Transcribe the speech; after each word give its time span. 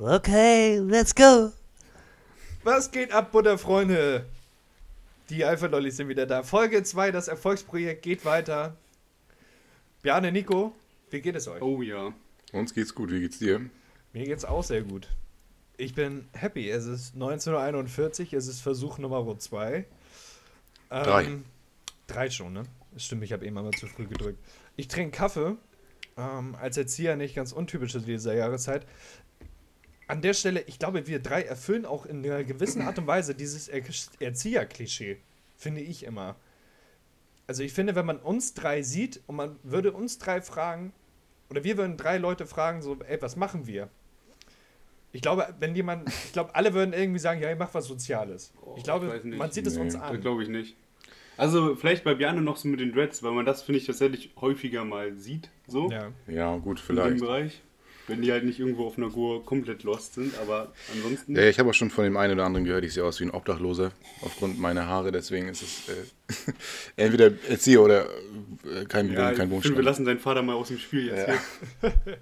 Okay, 0.00 0.78
let's 0.78 1.12
go. 1.12 1.50
Was 2.62 2.92
geht 2.92 3.10
ab, 3.10 3.32
Butterfreunde? 3.32 4.26
Die 5.28 5.44
Alpha-Lollis 5.44 5.96
sind 5.96 6.06
wieder 6.06 6.24
da. 6.24 6.44
Folge 6.44 6.84
2, 6.84 7.10
das 7.10 7.26
Erfolgsprojekt 7.26 8.02
geht 8.02 8.24
weiter. 8.24 8.76
Bjarne, 10.02 10.30
Nico, 10.30 10.72
wie 11.10 11.20
geht 11.20 11.34
es 11.34 11.48
euch? 11.48 11.60
Oh 11.62 11.82
ja. 11.82 12.12
Uns 12.52 12.74
geht's 12.74 12.94
gut, 12.94 13.10
wie 13.10 13.18
geht's 13.18 13.40
dir? 13.40 13.60
Mir 14.12 14.24
geht's 14.24 14.44
auch 14.44 14.62
sehr 14.62 14.82
gut. 14.82 15.08
Ich 15.76 15.96
bin 15.96 16.28
happy. 16.32 16.70
Es 16.70 16.86
ist 16.86 17.14
1941, 17.14 18.34
es 18.34 18.46
ist 18.46 18.60
Versuch 18.60 18.98
Nummer 18.98 19.36
2. 19.36 19.84
Drei. 20.90 21.38
Drei 22.06 22.30
schon, 22.30 22.52
ne? 22.52 22.62
Das 22.92 23.04
stimmt, 23.04 23.24
ich 23.24 23.32
habe 23.32 23.44
eben 23.44 23.58
einmal 23.58 23.72
zu 23.72 23.88
früh 23.88 24.06
gedrückt. 24.06 24.38
Ich 24.76 24.86
trinke 24.86 25.16
Kaffee. 25.16 25.56
Ähm, 26.16 26.56
als 26.60 26.76
Erzieher 26.76 27.16
nicht 27.16 27.34
ganz 27.34 27.52
untypisch 27.52 27.96
in 27.96 28.04
dieser 28.04 28.34
Jahreszeit. 28.34 28.86
An 30.08 30.22
der 30.22 30.32
Stelle, 30.32 30.62
ich 30.66 30.78
glaube, 30.78 31.06
wir 31.06 31.20
drei 31.20 31.42
erfüllen 31.42 31.84
auch 31.84 32.06
in 32.06 32.24
einer 32.24 32.42
gewissen 32.42 32.82
Art 32.82 32.98
und 32.98 33.06
Weise 33.06 33.34
dieses 33.34 33.68
er 33.68 33.82
Erzieher-Klischee. 34.20 35.18
Finde 35.56 35.82
ich 35.82 36.04
immer. 36.04 36.36
Also 37.46 37.62
ich 37.62 37.72
finde, 37.72 37.94
wenn 37.94 38.06
man 38.06 38.18
uns 38.18 38.54
drei 38.54 38.82
sieht 38.82 39.20
und 39.26 39.36
man 39.36 39.56
würde 39.62 39.92
uns 39.92 40.18
drei 40.18 40.40
fragen, 40.40 40.92
oder 41.50 41.62
wir 41.62 41.76
würden 41.76 41.96
drei 41.96 42.18
Leute 42.18 42.46
fragen, 42.46 42.82
so, 42.82 42.96
ey, 43.06 43.20
was 43.20 43.36
machen 43.36 43.66
wir? 43.66 43.88
Ich 45.12 45.22
glaube, 45.22 45.54
wenn 45.58 45.74
jemand, 45.74 46.08
ich 46.08 46.32
glaube, 46.32 46.54
alle 46.54 46.74
würden 46.74 46.92
irgendwie 46.92 47.18
sagen, 47.18 47.40
ja, 47.40 47.48
ihr 47.48 47.56
macht 47.56 47.74
was 47.74 47.86
Soziales. 47.86 48.52
Oh, 48.62 48.74
ich 48.76 48.84
glaube, 48.84 49.22
ich 49.22 49.36
man 49.36 49.50
sieht 49.50 49.66
es 49.66 49.76
Nee, 49.76 49.82
uns 49.82 49.94
Das 49.94 50.02
an. 50.02 50.20
glaube 50.20 50.42
ich 50.42 50.48
nicht. 50.48 50.76
Also 51.36 51.76
vielleicht 51.76 52.04
bei 52.04 52.14
Bjarne 52.14 52.42
noch 52.42 52.56
so 52.56 52.68
mit 52.68 52.80
den 52.80 52.92
Dreads, 52.92 53.22
weil 53.22 53.32
man 53.32 53.46
das, 53.46 53.62
finde 53.62 53.78
ich, 53.78 53.86
tatsächlich 53.86 54.30
häufiger 54.40 54.84
mal 54.84 55.16
sieht. 55.16 55.50
So 55.66 55.90
Ja. 55.90 56.12
Ja, 56.26 56.56
gut, 56.56 56.80
in 56.80 56.96
dem 56.96 57.04
vielleicht. 57.04 57.20
Bereich. 57.20 57.62
Wenn 58.08 58.22
die 58.22 58.32
halt 58.32 58.44
nicht 58.44 58.58
irgendwo 58.58 58.86
auf 58.86 58.96
einer 58.96 59.10
Gur 59.10 59.44
komplett 59.44 59.82
lost 59.84 60.14
sind, 60.14 60.36
aber 60.38 60.72
ansonsten. 60.94 61.36
Ja, 61.36 61.42
ich 61.42 61.58
habe 61.58 61.70
auch 61.70 61.74
schon 61.74 61.90
von 61.90 62.04
dem 62.04 62.16
einen 62.16 62.32
oder 62.34 62.44
anderen 62.44 62.64
gehört, 62.64 62.84
ich 62.84 62.94
sehe 62.94 63.04
aus 63.04 63.20
wie 63.20 63.24
ein 63.24 63.30
Obdachloser 63.30 63.92
aufgrund 64.22 64.58
meiner 64.58 64.86
Haare, 64.86 65.12
deswegen 65.12 65.48
ist 65.48 65.62
es 65.62 65.88
äh, 65.88 66.52
entweder 66.96 67.32
Erzieher 67.48 67.82
oder 67.82 68.06
äh, 68.64 68.84
kein, 68.88 69.12
Ja, 69.12 69.32
kein 69.32 69.50
finde, 69.50 69.76
wir 69.76 69.84
lassen 69.84 70.04
seinen 70.04 70.18
Vater 70.18 70.42
mal 70.42 70.54
aus 70.54 70.68
dem 70.68 70.78
Spiel 70.78 71.06
jetzt. 71.06 71.28
Ja. 71.28 71.40
hier. 71.82 71.92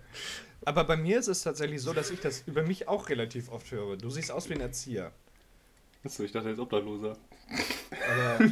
Aber 0.67 0.83
bei 0.83 0.97
mir 0.97 1.21
ist 1.21 1.29
es 1.29 1.43
tatsächlich 1.43 1.81
so, 1.81 1.93
dass 1.93 2.11
ich 2.11 2.19
das 2.19 2.43
über 2.47 2.65
mich 2.65 2.89
auch 2.89 3.09
relativ 3.09 3.51
oft 3.51 3.71
höre. 3.71 3.97
Du 3.97 4.11
siehst 4.11 4.33
aus 4.33 4.51
wie 4.51 4.55
ein 4.55 4.61
Erzieher. 4.61 5.13
Achso, 6.03 6.25
ich 6.25 6.33
dachte, 6.33 6.49
er 6.49 6.55
ist 6.55 6.59
Obdachloser. 6.59 7.17
Aber. 8.11 8.39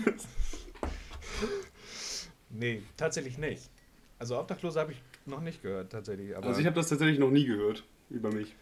nee, 2.51 2.83
tatsächlich 2.97 3.37
nicht. 3.37 3.69
Also 4.21 4.39
Obdachlose 4.39 4.79
habe 4.79 4.93
ich 4.93 4.99
noch 5.27 5.41
nicht 5.41 5.63
gehört, 5.63 5.93
tatsächlich. 5.93 6.37
Aber, 6.37 6.47
Also 6.47 6.61
ich 6.61 6.67
habe 6.67 6.77
das 6.77 6.89
tatsächlich 6.89 7.19
noch 7.19 7.31
nie 7.31 7.45
gehört 7.47 7.83
über 8.11 8.31
mich. 8.33 8.55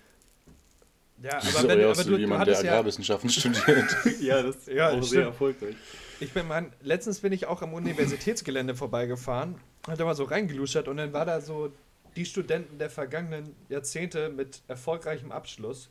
ja, 1.22 1.38
aber, 1.38 1.68
wenn, 1.68 1.70
aber 1.70 1.72
aber 1.82 1.90
aus 1.90 1.98
du, 1.98 2.06
wie 2.06 2.10
du 2.14 2.18
jemand, 2.18 2.46
der 2.46 2.54
hattest 2.54 2.62
ja. 2.64 2.70
Agrarwissenschaften 2.72 3.30
studiert. 3.30 3.96
ja, 4.20 4.42
das 4.42 4.56
ist 4.56 4.68
Ja, 4.68 4.88
auch 4.88 4.92
stimmt. 4.92 5.06
sehr 5.06 5.22
erfolgreich. 5.24 5.74
Ich 6.20 6.32
bin 6.32 6.46
mein, 6.46 6.72
letztens 6.82 7.20
bin 7.20 7.32
ich 7.32 7.46
auch 7.46 7.62
am 7.62 7.74
Universitätsgelände 7.74 8.74
vorbeigefahren, 8.74 9.56
hat 9.88 9.98
da 9.98 10.04
mal 10.04 10.14
so 10.14 10.24
reingeluschert 10.24 10.86
und 10.88 10.96
dann 10.98 11.12
war 11.12 11.24
da 11.26 11.40
so 11.40 11.72
die 12.16 12.24
Studenten 12.26 12.78
der 12.78 12.90
vergangenen 12.90 13.56
Jahrzehnte 13.68 14.28
mit 14.28 14.62
erfolgreichem 14.68 15.32
Abschluss. 15.32 15.90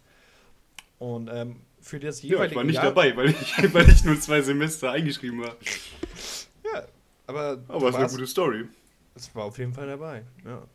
Und 1.00 1.30
ähm, 1.34 1.58
für 1.82 2.00
das 2.00 2.22
Ja, 2.22 2.30
jeweilige 2.30 2.52
ich 2.52 2.56
war 2.58 2.64
nicht 2.64 2.76
Jahr, 2.76 2.86
dabei, 2.86 3.18
weil 3.18 3.30
ich, 3.32 3.56
weil 3.74 3.90
ich 3.90 4.04
nur 4.06 4.20
zwei 4.20 4.42
Semester 4.42 4.92
eingeschrieben 4.92 5.42
war. 5.42 5.56
Ja, 6.64 6.84
aber, 7.28 7.58
Aber 7.68 7.90
es 7.90 7.96
ist 7.96 8.00
eine 8.00 8.08
gute 8.10 8.28
Story. 8.28 8.66
Es 9.16 9.34
war 9.36 9.46
auf 9.46 9.58
jeden 9.58 9.74
Fall 9.74 9.88
dabei, 9.88 10.24
ja. 10.46 10.68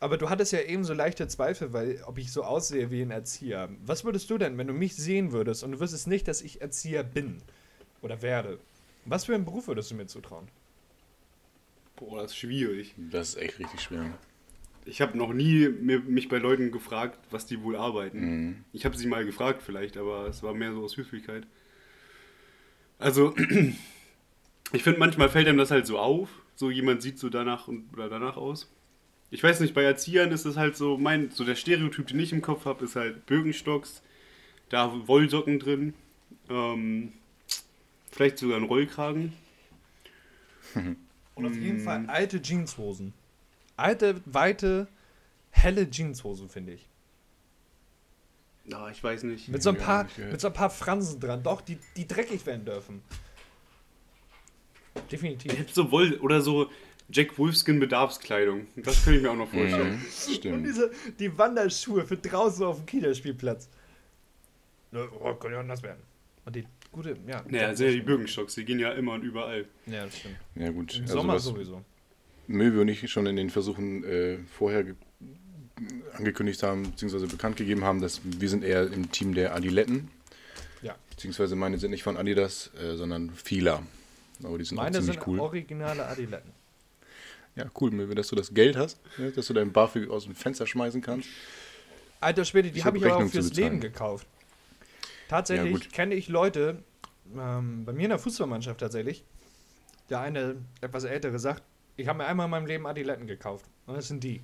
Aber 0.00 0.18
du 0.18 0.28
hattest 0.28 0.52
ja 0.52 0.60
eben 0.60 0.84
so 0.84 0.92
leichte 0.92 1.28
Zweifel, 1.28 1.72
weil 1.72 2.02
ob 2.06 2.18
ich 2.18 2.30
so 2.30 2.44
aussehe 2.44 2.90
wie 2.90 3.00
ein 3.00 3.10
Erzieher. 3.10 3.70
Was 3.86 4.04
würdest 4.04 4.28
du 4.28 4.36
denn, 4.36 4.58
wenn 4.58 4.66
du 4.66 4.74
mich 4.74 4.94
sehen 4.94 5.32
würdest 5.32 5.64
und 5.64 5.72
du 5.72 5.80
wüsstest 5.80 6.08
nicht, 6.08 6.28
dass 6.28 6.42
ich 6.42 6.60
Erzieher 6.60 7.02
bin 7.02 7.40
oder 8.02 8.20
werde? 8.20 8.58
Was 9.06 9.24
für 9.24 9.34
einen 9.34 9.44
Beruf 9.44 9.68
würdest 9.68 9.90
du 9.90 9.94
mir 9.94 10.06
zutrauen? 10.06 10.48
Boah, 11.96 12.22
das 12.22 12.32
ist 12.32 12.38
schwierig. 12.38 12.94
Das 12.96 13.30
ist 13.30 13.36
echt 13.36 13.58
richtig 13.58 13.80
schwer. 13.80 14.18
Ich 14.84 15.00
habe 15.00 15.16
noch 15.16 15.32
nie 15.32 15.68
mich 15.68 16.28
bei 16.28 16.38
Leuten 16.38 16.70
gefragt, 16.70 17.18
was 17.30 17.46
die 17.46 17.62
wohl 17.62 17.76
arbeiten. 17.76 18.20
Mhm. 18.20 18.64
Ich 18.72 18.84
habe 18.84 18.96
sie 18.96 19.06
mal 19.06 19.24
gefragt 19.24 19.62
vielleicht, 19.62 19.96
aber 19.96 20.26
es 20.26 20.42
war 20.42 20.52
mehr 20.52 20.72
so 20.72 20.84
aus 20.84 20.96
Höflichkeit. 20.96 21.46
Also, 22.98 23.34
ich 24.72 24.82
finde, 24.82 24.98
manchmal 24.98 25.30
fällt 25.30 25.48
einem 25.48 25.58
das 25.58 25.70
halt 25.70 25.86
so 25.86 25.98
auf. 25.98 26.28
So 26.56 26.70
jemand 26.70 27.02
sieht 27.02 27.18
so 27.18 27.28
danach 27.28 27.68
und, 27.68 27.92
oder 27.92 28.08
danach 28.08 28.36
aus. 28.36 28.70
Ich 29.30 29.42
weiß 29.42 29.60
nicht, 29.60 29.74
bei 29.74 29.82
Erziehern 29.82 30.30
ist 30.30 30.44
es 30.44 30.56
halt 30.56 30.76
so, 30.76 30.96
mein, 30.96 31.30
so 31.30 31.44
der 31.44 31.56
Stereotyp, 31.56 32.06
den 32.06 32.20
ich 32.20 32.32
im 32.32 32.42
Kopf 32.42 32.66
habe, 32.66 32.84
ist 32.84 32.94
halt 32.94 33.26
Birkenstocks, 33.26 34.02
da 34.68 34.92
Wollsocken 35.08 35.58
drin, 35.58 35.94
ähm, 36.48 37.12
vielleicht 38.12 38.38
sogar 38.38 38.58
ein 38.58 38.64
Rollkragen. 38.64 39.32
Und 41.34 41.46
auf 41.46 41.56
jeden 41.56 41.78
Mm. 41.82 41.84
Fall 41.84 42.04
alte 42.06 42.40
Jeanshosen. 42.40 43.12
Alte, 43.76 44.20
weite, 44.26 44.86
helle 45.50 45.88
Jeanshosen, 45.90 46.48
finde 46.48 46.74
ich. 46.74 46.86
Ja, 48.66 48.88
ich 48.88 49.02
weiß 49.02 49.24
nicht. 49.24 49.48
Mit 49.48 49.62
so 49.62 49.70
ein 49.70 49.76
paar, 49.78 50.06
mit 50.30 50.40
so 50.40 50.46
ein 50.46 50.52
paar 50.52 50.70
Fransen 50.70 51.18
dran. 51.20 51.42
Doch, 51.42 51.60
die, 51.60 51.78
die 51.96 52.06
dreckig 52.06 52.46
werden 52.46 52.64
dürfen. 52.64 53.02
Definitiv. 55.10 55.72
So 55.72 55.90
Woll 55.90 56.14
oder 56.20 56.40
so 56.40 56.70
Jack 57.10 57.36
Wolfskin 57.38 57.80
Bedarfskleidung. 57.80 58.66
Das 58.76 59.04
könnte 59.04 59.18
ich 59.18 59.22
mir 59.22 59.30
auch 59.30 59.36
noch 59.36 59.50
vorstellen. 59.50 59.96
Mhm, 59.96 60.02
Und 60.04 60.34
stimmt. 60.36 60.66
diese, 60.66 60.90
die 61.18 61.36
Wanderschuhe 61.36 62.04
für 62.06 62.16
draußen 62.16 62.64
auf 62.64 62.78
dem 62.78 62.86
Kinderspielplatz. 62.86 63.68
Ne, 64.92 65.08
Oh, 65.20 65.34
kann 65.34 65.52
ja 65.52 65.60
anders 65.60 65.82
werden. 65.82 66.00
Und 66.44 66.56
die 66.56 66.64
gute, 66.92 67.16
ja. 67.26 67.42
Naja, 67.48 67.74
sind 67.74 67.86
ja 67.88 67.92
die 67.94 68.00
Birkenstocks, 68.00 68.54
die 68.54 68.64
gehen 68.64 68.78
ja 68.78 68.92
immer 68.92 69.12
und 69.14 69.22
überall. 69.22 69.66
Ja, 69.86 70.04
das 70.04 70.18
stimmt. 70.18 70.36
Ja 70.54 70.70
gut, 70.70 70.94
Im 70.94 71.02
also 71.02 71.14
Sommer 71.14 71.38
sowieso. 71.38 71.82
Möwe 72.46 72.80
und 72.82 72.88
ich 72.88 73.10
schon 73.10 73.26
in 73.26 73.36
den 73.36 73.50
Versuchen 73.50 74.04
äh, 74.04 74.38
vorher 74.56 74.84
ge- 74.84 74.94
angekündigt 76.16 76.62
haben, 76.62 76.84
beziehungsweise 76.84 77.26
bekannt 77.26 77.56
gegeben 77.56 77.82
haben, 77.84 78.00
dass 78.00 78.20
wir 78.24 78.48
sind 78.48 78.62
eher 78.62 78.90
im 78.92 79.10
Team 79.10 79.34
der 79.34 79.54
Adiletten. 79.54 80.08
Ja. 80.82 80.94
Beziehungsweise 81.10 81.56
meine 81.56 81.78
sind 81.78 81.90
nicht 81.90 82.02
von 82.02 82.16
Adidas, 82.16 82.70
äh, 82.80 82.94
sondern 82.96 83.30
Fila. 83.30 83.82
Aber 84.42 84.58
die 84.58 84.64
sind 84.64 84.76
Meine 84.76 84.98
auch 84.98 85.02
ziemlich 85.02 85.16
sind 85.16 85.26
cool. 85.26 85.40
originale 85.40 86.06
Adiletten. 86.06 86.52
Ja, 87.56 87.66
cool, 87.80 87.92
Möwe, 87.92 88.14
dass 88.14 88.28
du 88.28 88.36
das 88.36 88.52
Geld 88.52 88.76
hast, 88.76 89.00
ja, 89.16 89.30
dass 89.30 89.46
du 89.46 89.54
dein 89.54 89.72
BAföG 89.72 90.10
aus 90.10 90.24
dem 90.24 90.34
Fenster 90.34 90.66
schmeißen 90.66 91.00
kannst. 91.00 91.28
Alter 92.20 92.44
Schwede, 92.44 92.70
die 92.70 92.82
habe 92.82 92.98
hab 92.98 93.06
ich 93.06 93.12
aber 93.12 93.24
auch 93.24 93.30
fürs. 93.30 93.52
Leben 93.54 93.80
gekauft. 93.80 94.26
Ja, 94.26 94.86
Tatsächlich 95.28 95.72
gut. 95.72 95.92
kenne 95.92 96.14
ich 96.14 96.28
Leute, 96.28 96.82
ähm, 97.36 97.84
bei 97.84 97.92
mir 97.92 98.04
in 98.04 98.10
der 98.10 98.18
Fußballmannschaft 98.18 98.80
tatsächlich, 98.80 99.24
der 100.10 100.20
eine 100.20 100.56
etwas 100.80 101.04
ältere 101.04 101.38
sagt, 101.38 101.62
ich 101.96 102.08
habe 102.08 102.18
mir 102.18 102.26
einmal 102.26 102.46
in 102.46 102.50
meinem 102.50 102.66
Leben 102.66 102.86
Adiletten 102.86 103.26
gekauft. 103.26 103.66
Und 103.86 103.94
das 103.94 104.08
sind 104.08 104.24
die. 104.24 104.42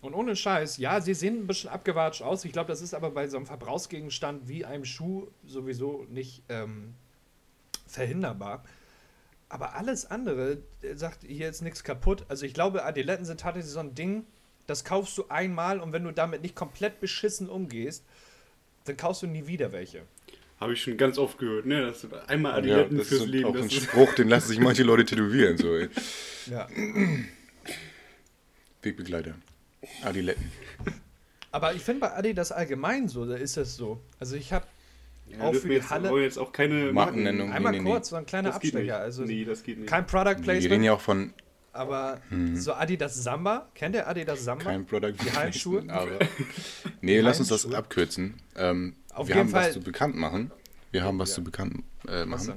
Und 0.00 0.14
ohne 0.14 0.34
Scheiß, 0.34 0.78
ja, 0.78 1.00
sie 1.00 1.14
sehen 1.14 1.40
ein 1.40 1.46
bisschen 1.46 1.70
abgewatscht 1.70 2.22
aus. 2.22 2.44
Ich 2.44 2.52
glaube, 2.52 2.68
das 2.68 2.80
ist 2.82 2.94
aber 2.94 3.10
bei 3.10 3.28
so 3.28 3.36
einem 3.36 3.46
Verbrauchsgegenstand 3.46 4.48
wie 4.48 4.64
einem 4.64 4.84
Schuh 4.84 5.28
sowieso 5.46 6.06
nicht 6.08 6.42
ähm, 6.48 6.94
verhinderbar. 7.86 8.64
Aber 9.52 9.74
alles 9.74 10.10
andere, 10.10 10.56
der 10.82 10.96
sagt, 10.96 11.24
hier 11.26 11.50
ist 11.50 11.60
nichts 11.60 11.84
kaputt. 11.84 12.24
Also 12.30 12.46
ich 12.46 12.54
glaube, 12.54 12.86
Adiletten 12.86 13.26
sind 13.26 13.40
tatsächlich 13.40 13.70
so 13.70 13.80
ein 13.80 13.94
Ding, 13.94 14.24
das 14.66 14.82
kaufst 14.82 15.18
du 15.18 15.26
einmal 15.28 15.78
und 15.78 15.92
wenn 15.92 16.04
du 16.04 16.10
damit 16.10 16.40
nicht 16.40 16.56
komplett 16.56 17.00
beschissen 17.00 17.50
umgehst, 17.50 18.02
dann 18.86 18.96
kaufst 18.96 19.20
du 19.22 19.26
nie 19.26 19.46
wieder 19.46 19.70
welche. 19.72 20.04
Habe 20.58 20.72
ich 20.72 20.82
schon 20.82 20.96
ganz 20.96 21.18
oft 21.18 21.36
gehört, 21.36 21.66
ne? 21.66 21.82
Das 21.82 22.02
ist 22.02 22.14
einmal 22.28 22.52
Ja, 22.52 22.58
Adiletten 22.76 22.96
das 22.96 23.08
fürs 23.08 23.20
ist 23.24 23.28
Leben. 23.28 23.44
auch 23.44 23.52
Das 23.52 23.64
ein 23.64 23.68
ist, 23.68 23.82
Spruch, 23.82 24.14
den 24.14 24.30
lassen 24.30 24.48
sich 24.48 24.58
manche 24.58 24.84
Leute 24.84 25.04
tätowieren. 25.04 25.58
So, 25.58 25.76
ey. 25.76 25.90
Ja. 26.46 26.66
Wegbegleiter. 28.80 29.34
Adiletten. 30.02 30.50
Aber 31.50 31.74
ich 31.74 31.82
finde 31.82 32.00
bei 32.00 32.16
Adidas 32.16 32.52
allgemein 32.52 33.08
so, 33.08 33.26
da 33.26 33.36
ist 33.36 33.58
es 33.58 33.76
so. 33.76 34.00
Also 34.18 34.34
ich 34.36 34.54
habe 34.54 34.64
ja, 35.38 35.44
auch 35.44 35.54
für 35.54 35.62
wir 35.64 35.68
die 35.70 35.74
jetzt, 35.76 35.90
Halle- 35.90 36.10
wollen 36.10 36.22
jetzt 36.24 36.38
auch 36.38 36.52
keine 36.52 36.92
Markennennung. 36.92 37.52
einmal 37.52 37.72
nee, 37.72 37.80
nee, 37.80 37.90
kurz 37.90 38.08
so 38.10 38.16
ein 38.16 38.26
kleiner. 38.26 38.54
Abstecher. 38.54 38.98
Also 38.98 39.24
nee, 39.24 39.44
das 39.44 39.62
geht 39.62 39.78
nicht. 39.78 39.88
kein 39.88 40.06
Product 40.06 40.24
Wir 40.24 40.28
reden 40.30 40.42
Placement, 40.42 40.84
ja 40.84 40.92
auch 40.94 41.00
von 41.00 41.32
aber 41.74 42.20
so 42.54 42.74
Adidas 42.74 43.14
Samba. 43.14 43.68
Kennt 43.74 43.94
ihr 43.94 44.06
Adidas 44.06 44.44
Samba? 44.44 44.64
keinem 44.64 44.84
Product 44.84 45.14
Die 45.24 45.32
Halsschuhe? 45.32 45.82
Aber 45.88 46.18
nee, 47.00 47.18
lass 47.20 47.40
uns 47.40 47.48
das 47.48 47.64
abkürzen. 47.72 48.34
Ähm, 48.56 48.94
Auf 49.14 49.26
wir 49.28 49.36
jeden 49.36 49.46
haben 49.48 49.52
Fall- 49.54 49.66
was 49.68 49.72
zu 49.72 49.80
bekannt 49.80 50.14
machen. 50.14 50.50
Wir 50.90 51.02
haben 51.02 51.18
was 51.18 51.30
Ja. 51.30 51.36
zu 51.36 51.44
bekannt 51.44 51.82
äh, 52.06 52.26
machen. 52.26 52.52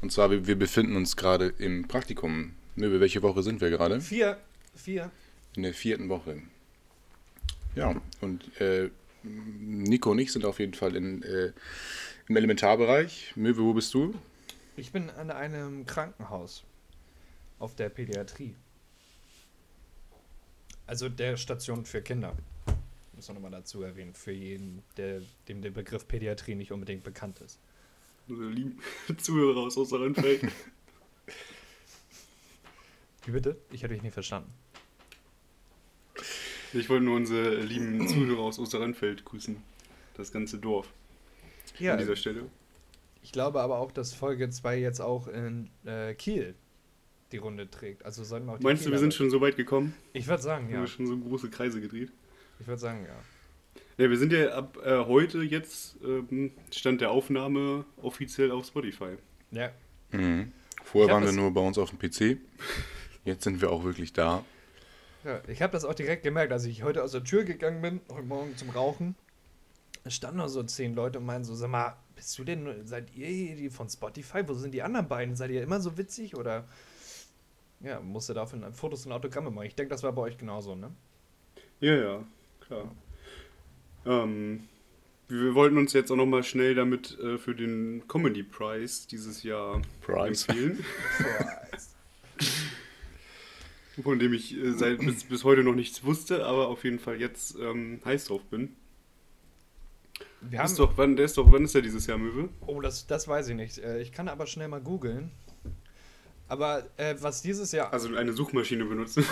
Und 0.00 0.10
zwar, 0.10 0.32
wir, 0.32 0.48
wir 0.48 0.58
befinden 0.58 0.96
uns 0.96 1.16
gerade 1.16 1.54
im 1.58 1.86
Praktikum. 1.86 2.54
Möwe, 2.74 2.98
welche 3.00 3.22
Woche 3.22 3.44
sind 3.44 3.60
wir 3.60 3.70
gerade? 3.70 4.00
Vier, 4.00 4.38
vier. 4.74 5.10
In 5.54 5.62
der 5.62 5.72
vierten 5.74 6.08
Woche. 6.08 6.42
Ja, 7.76 7.94
und 8.20 8.60
äh, 8.60 8.90
Nico 9.22 10.10
und 10.10 10.18
ich 10.18 10.32
sind 10.32 10.44
auf 10.44 10.58
jeden 10.58 10.74
Fall 10.74 10.96
in, 10.96 11.22
äh, 11.22 11.52
im 12.28 12.36
Elementarbereich. 12.36 13.32
Möwe, 13.36 13.62
wo 13.62 13.72
bist 13.72 13.94
du? 13.94 14.14
Ich 14.76 14.92
bin 14.92 15.08
an 15.10 15.30
einem 15.30 15.86
Krankenhaus 15.86 16.62
auf 17.58 17.74
der 17.74 17.88
Pädiatrie. 17.88 18.54
Also 20.86 21.08
der 21.08 21.36
Station 21.36 21.84
für 21.84 22.02
Kinder. 22.02 22.36
Muss 23.14 23.28
man 23.28 23.36
nochmal 23.36 23.50
dazu 23.50 23.82
erwähnen, 23.82 24.14
für 24.14 24.32
jeden, 24.32 24.82
der, 24.96 25.22
dem 25.48 25.62
der 25.62 25.70
Begriff 25.70 26.06
Pädiatrie 26.06 26.54
nicht 26.54 26.70
unbedingt 26.70 27.02
bekannt 27.02 27.40
ist. 27.40 27.58
Unsere 28.28 28.50
lieben 28.50 28.78
Zuhörer 29.16 29.60
aus 29.60 29.76
Osterrandfeld. 29.76 30.42
Wie 33.24 33.32
bitte? 33.32 33.56
Ich 33.72 33.82
hätte 33.82 33.94
dich 33.94 34.02
nicht 34.02 34.14
verstanden. 34.14 34.52
Ich 36.74 36.88
wollte 36.90 37.04
nur 37.04 37.16
unsere 37.16 37.56
lieben 37.62 38.06
Zuhörer 38.06 38.40
aus 38.40 38.58
Osterrandfeld 38.58 39.24
grüßen. 39.24 39.56
Das 40.14 40.30
ganze 40.30 40.58
Dorf 40.58 40.92
Ja, 41.78 41.92
an 41.92 41.98
dieser 41.98 42.16
Stelle. 42.16 42.42
ich 43.22 43.32
glaube 43.32 43.60
aber 43.60 43.78
auch, 43.78 43.92
dass 43.92 44.12
Folge 44.14 44.48
2 44.50 44.78
jetzt 44.78 45.00
auch 45.00 45.28
in 45.28 45.70
äh, 45.84 46.14
Kiel 46.14 46.54
die 47.32 47.36
Runde 47.38 47.70
trägt. 47.70 48.04
Also 48.04 48.24
sollten 48.24 48.48
auch 48.48 48.58
die 48.58 48.64
Meinst 48.64 48.82
du, 48.82 48.86
wir 48.86 48.92
Kieler 48.92 49.00
sind 49.00 49.14
schon 49.14 49.30
so 49.30 49.40
weit 49.40 49.56
gekommen? 49.56 49.94
Ich 50.12 50.26
würde 50.26 50.42
sagen, 50.42 50.66
Haben 50.66 50.74
ja. 50.74 50.80
wir 50.80 50.86
schon 50.86 51.06
so 51.06 51.16
große 51.16 51.50
Kreise 51.50 51.80
gedreht? 51.80 52.10
Ich 52.60 52.66
würde 52.66 52.80
sagen, 52.80 53.04
ja. 53.06 54.04
Ja, 54.04 54.10
wir 54.10 54.16
sind 54.16 54.32
ja 54.32 54.50
ab 54.50 54.78
äh, 54.84 55.04
heute 55.04 55.42
jetzt 55.42 55.96
ähm, 56.04 56.52
Stand 56.72 57.00
der 57.00 57.10
Aufnahme 57.10 57.84
offiziell 58.00 58.50
auf 58.52 58.66
Spotify. 58.66 59.16
Ja, 59.50 59.70
Mhm. 60.10 60.52
Vorher 60.84 61.12
waren 61.14 61.24
wir 61.24 61.32
nur 61.32 61.52
bei 61.52 61.60
uns 61.60 61.76
auf 61.76 61.90
dem 61.90 61.98
PC. 61.98 62.38
Jetzt 63.26 63.44
sind 63.44 63.60
wir 63.60 63.70
auch 63.70 63.84
wirklich 63.84 64.14
da. 64.14 64.42
Ja, 65.22 65.42
ich 65.48 65.60
habe 65.60 65.72
das 65.72 65.84
auch 65.84 65.92
direkt 65.92 66.22
gemerkt, 66.22 66.50
als 66.50 66.64
ich 66.64 66.82
heute 66.82 67.02
aus 67.02 67.12
der 67.12 67.24
Tür 67.24 67.44
gegangen 67.44 67.82
bin, 67.82 68.00
heute 68.10 68.26
Morgen 68.26 68.56
zum 68.56 68.70
Rauchen. 68.70 69.14
Es 70.08 70.14
standen 70.14 70.38
noch 70.38 70.48
so 70.48 70.62
zehn 70.62 70.94
Leute 70.94 71.18
und 71.18 71.26
meinen 71.26 71.44
so, 71.44 71.54
sag 71.54 71.68
mal, 71.68 71.94
bist 72.16 72.38
du 72.38 72.42
denn, 72.44 72.64
nur- 72.64 72.82
seid 72.84 73.14
ihr 73.14 73.26
hier 73.26 73.56
die 73.56 73.68
von 73.68 73.90
Spotify? 73.90 74.42
Wo 74.48 74.54
sind 74.54 74.72
die 74.72 74.80
anderen 74.82 75.06
beiden? 75.06 75.36
Seid 75.36 75.50
ihr 75.50 75.62
immer 75.62 75.80
so 75.80 75.98
witzig 75.98 76.34
oder? 76.34 76.64
Ja, 77.80 78.00
musste 78.00 78.32
dafür 78.32 78.72
Fotos 78.72 79.04
und 79.04 79.12
Autogramme 79.12 79.50
machen. 79.50 79.66
Ich 79.66 79.74
denke, 79.74 79.90
das 79.90 80.02
war 80.02 80.12
bei 80.12 80.22
euch 80.22 80.38
genauso, 80.38 80.74
ne? 80.74 80.90
Ja, 81.80 81.94
ja, 81.94 82.24
klar. 82.60 82.90
Ähm, 84.06 84.66
wir 85.28 85.54
wollten 85.54 85.76
uns 85.76 85.92
jetzt 85.92 86.10
auch 86.10 86.16
nochmal 86.16 86.42
schnell 86.42 86.74
damit 86.74 87.18
äh, 87.20 87.36
für 87.36 87.54
den 87.54 88.08
Comedy 88.08 88.42
Prize 88.42 89.06
dieses 89.10 89.42
Jahr 89.42 89.82
Prize. 90.00 90.48
empfehlen, 90.48 90.82
von 94.02 94.18
dem 94.18 94.32
ich 94.32 94.56
äh, 94.56 94.72
seit, 94.72 95.00
bis, 95.00 95.24
bis 95.24 95.44
heute 95.44 95.62
noch 95.64 95.74
nichts 95.74 96.02
wusste, 96.02 96.46
aber 96.46 96.68
auf 96.68 96.84
jeden 96.84 96.98
Fall 96.98 97.20
jetzt 97.20 97.56
ähm, 97.60 98.00
heiß 98.06 98.24
drauf 98.28 98.42
bin. 98.44 98.74
Wir 100.40 100.60
haben, 100.60 100.66
Ist 100.66 100.78
doch, 100.78 100.92
wann, 100.96 101.16
der 101.16 101.24
ist 101.24 101.36
doch, 101.36 101.50
wann 101.50 101.64
ist 101.64 101.74
der 101.74 101.82
dieses 101.82 102.06
Jahr, 102.06 102.16
Möwe? 102.18 102.48
oh, 102.66 102.80
das, 102.80 103.06
das 103.06 103.26
weiß 103.26 103.48
ich 103.48 103.56
nicht. 103.56 103.78
Äh, 103.78 104.00
Ich 104.00 104.12
kann 104.12 104.28
aber 104.28 104.46
schnell 104.46 104.68
mal 104.68 104.80
googeln. 104.80 105.30
Aber 106.46 106.84
äh, 106.96 107.14
was 107.20 107.42
dieses 107.42 107.72
Jahr. 107.72 107.92
Also 107.92 108.14
eine 108.16 108.32
Suchmaschine 108.32 108.84
benutzen. 108.84 109.24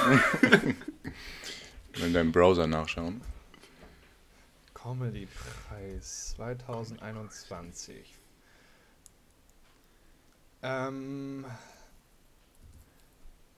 In 2.05 2.12
deinem 2.12 2.32
Browser 2.32 2.67
nachschauen. 2.67 3.23
Comedy-Preis 4.75 6.35
2021. 6.37 8.14
Ähm, 10.62 11.44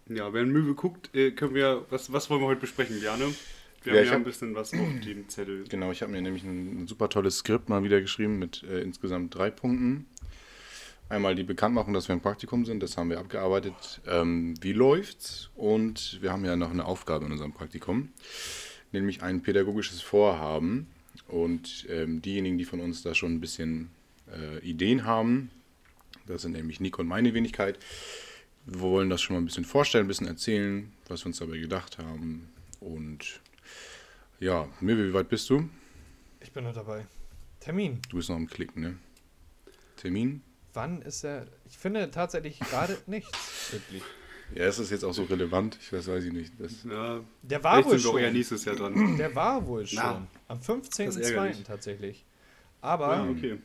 Ja, 0.07 0.33
wenn 0.33 0.51
Möwe 0.51 0.75
guckt, 0.75 1.15
äh, 1.15 1.33
können 1.33 1.55
wir, 1.55 1.85
was, 1.91 2.13
was 2.13 2.31
wollen 2.31 2.41
wir 2.43 2.47
heute 2.47 2.61
besprechen, 2.61 3.01
Jane? 3.03 3.35
Wir 3.85 3.95
Ja, 3.95 4.01
haben 4.01 4.07
ja 4.07 4.13
ein 4.15 4.25
bisschen 4.25 4.55
was 4.55 4.73
auf 4.73 4.81
dem 5.05 5.29
Zettel. 5.29 5.65
Genau, 5.69 5.93
ich 5.93 6.03
habe 6.03 6.13
mir 6.13 6.21
nämlich 6.21 6.43
ein, 6.45 6.83
ein 6.83 6.89
super 6.89 7.09
tolles 7.09 7.39
Skript 7.39 7.69
mal 7.69 7.83
wieder 7.85 8.01
geschrieben 8.01 8.39
mit 8.39 8.63
äh, 8.65 8.81
insgesamt 8.81 9.35
drei 9.35 9.51
Punkten. 9.51 10.07
Einmal 11.09 11.35
die 11.35 11.43
Bekanntmachung, 11.45 11.95
dass 11.95 12.09
wir 12.09 12.13
im 12.15 12.21
Praktikum 12.21 12.67
sind, 12.67 12.83
das 12.83 12.99
haben 12.99 13.09
wir 13.09 13.19
abgearbeitet. 13.19 14.01
Ähm, 14.07 14.55
wie 14.61 14.73
läuft's? 14.73 15.49
Und 15.55 16.19
wir 16.21 16.33
haben 16.33 16.45
ja 16.45 16.55
noch 16.55 16.71
eine 16.71 16.85
Aufgabe 16.85 17.25
in 17.25 17.33
unserem 17.33 17.53
Praktikum, 17.55 18.11
nämlich 18.93 19.23
ein 19.23 19.41
pädagogisches 19.43 20.03
Vorhaben. 20.03 20.87
Und 21.27 21.87
ähm, 21.89 22.21
diejenigen, 22.21 22.59
die 22.59 22.65
von 22.65 22.81
uns 22.81 23.03
da 23.03 23.15
schon 23.15 23.35
ein 23.35 23.41
bisschen 23.41 23.91
äh, 24.31 24.59
Ideen 24.59 25.05
haben, 25.05 25.51
das 26.27 26.43
sind 26.43 26.53
nämlich 26.53 26.79
Nico 26.81 27.01
und 27.01 27.09
meine 27.09 27.33
Wenigkeit, 27.33 27.79
wir 28.67 28.81
wollen 28.81 29.09
das 29.09 29.23
schon 29.23 29.35
mal 29.35 29.41
ein 29.41 29.47
bisschen 29.47 29.65
vorstellen, 29.65 30.05
ein 30.05 30.09
bisschen 30.09 30.27
erzählen, 30.27 30.93
was 31.09 31.23
wir 31.23 31.29
uns 31.29 31.39
dabei 31.39 31.57
gedacht 31.59 31.97
haben. 31.97 32.49
Und 32.81 33.41
ja, 34.41 34.69
Mirwe, 34.81 35.09
wie 35.09 35.15
weit 35.15 35.29
bist 35.29 35.49
du? 35.51 35.69
ich 36.41 36.53
bin 36.53 36.65
noch 36.65 36.75
dabei. 36.75 37.05
Termin. 37.61 38.01
Du 38.09 38.17
bist 38.17 38.29
noch 38.29 38.37
am 38.37 38.47
Klicken, 38.47 38.81
ne? 38.83 38.99
Termin? 39.97 40.43
Wann 40.75 41.03
ist 41.03 41.25
er? 41.25 41.47
Ich 41.67 41.77
finde 41.77 42.11
tatsächlich 42.11 42.61
gerade 42.61 42.97
nichts. 43.07 43.73
Wirklich. 43.73 44.03
Ja, 44.55 44.67
ist 44.69 44.79
das 44.79 44.91
jetzt 44.91 45.05
auch 45.05 45.13
so 45.13 45.25
relevant? 45.25 45.77
Ich 45.81 45.93
weiß, 45.93 46.07
weiß 46.09 46.25
ich 46.25 46.33
nicht. 46.33 46.53
Das, 46.59 46.85
Ja, 46.85 47.21
Der 47.43 47.63
war 47.65 47.85
wohl 47.85 47.97
auch 48.07 48.17
eher 48.19 48.27
schon. 48.29 48.33
nächstes 48.33 48.65
Jahr 48.65 48.77
dran. 48.77 49.17
Der 49.19 49.35
war 49.35 49.67
wohl 49.67 49.87
schon. 49.87 49.99
Na, 49.99 50.27
Am 50.47 50.59
das 50.61 50.69
ist 50.69 50.99
15.02. 51.01 51.21
ärgerlich. 51.35 51.63
tatsächlich. 51.65 52.25
Aber 52.81 53.09
Ah, 53.09 53.29
okay. 53.29 53.59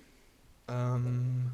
ähm, 0.68 1.52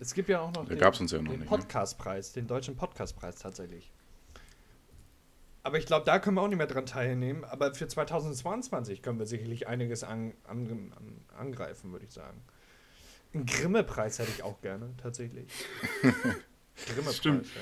es 0.00 0.14
gibt 0.14 0.28
ja 0.30 0.40
auch 0.40 0.52
noch 0.52 0.66
Da 0.66 0.74
gab's 0.74 0.98
uns 1.00 1.12
ja 1.12 1.18
noch 1.18 1.30
den 1.30 1.40
nicht, 1.40 1.50
ne? 1.50 1.56
Podcastpreis, 1.56 2.32
den 2.32 2.46
deutschen 2.46 2.74
Podcastpreis 2.74 3.36
tatsächlich. 3.36 3.90
Aber 5.70 5.78
ich 5.78 5.86
glaube, 5.86 6.04
da 6.04 6.18
können 6.18 6.36
wir 6.36 6.42
auch 6.42 6.48
nicht 6.48 6.58
mehr 6.58 6.66
dran 6.66 6.84
teilnehmen. 6.84 7.44
Aber 7.44 7.72
für 7.72 7.86
2022 7.86 9.02
können 9.02 9.20
wir 9.20 9.26
sicherlich 9.26 9.68
einiges 9.68 10.02
an, 10.02 10.34
an, 10.42 10.92
an, 10.96 11.20
angreifen, 11.38 11.92
würde 11.92 12.04
ich 12.06 12.10
sagen. 12.10 12.42
Einen 13.32 13.46
Grimme-Preis 13.46 14.18
hätte 14.18 14.32
ich 14.36 14.42
auch 14.42 14.60
gerne, 14.62 14.90
tatsächlich. 15.00 15.46
Grimme-Preis, 16.02 17.16
Stimmt. 17.16 17.46
ja. 17.46 17.60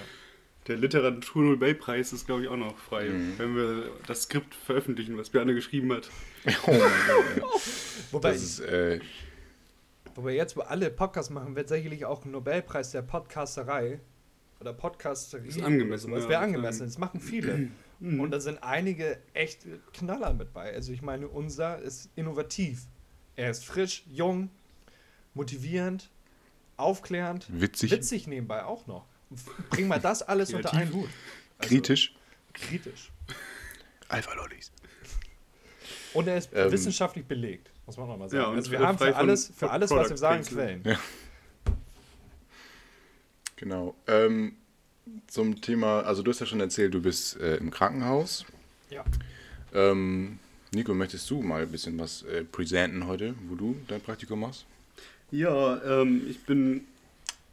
Der 0.68 0.76
Literatur-Nobelpreis 0.78 2.14
ist, 2.14 2.24
glaube 2.24 2.44
ich, 2.44 2.48
auch 2.48 2.56
noch 2.56 2.78
frei, 2.78 3.10
Mhm. 3.10 3.34
wenn 3.36 3.54
wir 3.56 3.90
das 4.06 4.22
Skript 4.22 4.54
veröffentlichen, 4.54 5.18
was 5.18 5.28
Bjarne 5.28 5.54
geschrieben 5.54 5.92
hat. 5.92 6.08
oh 6.66 6.70
mein 6.70 6.80
Gott. 6.80 7.24
ey. 7.36 7.42
Wobei, 8.12 8.32
Das 8.32 8.42
ist, 8.42 8.60
äh, 8.60 9.00
wobei 10.14 10.32
jetzt, 10.32 10.56
wo 10.56 10.62
alle 10.62 10.88
Podcasts 10.88 11.28
machen, 11.30 11.56
wird 11.56 11.68
sicherlich 11.68 12.06
auch 12.06 12.24
ein 12.24 12.30
Nobelpreis 12.30 12.90
der 12.92 13.02
Podcasterei 13.02 14.00
oder 14.60 14.72
Podcasterie. 14.72 15.48
Ist 15.48 15.60
angemessen, 15.60 16.10
Das 16.10 16.24
ja, 16.24 16.30
wäre 16.30 16.40
angemessen. 16.40 16.86
Das 16.86 16.96
machen 16.96 17.20
viele. 17.20 17.68
Mhm. 18.00 18.20
Und 18.20 18.30
da 18.30 18.40
sind 18.40 18.62
einige 18.62 19.20
echt 19.34 19.66
Knaller 19.92 20.32
mit 20.32 20.52
bei. 20.52 20.72
Also 20.72 20.92
ich 20.92 21.02
meine, 21.02 21.28
unser 21.28 21.78
ist 21.78 22.10
innovativ. 22.14 22.86
Er 23.36 23.50
ist 23.50 23.64
frisch, 23.64 24.04
jung, 24.10 24.50
motivierend, 25.34 26.10
aufklärend, 26.76 27.46
witzig, 27.48 27.90
witzig 27.90 28.26
nebenbei 28.26 28.64
auch 28.64 28.86
noch. 28.86 29.06
Bring 29.70 29.88
mal 29.88 30.00
das 30.00 30.22
alles 30.22 30.52
unter 30.52 30.72
einen 30.72 30.92
Hut. 30.92 31.08
Also, 31.58 31.74
kritisch. 31.74 32.14
Kritisch. 32.52 33.12
Alpha-Lollis. 34.08 34.72
Und 36.14 36.26
er 36.28 36.38
ist 36.38 36.50
Ähm, 36.54 36.72
wissenschaftlich 36.72 37.26
belegt, 37.26 37.70
muss 37.84 37.96
man 37.96 38.08
auch 38.10 38.16
mal 38.16 38.28
sagen. 38.28 38.42
Ja, 38.42 38.50
also 38.50 38.70
wir 38.70 38.80
haben 38.80 38.98
für 38.98 39.14
alles, 39.14 39.52
für 39.54 39.70
alles 39.70 39.90
was 39.90 40.08
wir 40.08 40.16
sagen. 40.16 40.42
Quellen. 40.44 40.98
Genau. 43.56 43.94
Ähm, 44.06 44.56
zum 45.26 45.60
Thema, 45.60 46.00
also 46.00 46.22
du 46.22 46.30
hast 46.30 46.40
ja 46.40 46.46
schon 46.46 46.60
erzählt, 46.60 46.94
du 46.94 47.00
bist 47.00 47.38
äh, 47.40 47.56
im 47.56 47.70
Krankenhaus. 47.70 48.44
Ja. 48.90 49.04
Ähm, 49.74 50.38
Nico, 50.72 50.94
möchtest 50.94 51.30
du 51.30 51.42
mal 51.42 51.62
ein 51.62 51.70
bisschen 51.70 51.98
was 51.98 52.22
äh, 52.22 52.44
präsenten 52.44 53.06
heute, 53.06 53.34
wo 53.48 53.54
du 53.54 53.76
dein 53.88 54.00
Praktikum 54.00 54.40
machst? 54.40 54.66
Ja, 55.30 55.82
ähm, 55.82 56.26
ich 56.28 56.40
bin 56.44 56.86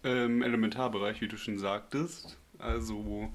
im 0.04 0.42
Elementarbereich, 0.42 1.22
wie 1.22 1.28
du 1.28 1.38
schon 1.38 1.58
sagtest. 1.58 2.38
Also 2.60 3.32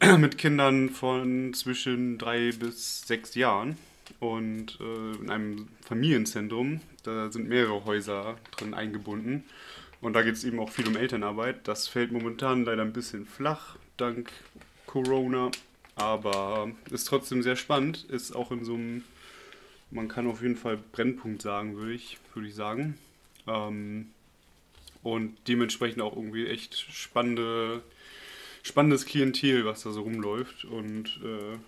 mit 0.18 0.38
Kindern 0.38 0.90
von 0.90 1.54
zwischen 1.54 2.18
drei 2.18 2.52
bis 2.52 3.06
sechs 3.06 3.34
Jahren 3.34 3.76
und 4.20 4.78
äh, 4.80 5.22
in 5.22 5.30
einem 5.30 5.68
Familienzentrum. 5.82 6.80
Da 7.02 7.30
sind 7.30 7.48
mehrere 7.48 7.84
Häuser 7.84 8.36
drin 8.56 8.74
eingebunden. 8.74 9.44
Und 10.00 10.12
da 10.12 10.22
geht 10.22 10.34
es 10.34 10.44
eben 10.44 10.60
auch 10.60 10.70
viel 10.70 10.86
um 10.86 10.96
Elternarbeit. 10.96 11.66
Das 11.66 11.88
fällt 11.88 12.12
momentan 12.12 12.64
leider 12.64 12.82
ein 12.82 12.92
bisschen 12.92 13.26
flach, 13.26 13.76
dank 13.96 14.30
Corona. 14.86 15.50
Aber 15.96 16.70
ist 16.90 17.08
trotzdem 17.08 17.42
sehr 17.42 17.56
spannend. 17.56 18.04
Ist 18.04 18.34
auch 18.34 18.52
in 18.52 18.64
so 18.64 18.74
einem, 18.74 19.02
man 19.90 20.06
kann 20.06 20.28
auf 20.28 20.42
jeden 20.42 20.56
Fall 20.56 20.78
Brennpunkt 20.92 21.42
sagen, 21.42 21.76
würde 21.76 21.92
ich, 21.92 22.18
würde 22.34 22.48
ich 22.48 22.54
sagen. 22.54 22.96
Ähm, 23.48 24.08
und 25.02 25.36
dementsprechend 25.48 26.02
auch 26.02 26.14
irgendwie 26.14 26.46
echt 26.46 26.76
spannende, 26.76 27.82
spannendes 28.62 29.06
Klientel, 29.06 29.64
was 29.64 29.82
da 29.82 29.90
so 29.90 30.02
rumläuft. 30.02 30.64
Und 30.64 31.20
äh, 31.24 31.58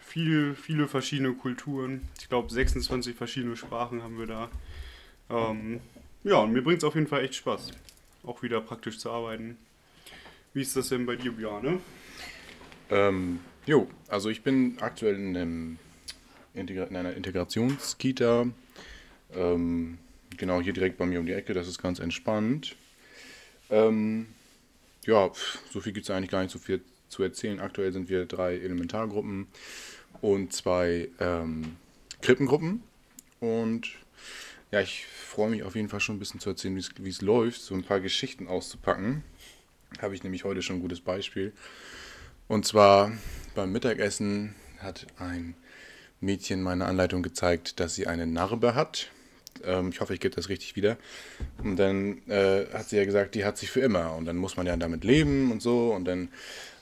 viel, 0.00 0.54
viele 0.54 0.88
verschiedene 0.88 1.34
Kulturen. 1.34 2.08
Ich 2.20 2.28
glaube, 2.28 2.52
26 2.52 3.14
verschiedene 3.14 3.56
Sprachen 3.56 4.02
haben 4.02 4.18
wir 4.18 4.26
da. 4.26 4.50
Ähm, 5.30 5.80
ja, 6.26 6.38
und 6.38 6.52
mir 6.52 6.62
bringt 6.62 6.78
es 6.78 6.84
auf 6.84 6.96
jeden 6.96 7.06
Fall 7.06 7.24
echt 7.24 7.36
Spaß, 7.36 7.70
auch 8.24 8.42
wieder 8.42 8.60
praktisch 8.60 8.98
zu 8.98 9.10
arbeiten. 9.10 9.56
Wie 10.52 10.62
ist 10.62 10.74
das 10.74 10.88
denn 10.88 11.06
bei 11.06 11.14
dir, 11.14 11.30
Björn? 11.30 11.80
Ähm, 12.90 13.38
jo, 13.64 13.88
also 14.08 14.28
ich 14.28 14.42
bin 14.42 14.76
aktuell 14.80 15.14
in, 15.14 15.36
einem 15.36 15.78
Integra 16.52 16.84
in 16.84 16.96
einer 16.96 17.14
Integrationskita. 17.14 18.48
Ähm, 19.34 19.98
genau 20.36 20.60
hier 20.60 20.72
direkt 20.72 20.98
bei 20.98 21.06
mir 21.06 21.20
um 21.20 21.26
die 21.26 21.32
Ecke, 21.32 21.54
das 21.54 21.68
ist 21.68 21.80
ganz 21.80 22.00
entspannt. 22.00 22.74
Ähm, 23.70 24.26
ja, 25.04 25.30
so 25.70 25.80
viel 25.80 25.92
gibt 25.92 26.08
es 26.08 26.10
eigentlich 26.10 26.30
gar 26.30 26.42
nicht 26.42 26.52
so 26.52 26.58
viel 26.58 26.80
zu 27.08 27.22
erzählen. 27.22 27.60
Aktuell 27.60 27.92
sind 27.92 28.08
wir 28.08 28.24
drei 28.24 28.56
Elementargruppen 28.56 29.46
und 30.22 30.52
zwei 30.52 31.08
ähm, 31.20 31.76
Krippengruppen. 32.20 32.82
Und 33.38 33.92
ja, 34.70 34.80
ich 34.80 35.06
freue 35.06 35.50
mich 35.50 35.62
auf 35.62 35.74
jeden 35.76 35.88
Fall 35.88 36.00
schon 36.00 36.16
ein 36.16 36.18
bisschen 36.18 36.40
zu 36.40 36.50
erzählen, 36.50 36.76
wie 36.76 37.08
es- 37.08 37.22
läuft, 37.22 37.60
so 37.60 37.74
ein 37.74 37.84
paar 37.84 38.00
Geschichten 38.00 38.48
auszupacken. 38.48 39.22
Habe 40.00 40.14
ich 40.14 40.22
nämlich 40.24 40.44
heute 40.44 40.62
schon 40.62 40.76
ein 40.76 40.82
gutes 40.82 41.00
Beispiel. 41.00 41.52
Und 42.48 42.66
zwar 42.66 43.12
beim 43.54 43.72
Mittagessen 43.72 44.54
hat 44.78 45.06
ein 45.18 45.54
Mädchen 46.20 46.62
meine 46.62 46.86
Anleitung 46.86 47.22
gezeigt, 47.22 47.80
dass 47.80 47.94
sie 47.94 48.06
eine 48.06 48.26
Narbe 48.26 48.74
hat. 48.74 49.10
Ähm, 49.64 49.90
ich 49.90 50.00
hoffe, 50.00 50.14
ich 50.14 50.20
gebe 50.20 50.34
das 50.34 50.48
richtig 50.48 50.76
wieder. 50.76 50.96
Und 51.62 51.76
dann 51.76 52.22
äh, 52.28 52.66
hat 52.72 52.88
sie 52.88 52.96
ja 52.96 53.04
gesagt, 53.04 53.34
die 53.34 53.44
hat 53.44 53.58
sie 53.58 53.66
für 53.66 53.80
immer. 53.80 54.14
Und 54.16 54.26
dann 54.26 54.36
muss 54.36 54.56
man 54.56 54.66
ja 54.66 54.76
damit 54.76 55.04
leben 55.04 55.50
und 55.52 55.62
so. 55.62 55.92
Und 55.94 56.04
dann 56.04 56.28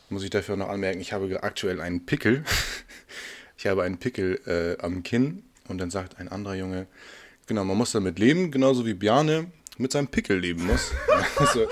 muss 0.09 0.25
ich 0.25 0.31
dafür 0.31 0.57
noch 0.57 0.69
anmerken, 0.69 1.01
ich 1.01 1.13
habe 1.13 1.43
aktuell 1.43 1.81
einen 1.81 2.05
Pickel. 2.07 2.45
ich 3.57 3.67
habe 3.67 3.83
einen 3.83 3.99
Pickel 3.99 4.41
äh, 4.47 4.83
am 4.83 5.03
Kinn. 5.03 5.45
Und 5.69 5.79
dann 5.79 5.91
sagt 5.91 6.19
ein 6.19 6.29
anderer 6.29 6.55
Junge, 6.55 6.87
genau, 7.47 7.65
man 7.65 7.77
muss 7.77 7.93
damit 7.93 8.19
leben, 8.19 8.51
genauso 8.51 8.87
wie 8.87 8.95
Bjarne 8.95 9.47
mit 9.79 9.93
seinem 9.93 10.09
Pickel 10.09 10.39
leben 10.39 10.67
muss. 10.67 10.93
also, 11.37 11.67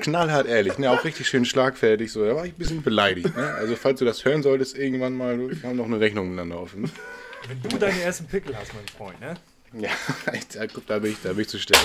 knallhart 0.00 0.46
ehrlich, 0.46 0.78
ne? 0.78 0.90
auch 0.90 1.04
richtig 1.04 1.28
schön 1.28 1.44
schlagfertig. 1.44 2.12
So, 2.12 2.24
da 2.24 2.34
war 2.34 2.46
ich 2.46 2.52
ein 2.52 2.58
bisschen 2.58 2.82
beleidigt. 2.82 3.36
Ne? 3.36 3.54
Also, 3.54 3.76
falls 3.76 3.98
du 3.98 4.04
das 4.04 4.24
hören 4.24 4.42
solltest, 4.42 4.76
irgendwann 4.76 5.16
mal, 5.16 5.38
wir 5.38 5.68
haben 5.68 5.76
noch 5.76 5.86
eine 5.86 6.00
Rechnung 6.00 6.26
miteinander 6.30 6.60
offen. 6.60 6.90
Wenn 7.48 7.62
du 7.62 7.78
deinen 7.78 8.00
ersten 8.00 8.26
Pickel 8.26 8.56
hast, 8.56 8.74
mein 8.74 8.88
Freund, 8.88 9.20
ne? 9.20 9.34
Ja, 9.72 9.90
da, 10.54 10.66
guck, 10.66 10.86
da 10.86 10.98
bin 10.98 11.12
ich, 11.12 11.18
da 11.22 11.32
bin 11.32 11.40
ich 11.40 11.48
zu 11.48 11.58
stelle. 11.58 11.80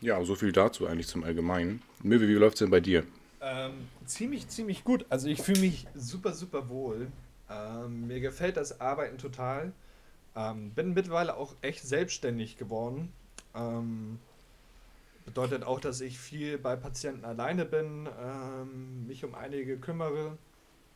Ja, 0.00 0.22
so 0.24 0.34
viel 0.34 0.52
dazu 0.52 0.86
eigentlich 0.86 1.08
zum 1.08 1.24
Allgemeinen. 1.24 1.82
Möwe, 2.02 2.28
wie 2.28 2.34
läuft 2.34 2.56
es 2.56 2.58
denn 2.60 2.70
bei 2.70 2.80
dir? 2.80 3.04
Ähm, 3.40 3.88
ziemlich, 4.04 4.48
ziemlich 4.48 4.84
gut. 4.84 5.06
Also 5.08 5.28
ich 5.28 5.40
fühle 5.40 5.60
mich 5.60 5.86
super, 5.94 6.32
super 6.32 6.68
wohl. 6.68 7.08
Ähm, 7.50 8.06
mir 8.06 8.20
gefällt 8.20 8.56
das 8.56 8.80
Arbeiten 8.80 9.18
total. 9.18 9.72
Ähm, 10.34 10.70
bin 10.72 10.94
mittlerweile 10.94 11.36
auch 11.36 11.54
echt 11.62 11.86
selbstständig 11.86 12.56
geworden. 12.56 13.12
Ähm, 13.54 14.18
bedeutet 15.24 15.64
auch, 15.64 15.80
dass 15.80 16.00
ich 16.00 16.18
viel 16.18 16.58
bei 16.58 16.76
Patienten 16.76 17.24
alleine 17.24 17.64
bin, 17.64 18.08
ähm, 18.20 19.06
mich 19.06 19.24
um 19.24 19.34
einige 19.34 19.78
kümmere. 19.78 20.36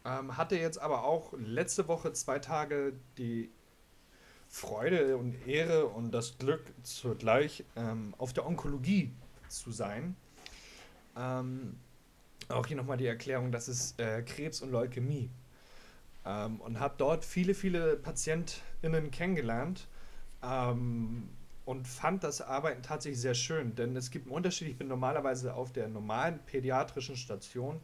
Ähm, 0.04 0.36
hatte 0.36 0.56
jetzt 0.56 0.80
aber 0.80 1.04
auch 1.04 1.32
letzte 1.38 1.88
Woche 1.88 2.12
zwei 2.12 2.38
Tage 2.38 2.92
die 3.18 3.50
Freude 4.48 5.16
und 5.16 5.46
Ehre 5.46 5.86
und 5.86 6.10
das 6.12 6.38
Glück 6.38 6.62
zugleich 6.82 7.64
ähm, 7.76 8.14
auf 8.18 8.32
der 8.32 8.46
Onkologie 8.46 9.12
zu 9.48 9.70
sein. 9.70 10.16
Auch 12.48 12.66
hier 12.66 12.76
nochmal 12.76 12.96
die 12.96 13.06
Erklärung, 13.06 13.52
das 13.52 13.68
ist 13.68 14.00
äh, 14.00 14.22
Krebs 14.22 14.62
und 14.62 14.70
Leukämie. 14.70 15.28
Ähm, 16.24 16.60
und 16.60 16.80
habe 16.80 16.94
dort 16.98 17.24
viele, 17.24 17.54
viele 17.54 17.96
PatientInnen 17.96 19.10
kennengelernt 19.10 19.88
ähm, 20.42 21.28
und 21.64 21.86
fand 21.88 22.24
das 22.24 22.42
Arbeiten 22.42 22.82
tatsächlich 22.82 23.20
sehr 23.20 23.34
schön, 23.34 23.74
denn 23.74 23.96
es 23.96 24.10
gibt 24.10 24.26
einen 24.26 24.34
Unterschied. 24.34 24.68
Ich 24.68 24.76
bin 24.76 24.88
normalerweise 24.88 25.54
auf 25.54 25.72
der 25.72 25.88
normalen 25.88 26.38
pädiatrischen 26.40 27.16
Station 27.16 27.80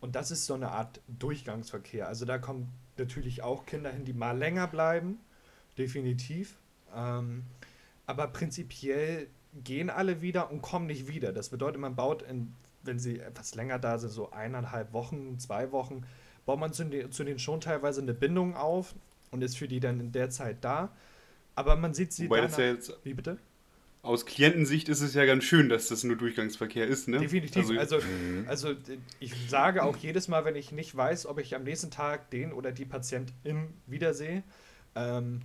und 0.00 0.14
das 0.14 0.30
ist 0.30 0.46
so 0.46 0.54
eine 0.54 0.70
Art 0.70 1.00
Durchgangsverkehr. 1.18 2.06
Also 2.06 2.24
da 2.24 2.38
kommen 2.38 2.72
natürlich 2.96 3.42
auch 3.42 3.66
Kinder 3.66 3.90
hin, 3.90 4.04
die 4.04 4.12
mal 4.12 4.36
länger 4.36 4.66
bleiben, 4.68 5.18
definitiv. 5.76 6.56
Ähm, 6.94 7.44
aber 8.06 8.28
prinzipiell 8.28 9.28
gehen 9.64 9.90
alle 9.90 10.22
wieder 10.22 10.50
und 10.50 10.62
kommen 10.62 10.86
nicht 10.86 11.08
wieder. 11.08 11.32
Das 11.32 11.48
bedeutet, 11.48 11.80
man 11.80 11.96
baut, 11.96 12.22
in, 12.22 12.54
wenn 12.82 12.98
sie 12.98 13.18
etwas 13.18 13.54
länger 13.54 13.78
da 13.78 13.98
sind, 13.98 14.10
so 14.10 14.30
eineinhalb 14.30 14.92
Wochen, 14.92 15.38
zwei 15.38 15.72
Wochen, 15.72 16.04
baut 16.48 16.58
man 16.58 16.72
zu 16.72 16.82
den, 16.84 17.12
zu 17.12 17.24
denen 17.24 17.38
schon 17.38 17.60
teilweise 17.60 18.00
eine 18.00 18.14
Bindung 18.14 18.56
auf 18.56 18.94
und 19.30 19.42
ist 19.42 19.58
für 19.58 19.68
die 19.68 19.80
dann 19.80 20.00
in 20.00 20.12
der 20.12 20.30
Zeit 20.30 20.64
da. 20.64 20.90
Aber 21.54 21.76
man 21.76 21.92
sieht 21.92 22.14
sie 22.14 22.24
Wobei 22.24 22.40
das 22.40 22.52
danach- 22.52 22.66
ja 22.66 22.72
jetzt 22.74 22.92
Wie 23.04 23.12
bitte? 23.12 23.36
aus 24.00 24.24
Klientensicht 24.24 24.88
ist 24.88 25.02
es 25.02 25.12
ja 25.12 25.26
ganz 25.26 25.44
schön, 25.44 25.68
dass 25.68 25.88
das 25.88 26.04
nur 26.04 26.16
Durchgangsverkehr 26.16 26.86
ist, 26.86 27.06
ne? 27.08 27.18
Definitiv. 27.18 27.68
Also, 27.76 27.96
Also, 27.96 28.06
also, 28.46 28.72
d- 28.72 28.96
ich 29.20 29.34
sage 29.50 29.82
auch 29.82 29.96
jedes 29.98 30.28
Mal, 30.28 30.46
wenn 30.46 30.56
ich 30.56 30.72
nicht 30.72 30.96
weiß, 30.96 31.26
ob 31.26 31.38
ich 31.38 31.54
am 31.54 31.64
nächsten 31.64 31.90
Tag 31.90 32.30
den 32.30 32.54
oder 32.54 32.72
die 32.72 32.86
Patientin 32.86 33.74
wiedersehe, 33.86 34.42
ähm, 34.94 35.40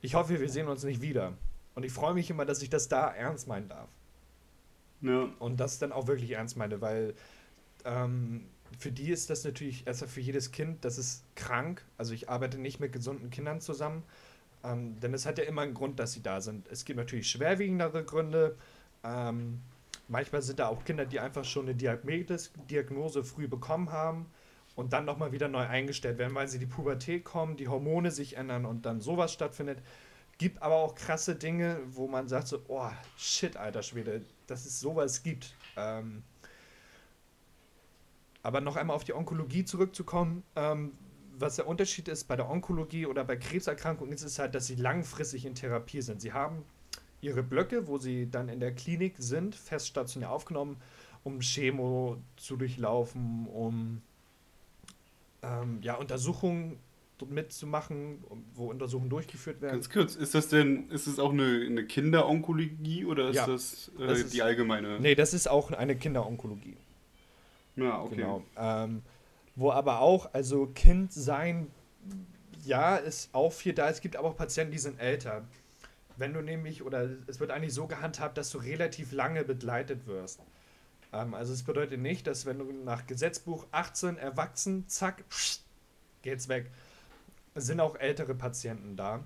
ich 0.00 0.16
hoffe, 0.16 0.40
wir 0.40 0.48
sehen 0.48 0.66
uns 0.66 0.82
nicht 0.82 1.00
wieder. 1.00 1.34
Und 1.76 1.84
ich 1.84 1.92
freue 1.92 2.14
mich 2.14 2.28
immer, 2.30 2.44
dass 2.44 2.60
ich 2.62 2.70
das 2.70 2.88
da 2.88 3.08
ernst 3.14 3.46
meinen 3.46 3.68
darf. 3.68 3.88
ja. 5.02 5.28
Und 5.38 5.60
das 5.60 5.78
dann 5.78 5.92
auch 5.92 6.08
wirklich 6.08 6.32
ernst 6.32 6.56
meine, 6.56 6.80
weil 6.80 7.14
ähm, 7.84 8.46
für 8.78 8.92
die 8.92 9.10
ist 9.10 9.30
das 9.30 9.44
natürlich, 9.44 9.86
erstmal 9.86 10.08
für 10.08 10.20
jedes 10.20 10.52
Kind, 10.52 10.84
das 10.84 10.98
ist 10.98 11.24
krank. 11.34 11.84
Also 11.98 12.14
ich 12.14 12.28
arbeite 12.28 12.58
nicht 12.58 12.80
mit 12.80 12.92
gesunden 12.92 13.30
Kindern 13.30 13.60
zusammen, 13.60 14.02
ähm, 14.62 14.98
denn 15.00 15.14
es 15.14 15.26
hat 15.26 15.38
ja 15.38 15.44
immer 15.44 15.62
einen 15.62 15.74
Grund, 15.74 15.98
dass 15.98 16.12
sie 16.12 16.22
da 16.22 16.40
sind. 16.40 16.68
Es 16.68 16.84
gibt 16.84 16.98
natürlich 16.98 17.30
schwerwiegendere 17.30 18.04
Gründe. 18.04 18.56
Ähm, 19.02 19.60
manchmal 20.08 20.42
sind 20.42 20.58
da 20.58 20.68
auch 20.68 20.84
Kinder, 20.84 21.06
die 21.06 21.20
einfach 21.20 21.44
schon 21.44 21.66
eine 21.66 21.74
Diabetes, 21.74 22.52
Diagnose 22.70 23.24
früh 23.24 23.48
bekommen 23.48 23.90
haben 23.92 24.26
und 24.74 24.92
dann 24.92 25.04
nochmal 25.04 25.32
wieder 25.32 25.48
neu 25.48 25.66
eingestellt 25.66 26.18
werden, 26.18 26.34
weil 26.34 26.48
sie 26.48 26.58
die 26.58 26.66
Pubertät 26.66 27.24
kommen, 27.24 27.56
die 27.56 27.68
Hormone 27.68 28.10
sich 28.10 28.36
ändern 28.36 28.64
und 28.64 28.86
dann 28.86 29.00
sowas 29.00 29.32
stattfindet. 29.32 29.78
Gibt 30.36 30.62
aber 30.62 30.74
auch 30.74 30.94
krasse 30.94 31.36
Dinge, 31.36 31.78
wo 31.86 32.08
man 32.08 32.28
sagt 32.28 32.48
so, 32.48 32.60
oh, 32.66 32.90
shit, 33.16 33.56
alter 33.56 33.82
Schwede, 33.82 34.22
dass 34.46 34.66
es 34.66 34.80
sowas 34.80 35.22
gibt. 35.22 35.54
Ähm, 35.76 36.24
aber 38.44 38.60
noch 38.60 38.76
einmal 38.76 38.94
auf 38.94 39.02
die 39.04 39.14
Onkologie 39.14 39.64
zurückzukommen, 39.64 40.44
ähm, 40.54 40.92
was 41.36 41.56
der 41.56 41.66
Unterschied 41.66 42.06
ist 42.06 42.24
bei 42.28 42.36
der 42.36 42.48
Onkologie 42.48 43.06
oder 43.06 43.24
bei 43.24 43.36
Krebserkrankungen, 43.36 44.12
ist 44.12 44.22
es 44.22 44.38
halt, 44.38 44.54
dass 44.54 44.66
sie 44.66 44.76
langfristig 44.76 45.46
in 45.46 45.54
Therapie 45.56 46.02
sind. 46.02 46.20
Sie 46.20 46.32
haben 46.32 46.62
ihre 47.20 47.42
Blöcke, 47.42 47.88
wo 47.88 47.98
sie 47.98 48.30
dann 48.30 48.48
in 48.48 48.60
der 48.60 48.72
Klinik 48.72 49.14
sind, 49.18 49.56
fest 49.56 49.88
stationär 49.88 50.30
aufgenommen, 50.30 50.76
um 51.24 51.40
Chemo 51.40 52.18
zu 52.36 52.56
durchlaufen, 52.56 53.46
um 53.48 54.02
ähm, 55.42 55.78
ja, 55.82 55.94
Untersuchungen 55.96 56.78
mitzumachen, 57.30 58.22
um- 58.28 58.44
wo 58.54 58.66
Untersuchungen 58.70 59.08
durchgeführt 59.08 59.62
werden. 59.62 59.72
Ganz 59.76 59.88
kurz, 59.88 60.14
ist 60.14 60.34
das 60.34 60.48
denn, 60.48 60.90
ist 60.90 61.06
es 61.06 61.18
auch 61.18 61.32
eine, 61.32 61.64
eine 61.66 61.86
Kinderonkologie 61.86 63.06
oder 63.06 63.30
ist 63.30 63.36
Ja, 63.36 63.46
das, 63.46 63.90
äh, 63.98 64.06
das 64.06 64.18
ist- 64.20 64.34
die 64.34 64.42
allgemeine? 64.42 65.00
Nee, 65.00 65.14
das 65.14 65.32
ist 65.32 65.48
auch 65.48 65.70
eine 65.70 65.96
Kinderonkologie. 65.96 66.76
Ja, 67.76 68.02
okay. 68.02 68.16
Genau. 68.16 68.42
Ähm, 68.56 69.02
wo 69.56 69.70
aber 69.70 70.00
auch, 70.00 70.32
also 70.32 70.66
Kind 70.66 71.12
sein, 71.12 71.70
ja, 72.64 72.96
ist 72.96 73.30
auch 73.34 73.52
viel 73.52 73.72
da. 73.72 73.88
Es 73.88 74.00
gibt 74.00 74.16
aber 74.16 74.28
auch 74.28 74.36
Patienten, 74.36 74.72
die 74.72 74.78
sind 74.78 74.98
älter. 74.98 75.44
Wenn 76.16 76.32
du 76.32 76.40
nämlich, 76.40 76.82
oder 76.84 77.08
es 77.26 77.40
wird 77.40 77.50
eigentlich 77.50 77.74
so 77.74 77.86
gehandhabt, 77.86 78.38
dass 78.38 78.50
du 78.50 78.58
relativ 78.58 79.12
lange 79.12 79.44
begleitet 79.44 80.06
wirst. 80.06 80.40
Ähm, 81.12 81.34
also 81.34 81.52
es 81.52 81.62
bedeutet 81.62 82.00
nicht, 82.00 82.26
dass 82.26 82.46
wenn 82.46 82.58
du 82.58 82.72
nach 82.84 83.06
Gesetzbuch 83.06 83.66
18 83.72 84.16
erwachsen, 84.16 84.88
zack, 84.88 85.24
geht's 86.22 86.48
weg. 86.48 86.70
Sind 87.54 87.80
auch 87.80 87.96
ältere 87.96 88.34
Patienten 88.34 88.96
da. 88.96 89.24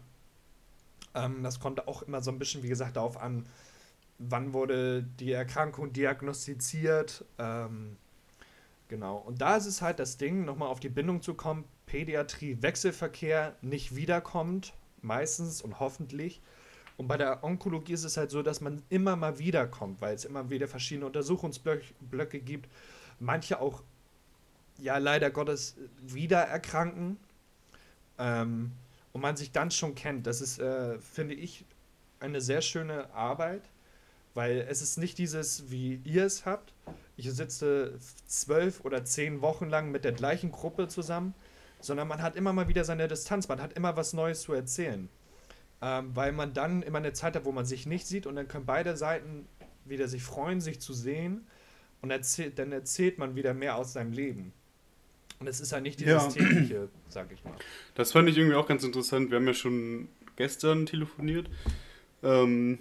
Ähm, 1.14 1.42
das 1.42 1.60
kommt 1.60 1.86
auch 1.88 2.02
immer 2.02 2.22
so 2.22 2.30
ein 2.30 2.38
bisschen, 2.38 2.62
wie 2.62 2.68
gesagt, 2.68 2.96
darauf 2.96 3.20
an, 3.20 3.46
wann 4.18 4.52
wurde 4.52 5.02
die 5.02 5.32
Erkrankung 5.32 5.92
diagnostiziert. 5.92 7.24
Ähm, 7.38 7.96
genau. 8.88 9.18
Und 9.18 9.40
da 9.40 9.56
ist 9.56 9.66
es 9.66 9.82
halt 9.82 9.98
das 9.98 10.16
Ding, 10.16 10.44
nochmal 10.44 10.68
auf 10.68 10.80
die 10.80 10.88
Bindung 10.88 11.22
zu 11.22 11.34
kommen, 11.34 11.64
Pädiatrie, 11.86 12.58
Wechselverkehr 12.60 13.56
nicht 13.62 13.96
wiederkommt, 13.96 14.74
meistens 15.02 15.62
und 15.62 15.80
hoffentlich. 15.80 16.40
Und 16.96 17.06
bei 17.06 17.16
der 17.16 17.44
Onkologie 17.44 17.92
ist 17.92 18.04
es 18.04 18.16
halt 18.16 18.30
so, 18.30 18.42
dass 18.42 18.60
man 18.60 18.82
immer 18.88 19.14
mal 19.14 19.38
wiederkommt, 19.38 20.00
weil 20.00 20.14
es 20.14 20.24
immer 20.24 20.50
wieder 20.50 20.66
verschiedene 20.66 21.06
Untersuchungsblöcke 21.06 22.40
gibt. 22.40 22.68
Manche 23.20 23.60
auch, 23.60 23.82
ja, 24.78 24.98
leider 24.98 25.30
Gottes, 25.30 25.76
wieder 26.02 26.40
erkranken. 26.40 27.16
Ähm, 28.18 28.72
und 29.12 29.20
man 29.20 29.36
sich 29.36 29.52
dann 29.52 29.70
schon 29.70 29.94
kennt. 29.94 30.26
Das 30.26 30.40
ist, 30.40 30.58
äh, 30.58 30.98
finde 30.98 31.34
ich, 31.34 31.64
eine 32.20 32.40
sehr 32.40 32.62
schöne 32.62 33.12
Arbeit, 33.14 33.62
weil 34.34 34.66
es 34.68 34.82
ist 34.82 34.98
nicht 34.98 35.18
dieses, 35.18 35.70
wie 35.70 36.00
ihr 36.04 36.24
es 36.24 36.46
habt. 36.46 36.72
Ich 37.18 37.30
sitze 37.32 37.98
zwölf 38.28 38.84
oder 38.84 39.04
zehn 39.04 39.42
Wochen 39.42 39.68
lang 39.68 39.90
mit 39.90 40.04
der 40.04 40.12
gleichen 40.12 40.52
Gruppe 40.52 40.86
zusammen, 40.86 41.34
sondern 41.80 42.06
man 42.06 42.22
hat 42.22 42.36
immer 42.36 42.52
mal 42.52 42.68
wieder 42.68 42.84
seine 42.84 43.08
Distanz, 43.08 43.48
man 43.48 43.60
hat 43.60 43.72
immer 43.72 43.96
was 43.96 44.12
Neues 44.12 44.42
zu 44.42 44.52
erzählen. 44.52 45.08
Ähm, 45.82 46.10
weil 46.14 46.30
man 46.32 46.54
dann 46.54 46.82
immer 46.82 46.98
eine 46.98 47.12
Zeit 47.12 47.34
hat, 47.34 47.44
wo 47.44 47.50
man 47.52 47.66
sich 47.66 47.86
nicht 47.86 48.06
sieht 48.06 48.26
und 48.26 48.36
dann 48.36 48.46
können 48.46 48.66
beide 48.66 48.96
Seiten 48.96 49.46
wieder 49.84 50.06
sich 50.06 50.22
freuen, 50.22 50.60
sich 50.60 50.80
zu 50.80 50.92
sehen 50.92 51.46
und 52.02 52.10
erzählt, 52.12 52.58
dann 52.58 52.70
erzählt 52.70 53.18
man 53.18 53.34
wieder 53.34 53.52
mehr 53.52 53.76
aus 53.76 53.92
seinem 53.94 54.12
Leben. 54.12 54.52
Und 55.40 55.48
es 55.48 55.60
ist 55.60 55.72
ja 55.72 55.80
nicht 55.80 55.98
dieses 56.00 56.22
Ja. 56.22 56.28
tägliche, 56.30 56.88
sag 57.08 57.32
ich 57.32 57.42
mal. 57.44 57.54
Das 57.96 58.12
fand 58.12 58.28
ich 58.28 58.36
irgendwie 58.38 58.56
auch 58.56 58.66
ganz 58.68 58.84
interessant. 58.84 59.30
Wir 59.30 59.38
haben 59.38 59.46
ja 59.46 59.54
schon 59.54 60.08
gestern 60.36 60.86
telefoniert, 60.86 61.48
ähm, 62.22 62.78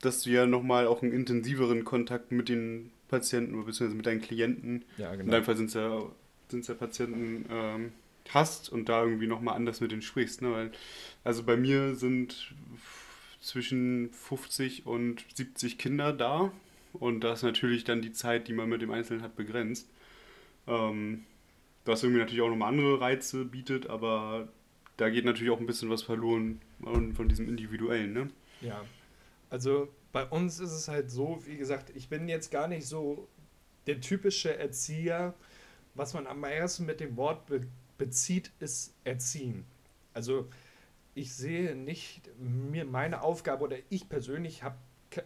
dass 0.00 0.22
du 0.22 0.30
ja 0.30 0.46
nochmal 0.46 0.86
auch 0.86 1.02
einen 1.02 1.12
intensiveren 1.12 1.84
Kontakt 1.84 2.30
mit 2.32 2.48
den 2.48 2.90
Patienten 3.10 3.54
oder 3.54 3.66
beziehungsweise 3.66 3.96
mit 3.96 4.06
deinen 4.06 4.22
Klienten, 4.22 4.84
Ja, 4.96 5.12
in 5.12 5.28
deinem 5.30 5.44
Fall 5.44 5.56
sind 5.56 5.66
es 5.66 5.74
ja 5.74 6.02
sind 6.50 6.60
es 6.60 6.68
ja 6.68 6.74
Patienten, 6.74 7.46
ähm, 7.50 7.92
hast 8.28 8.70
und 8.70 8.88
da 8.88 9.04
irgendwie 9.04 9.26
nochmal 9.26 9.56
anders 9.56 9.80
mit 9.80 9.92
denen 9.92 10.02
sprichst. 10.02 10.42
Ne? 10.42 10.52
Weil, 10.52 10.72
also 11.24 11.42
bei 11.42 11.56
mir 11.56 11.94
sind 11.94 12.54
zwischen 13.40 14.10
50 14.12 14.86
und 14.86 15.24
70 15.34 15.78
Kinder 15.78 16.12
da 16.12 16.52
und 16.92 17.20
da 17.20 17.32
ist 17.32 17.42
natürlich 17.42 17.84
dann 17.84 18.02
die 18.02 18.12
Zeit, 18.12 18.48
die 18.48 18.52
man 18.52 18.68
mit 18.68 18.82
dem 18.82 18.90
Einzelnen 18.90 19.22
hat, 19.22 19.36
begrenzt. 19.36 19.88
Ähm, 20.66 21.24
was 21.84 22.02
irgendwie 22.02 22.20
natürlich 22.20 22.42
auch 22.42 22.50
nochmal 22.50 22.68
andere 22.68 23.00
Reize 23.00 23.44
bietet, 23.44 23.88
aber 23.88 24.48
da 24.96 25.08
geht 25.08 25.24
natürlich 25.24 25.50
auch 25.50 25.60
ein 25.60 25.66
bisschen 25.66 25.88
was 25.88 26.02
verloren 26.02 26.60
von 26.82 27.28
diesem 27.28 27.48
Individuellen, 27.48 28.12
ne? 28.12 28.30
Ja, 28.60 28.84
also 29.48 29.88
bei 30.12 30.24
uns 30.24 30.60
ist 30.60 30.72
es 30.72 30.88
halt 30.88 31.10
so, 31.10 31.38
wie 31.46 31.56
gesagt, 31.56 31.90
ich 31.94 32.08
bin 32.08 32.28
jetzt 32.28 32.50
gar 32.50 32.68
nicht 32.68 32.86
so 32.86 33.28
der 33.86 34.00
typische 34.00 34.56
Erzieher. 34.56 35.34
Was 35.94 36.14
man 36.14 36.26
am 36.26 36.42
ersten 36.44 36.86
mit 36.86 37.00
dem 37.00 37.16
Wort 37.16 37.46
be 37.46 37.66
bezieht, 37.98 38.50
ist 38.60 38.94
Erziehen. 39.04 39.66
Also 40.14 40.48
ich 41.14 41.34
sehe 41.34 41.74
nicht 41.74 42.30
mir 42.38 42.86
meine 42.86 43.22
Aufgabe 43.22 43.64
oder 43.64 43.76
ich 43.90 44.08
persönlich 44.08 44.62
habe 44.62 44.76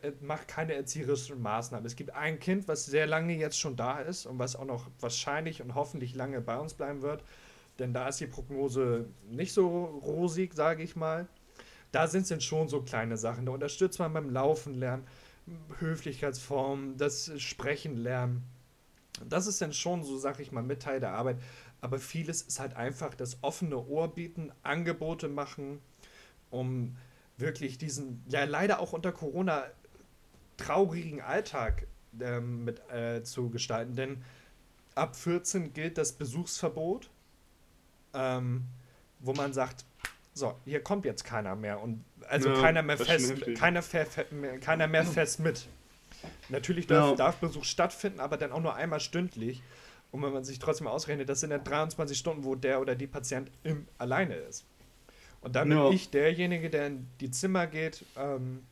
äh, 0.03 0.12
mache 0.21 0.47
keine 0.47 0.75
erzieherischen 0.75 1.41
Maßnahmen. 1.41 1.87
Es 1.87 1.95
gibt 1.95 2.11
ein 2.11 2.38
Kind, 2.38 2.67
was 2.69 2.87
sehr 2.87 3.07
lange 3.07 3.37
jetzt 3.37 3.59
schon 3.59 3.76
da 3.76 4.00
ist 4.00 4.26
und 4.26 4.38
was 4.38 4.57
auch 4.57 4.64
noch 4.64 4.91
wahrscheinlich 5.00 5.62
und 5.62 5.75
hoffentlich 5.75 6.14
lange 6.14 6.41
bei 6.41 6.59
uns 6.59 6.75
bleiben 6.75 7.03
wird. 7.03 7.23
Denn 7.79 7.93
da 7.93 8.09
ist 8.09 8.21
die 8.21 8.26
Prognose 8.26 9.07
nicht 9.29 9.53
so 9.53 9.85
rosig, 9.85 10.55
sage 10.55 10.83
ich 10.83 10.97
mal. 10.97 11.29
Da 11.95 12.09
sind 12.09 12.23
es 12.23 12.29
dann 12.29 12.41
schon 12.41 12.69
so 12.69 12.83
kleine 12.83 13.17
Sachen. 13.17 13.47
Da 13.47 13.53
unterstützt 13.53 14.01
man 14.01 14.13
beim 14.13 14.29
Laufen 14.29 14.75
lernen, 14.75 15.07
Höflichkeitsformen, 15.79 16.97
das 16.97 17.31
Sprechen 17.41 17.97
lernen. 17.97 18.43
Das 19.29 19.47
ist 19.47 19.63
dann 19.63 19.73
schon 19.73 20.03
so, 20.03 20.19
sag 20.19 20.41
ich 20.41 20.51
mal, 20.51 20.65
mit 20.65 20.83
Teil 20.83 20.99
der 20.99 21.13
Arbeit. 21.13 21.37
Aber 21.81 22.01
vieles 22.01 22.43
ist 22.43 22.59
halt 22.59 22.75
einfach 22.75 23.15
das 23.15 23.39
offene 23.43 23.79
Ohr 23.79 24.13
bieten, 24.13 24.51
Angebote 24.65 25.29
machen, 25.29 25.79
um 26.51 26.97
wirklich 27.37 27.79
diesen, 27.79 28.25
ja 28.29 28.43
leider 28.43 28.81
auch 28.81 28.93
unter 28.93 29.13
Corona 29.13 29.63
traurigen 30.57 31.21
Alltag 31.21 31.87
ähm, 32.21 32.65
mit 32.65 32.81
äh, 32.91 33.23
zu 33.23 33.51
gestalten. 33.51 33.95
Denn 33.95 34.25
ab 34.97 35.15
14 35.15 35.73
gilt 35.73 35.97
das 35.97 36.11
Besuchsverbot, 36.11 37.09
ähm, 38.15 38.65
wo 39.21 39.33
man 39.33 39.53
sagt, 39.53 39.85
so, 40.35 40.59
hier 40.64 40.83
kommt 40.83 41.05
jetzt 41.05 41.25
keiner 41.25 41.55
mehr 41.55 41.81
und 41.81 42.05
also 42.29 42.50
ja, 42.50 42.61
keiner 42.61 42.83
mehr 42.83 42.99
fest, 42.99 43.35
keiner, 43.57 43.83
keiner 44.61 44.87
mehr 44.88 45.05
fest 45.05 45.41
mit. 45.41 45.69
Natürlich 46.49 46.87
darf, 46.87 47.11
ja. 47.11 47.17
darf 47.17 47.37
Besuch 47.37 47.64
stattfinden, 47.64 48.21
aber 48.21 48.37
dann 48.37 48.50
auch 48.50 48.61
nur 48.61 48.75
einmal 48.75 49.00
stündlich. 49.00 49.62
Und 50.11 50.23
wenn 50.23 50.33
man 50.33 50.45
sich 50.45 50.59
trotzdem 50.59 50.87
ausrechnet, 50.87 51.29
das 51.29 51.41
sind 51.41 51.50
ja 51.50 51.59
23 51.59 52.17
Stunden, 52.17 52.45
wo 52.45 52.55
der 52.55 52.81
oder 52.81 52.95
die 52.95 53.07
Patient 53.07 53.50
im, 53.62 53.87
alleine 53.99 54.35
ist. 54.35 54.64
Und 55.41 55.57
dann 55.57 55.71
ja. 55.71 55.85
bin 55.85 55.93
ich 55.93 56.11
derjenige, 56.11 56.71
der 56.71 56.87
in 56.87 57.07
die 57.21 57.31
Zimmer 57.31 57.67
geht, 57.67 58.05
ähm, 58.17 58.62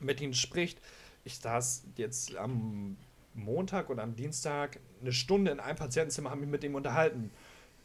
mit 0.00 0.20
ihnen 0.20 0.34
spricht. 0.34 0.78
Ich 1.24 1.38
saß 1.38 1.84
jetzt 1.96 2.36
am 2.36 2.96
Montag 3.34 3.90
oder 3.90 4.02
am 4.02 4.14
Dienstag 4.14 4.78
eine 5.00 5.12
Stunde 5.12 5.50
in 5.50 5.60
einem 5.60 5.76
Patientenzimmer, 5.76 6.30
habe 6.30 6.40
mich 6.40 6.50
mit 6.50 6.64
ihm 6.64 6.74
unterhalten. 6.74 7.30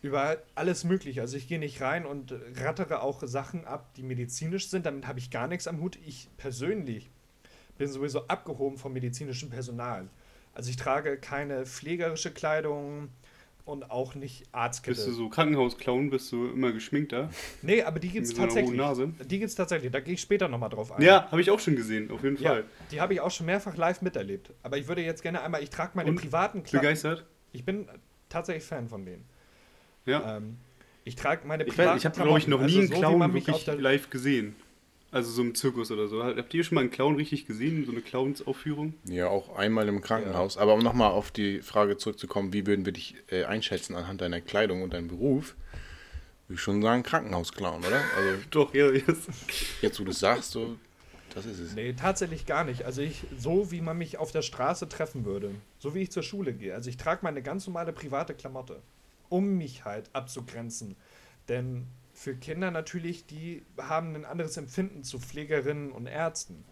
Über 0.04 0.38
alles 0.54 0.84
Mögliche. 0.84 1.22
Also 1.22 1.36
ich 1.38 1.48
gehe 1.48 1.58
nicht 1.58 1.82
rein 1.82 2.06
und 2.06 2.36
rattere 2.58 3.02
auch 3.02 3.24
Sachen 3.24 3.66
ab, 3.66 3.96
die 3.96 4.04
medizinisch 4.04 4.70
sind. 4.70 4.86
Damit 4.86 5.08
habe 5.08 5.18
ich 5.18 5.32
gar 5.32 5.48
nichts 5.48 5.66
am 5.66 5.82
Hut. 5.82 5.98
Ich 6.06 6.30
persönlich 6.38 7.10
bin 7.80 7.88
sowieso 7.88 8.28
abgehoben 8.28 8.78
vom 8.78 8.94
medizinischen 8.94 9.50
Personal. 9.50 10.08
Also 10.54 10.70
ich 10.70 10.76
trage 10.76 11.18
keine 11.18 11.66
pflegerische 11.66 12.30
Kleidung, 12.30 13.10
und 13.66 13.92
auch 13.92 14.16
nicht 14.16 14.44
Arztkette. 14.52 14.96
Bist 14.96 15.08
du 15.08 15.12
so 15.14 15.30
Krankenhausclown, 15.30 16.10
bist 16.10 16.32
du 16.32 16.48
immer 16.48 16.72
geschminkt 16.72 17.14
da? 17.14 17.30
Nee, 17.62 17.82
aber 17.84 18.00
die 18.00 18.10
gibt 18.10 18.28
es 18.28 18.34
tatsächlich. 18.34 18.78
Nase. 18.78 19.14
Die 19.20 19.40
gibt 19.40 19.50
es 19.50 19.56
tatsächlich, 19.56 19.92
da 19.92 20.00
gehe 20.00 20.16
ich 20.16 20.22
später 20.22 20.48
nochmal 20.48 20.70
drauf 20.70 20.92
ein. 20.92 21.02
Ja, 21.02 21.32
habe 21.32 21.42
ich 21.42 21.50
auch 21.50 21.60
schon 21.60 21.76
gesehen, 21.76 22.12
auf 22.12 22.24
jeden 22.24 22.38
Fall. 22.38 22.60
Ja, 22.60 22.64
die 22.92 23.02
habe 23.02 23.14
ich 23.14 23.22
auch 23.22 23.32
schon 23.32 23.46
mehrfach 23.46 23.78
live 23.78 24.02
miterlebt. 24.02 24.52
Aber 24.64 24.78
ich 24.78 24.88
würde 24.88 25.02
jetzt 25.02 25.22
gerne 25.22 25.42
einmal, 25.42 25.64
ich 25.64 25.70
trage 25.70 25.92
meine 25.96 26.10
und 26.10 26.18
privaten 26.18 26.64
Klamotten. 26.64 26.88
Begeistert? 26.88 27.26
Ich 27.54 27.64
bin 27.64 27.88
tatsächlich 28.30 28.66
Fan 28.66 28.90
von 28.90 29.06
denen. 29.06 29.26
Ja. 30.06 30.38
Ähm, 30.38 30.58
ich 31.06 31.16
trage 31.16 31.46
meine 31.48 31.66
privaten 31.66 31.98
Ich, 31.98 32.02
ich 32.02 32.06
habe, 32.06 32.16
glaube 32.16 32.40
ich, 32.40 32.48
noch 32.48 32.62
nie 32.62 32.80
also 32.80 32.94
einen 32.94 33.02
Clown 33.02 33.22
so, 33.22 33.34
wirklich 33.34 33.68
live 33.68 34.10
gesehen. 34.10 34.56
Also 35.12 35.30
so 35.30 35.44
im 35.44 35.54
Zirkus 35.54 35.92
oder 35.92 36.08
so. 36.08 36.24
Habt 36.24 36.54
ihr 36.54 36.64
schon 36.64 36.76
mal 36.76 36.82
einen 36.82 36.90
Clown 36.90 37.16
richtig 37.16 37.46
gesehen? 37.46 37.86
So 37.86 37.92
eine 37.92 38.02
Clownsaufführung? 38.02 38.96
Ja, 39.06 39.28
auch 39.28 39.56
einmal 39.56 39.88
im 39.88 40.02
Krankenhaus. 40.02 40.56
Ja. 40.56 40.62
Aber 40.62 40.74
um 40.74 40.80
nochmal 40.80 41.12
auf 41.12 41.30
die 41.30 41.62
Frage 41.62 41.98
zurückzukommen, 41.98 42.52
wie 42.52 42.66
würden 42.66 42.86
wir 42.86 42.94
dich 42.94 43.16
äh, 43.30 43.44
einschätzen 43.44 43.96
anhand 43.96 44.22
deiner 44.22 44.42
Kleidung 44.42 44.82
und 44.82 44.94
deinem 44.94 45.10
Beruf? 45.10 45.56
Würde 46.48 46.56
ich 46.56 46.62
schon 46.62 46.82
sagen, 46.82 47.04
Krankenhausclown, 47.04 47.86
oder? 47.86 48.02
Also, 48.18 48.44
Doch, 48.50 48.74
ja, 48.74 48.90
jetzt. 48.90 49.30
Jetzt, 49.82 50.00
wo 50.00 50.04
du 50.04 50.12
es 50.12 50.20
sagst, 50.20 50.52
so, 50.52 50.78
das 51.34 51.46
ist 51.46 51.60
es. 51.60 51.74
Nee, 51.74 51.94
tatsächlich 51.94 52.46
gar 52.46 52.64
nicht. 52.64 52.84
Also 52.84 53.02
ich, 53.02 53.24
so 53.38 53.72
wie 53.72 53.82
man 53.82 53.98
mich 53.98 54.18
auf 54.18 54.32
der 54.32 54.42
Straße 54.42 54.88
treffen 54.90 55.26
würde, 55.26 55.52
so 55.80 55.96
wie 55.96 56.02
ich 56.02 56.12
zur 56.12 56.24
Schule 56.24 56.54
gehe. 56.54 56.74
Also 56.74 56.90
ich 56.90 56.98
trage 56.98 57.20
meine 57.24 57.42
ganz 57.42 57.66
normale 57.66 57.92
private 57.92 58.34
Klamotte, 58.34 58.82
um 59.30 59.58
mich 59.58 59.86
halt 59.86 60.10
abzugrenzen. 60.14 60.96
Denn 61.48 61.88
für 62.14 62.36
Kinder 62.36 62.72
natürlich, 62.72 63.26
die 63.26 63.64
haben 63.78 64.16
ein 64.16 64.26
anderes 64.26 64.58
Empfinden 64.58 65.04
zu 65.04 65.20
Pflegerinnen 65.20 65.92
und 65.92 66.08
Ärzten. 66.08 66.64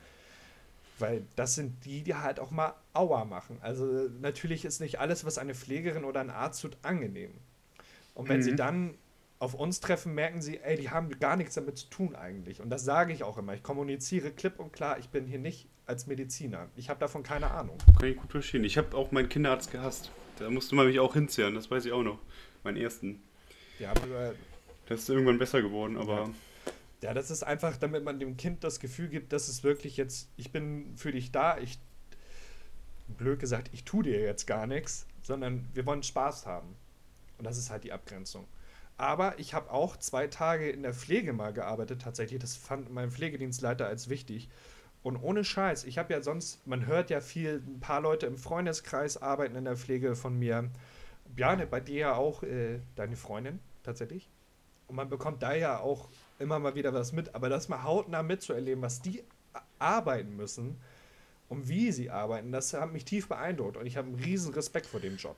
Weil 1.00 1.26
das 1.36 1.56
sind 1.56 1.84
die, 1.84 2.04
die 2.04 2.16
halt 2.16 2.40
auch 2.40 2.52
mal 2.52 2.76
Aua 2.94 3.26
machen. 3.26 3.58
Also 3.62 3.86
natürlich 4.22 4.66
ist 4.66 4.82
nicht 4.82 5.00
alles, 5.00 5.26
was 5.26 5.40
eine 5.40 5.56
Pflegerin 5.56 6.04
oder 6.04 6.22
ein 6.22 6.30
Arzt 6.30 6.62
tut, 6.62 6.78
angenehm. 6.84 7.32
Und 8.14 8.30
wenn 8.30 8.38
mhm. 8.38 8.44
sie 8.44 8.56
dann 8.56 8.98
auf 9.40 9.56
uns 9.56 9.80
treffen, 9.80 10.14
merken 10.14 10.44
sie, 10.44 10.60
ey, 10.60 10.78
die 10.78 10.92
haben 10.92 11.10
gar 11.20 11.36
nichts 11.36 11.56
damit 11.56 11.76
zu 11.76 11.90
tun 11.90 12.16
eigentlich. 12.16 12.62
Und 12.62 12.70
das 12.70 12.86
sage 12.86 13.12
ich 13.12 13.24
auch 13.24 13.40
immer. 13.40 13.56
Ich 13.56 13.64
kommuniziere 13.64 14.30
klipp 14.30 14.60
und 14.60 14.72
klar, 14.72 15.00
ich 15.00 15.10
bin 15.10 15.26
hier 15.26 15.40
nicht 15.40 15.68
als 15.88 16.06
Mediziner. 16.06 16.70
Ich 16.76 16.92
habe 16.92 17.00
davon 17.00 17.24
keine 17.24 17.50
Ahnung. 17.50 17.80
Kann 18.00 18.10
ich 18.10 18.18
gut 18.18 18.30
verstehen. 18.30 18.64
Ich 18.64 18.78
habe 18.78 18.96
auch 18.96 19.12
meinen 19.12 19.30
Kinderarzt 19.30 19.72
gehasst. 19.72 20.12
Da 20.38 20.50
musste 20.52 20.76
man 20.76 20.86
mich 20.86 21.00
auch 21.00 21.14
hinzerren, 21.14 21.56
das 21.56 21.72
weiß 21.72 21.86
ich 21.86 21.92
auch 21.92 22.04
noch. 22.04 22.20
Meinen 22.64 22.78
ersten. 22.78 23.22
Ja, 23.80 23.92
aber 23.92 24.34
das 24.88 25.02
ist 25.02 25.10
irgendwann 25.10 25.40
besser 25.40 25.62
geworden, 25.62 25.98
aber. 25.98 26.30
Ja, 27.02 27.14
das 27.14 27.32
ist 27.32 27.44
einfach, 27.44 27.78
damit 27.78 28.04
man 28.04 28.20
dem 28.20 28.38
Kind 28.38 28.64
das 28.64 28.80
Gefühl 28.80 29.08
gibt, 29.08 29.34
dass 29.34 29.48
es 29.48 29.64
wirklich 29.64 29.98
jetzt, 29.98 30.30
ich 30.38 30.52
bin 30.52 30.94
für 30.98 31.12
dich 31.12 31.32
da, 31.32 31.58
ich, 31.58 31.80
blöd 33.18 33.40
gesagt, 33.40 33.70
ich 33.74 33.84
tue 33.84 34.04
dir 34.04 34.22
jetzt 34.22 34.46
gar 34.46 34.68
nichts, 34.68 35.08
sondern 35.24 35.68
wir 35.74 35.86
wollen 35.86 36.04
Spaß 36.04 36.46
haben. 36.46 36.76
Und 37.38 37.46
das 37.46 37.58
ist 37.58 37.72
halt 37.72 37.84
die 37.84 37.92
Abgrenzung. 37.92 38.48
Aber 38.98 39.40
ich 39.40 39.56
habe 39.56 39.72
auch 39.72 39.98
zwei 39.98 40.28
Tage 40.28 40.70
in 40.70 40.84
der 40.84 40.94
Pflege 40.94 41.34
mal 41.34 41.54
gearbeitet, 41.54 42.04
tatsächlich. 42.04 42.40
Das 42.40 42.56
fand 42.56 42.92
mein 42.92 43.10
Pflegedienstleiter 43.10 43.88
als 43.88 44.10
wichtig. 44.10 44.48
Und 45.02 45.18
ohne 45.18 45.44
Scheiß, 45.44 45.86
ich 45.86 45.98
habe 45.98 46.14
ja 46.14 46.22
sonst, 46.22 46.66
man 46.68 46.86
hört 46.86 47.10
ja 47.10 47.22
viel, 47.22 47.64
ein 47.66 47.80
paar 47.80 48.02
Leute 48.02 48.28
im 48.28 48.38
Freundeskreis 48.38 49.20
arbeiten 49.20 49.56
in 49.56 49.66
der 49.66 49.76
Pflege 49.76 50.16
von 50.16 50.38
mir. 50.38 50.70
Bjane, 51.36 51.68
bei 51.68 51.80
dir 51.80 52.00
ja 52.00 52.16
auch 52.16 52.44
äh, 52.44 52.80
deine 52.96 53.16
Freundin, 53.16 53.60
tatsächlich. 53.84 54.30
Und 54.88 54.96
man 54.96 55.10
bekommt 55.10 55.42
da 55.42 55.54
ja 55.54 55.80
auch 55.80 56.10
immer 56.40 56.60
mal 56.60 56.76
wieder 56.76 56.94
was 56.94 57.14
mit. 57.14 57.34
Aber 57.34 57.50
das 57.50 57.70
mal 57.70 57.84
hautnah 57.84 58.24
mitzuerleben, 58.24 58.82
was 58.82 59.02
die 59.02 59.24
arbeiten 59.80 60.36
müssen 60.36 60.78
und 61.50 61.68
wie 61.68 61.92
sie 61.92 62.10
arbeiten, 62.10 62.52
das 62.52 62.74
hat 62.74 62.94
mich 62.94 63.06
tief 63.06 63.28
beeindruckt. 63.28 63.78
Und 63.78 63.86
ich 63.86 63.98
habe 63.98 64.08
einen 64.08 64.16
riesen 64.16 64.54
Respekt 64.54 64.86
vor 64.86 65.00
dem 65.00 65.18
Job. 65.18 65.36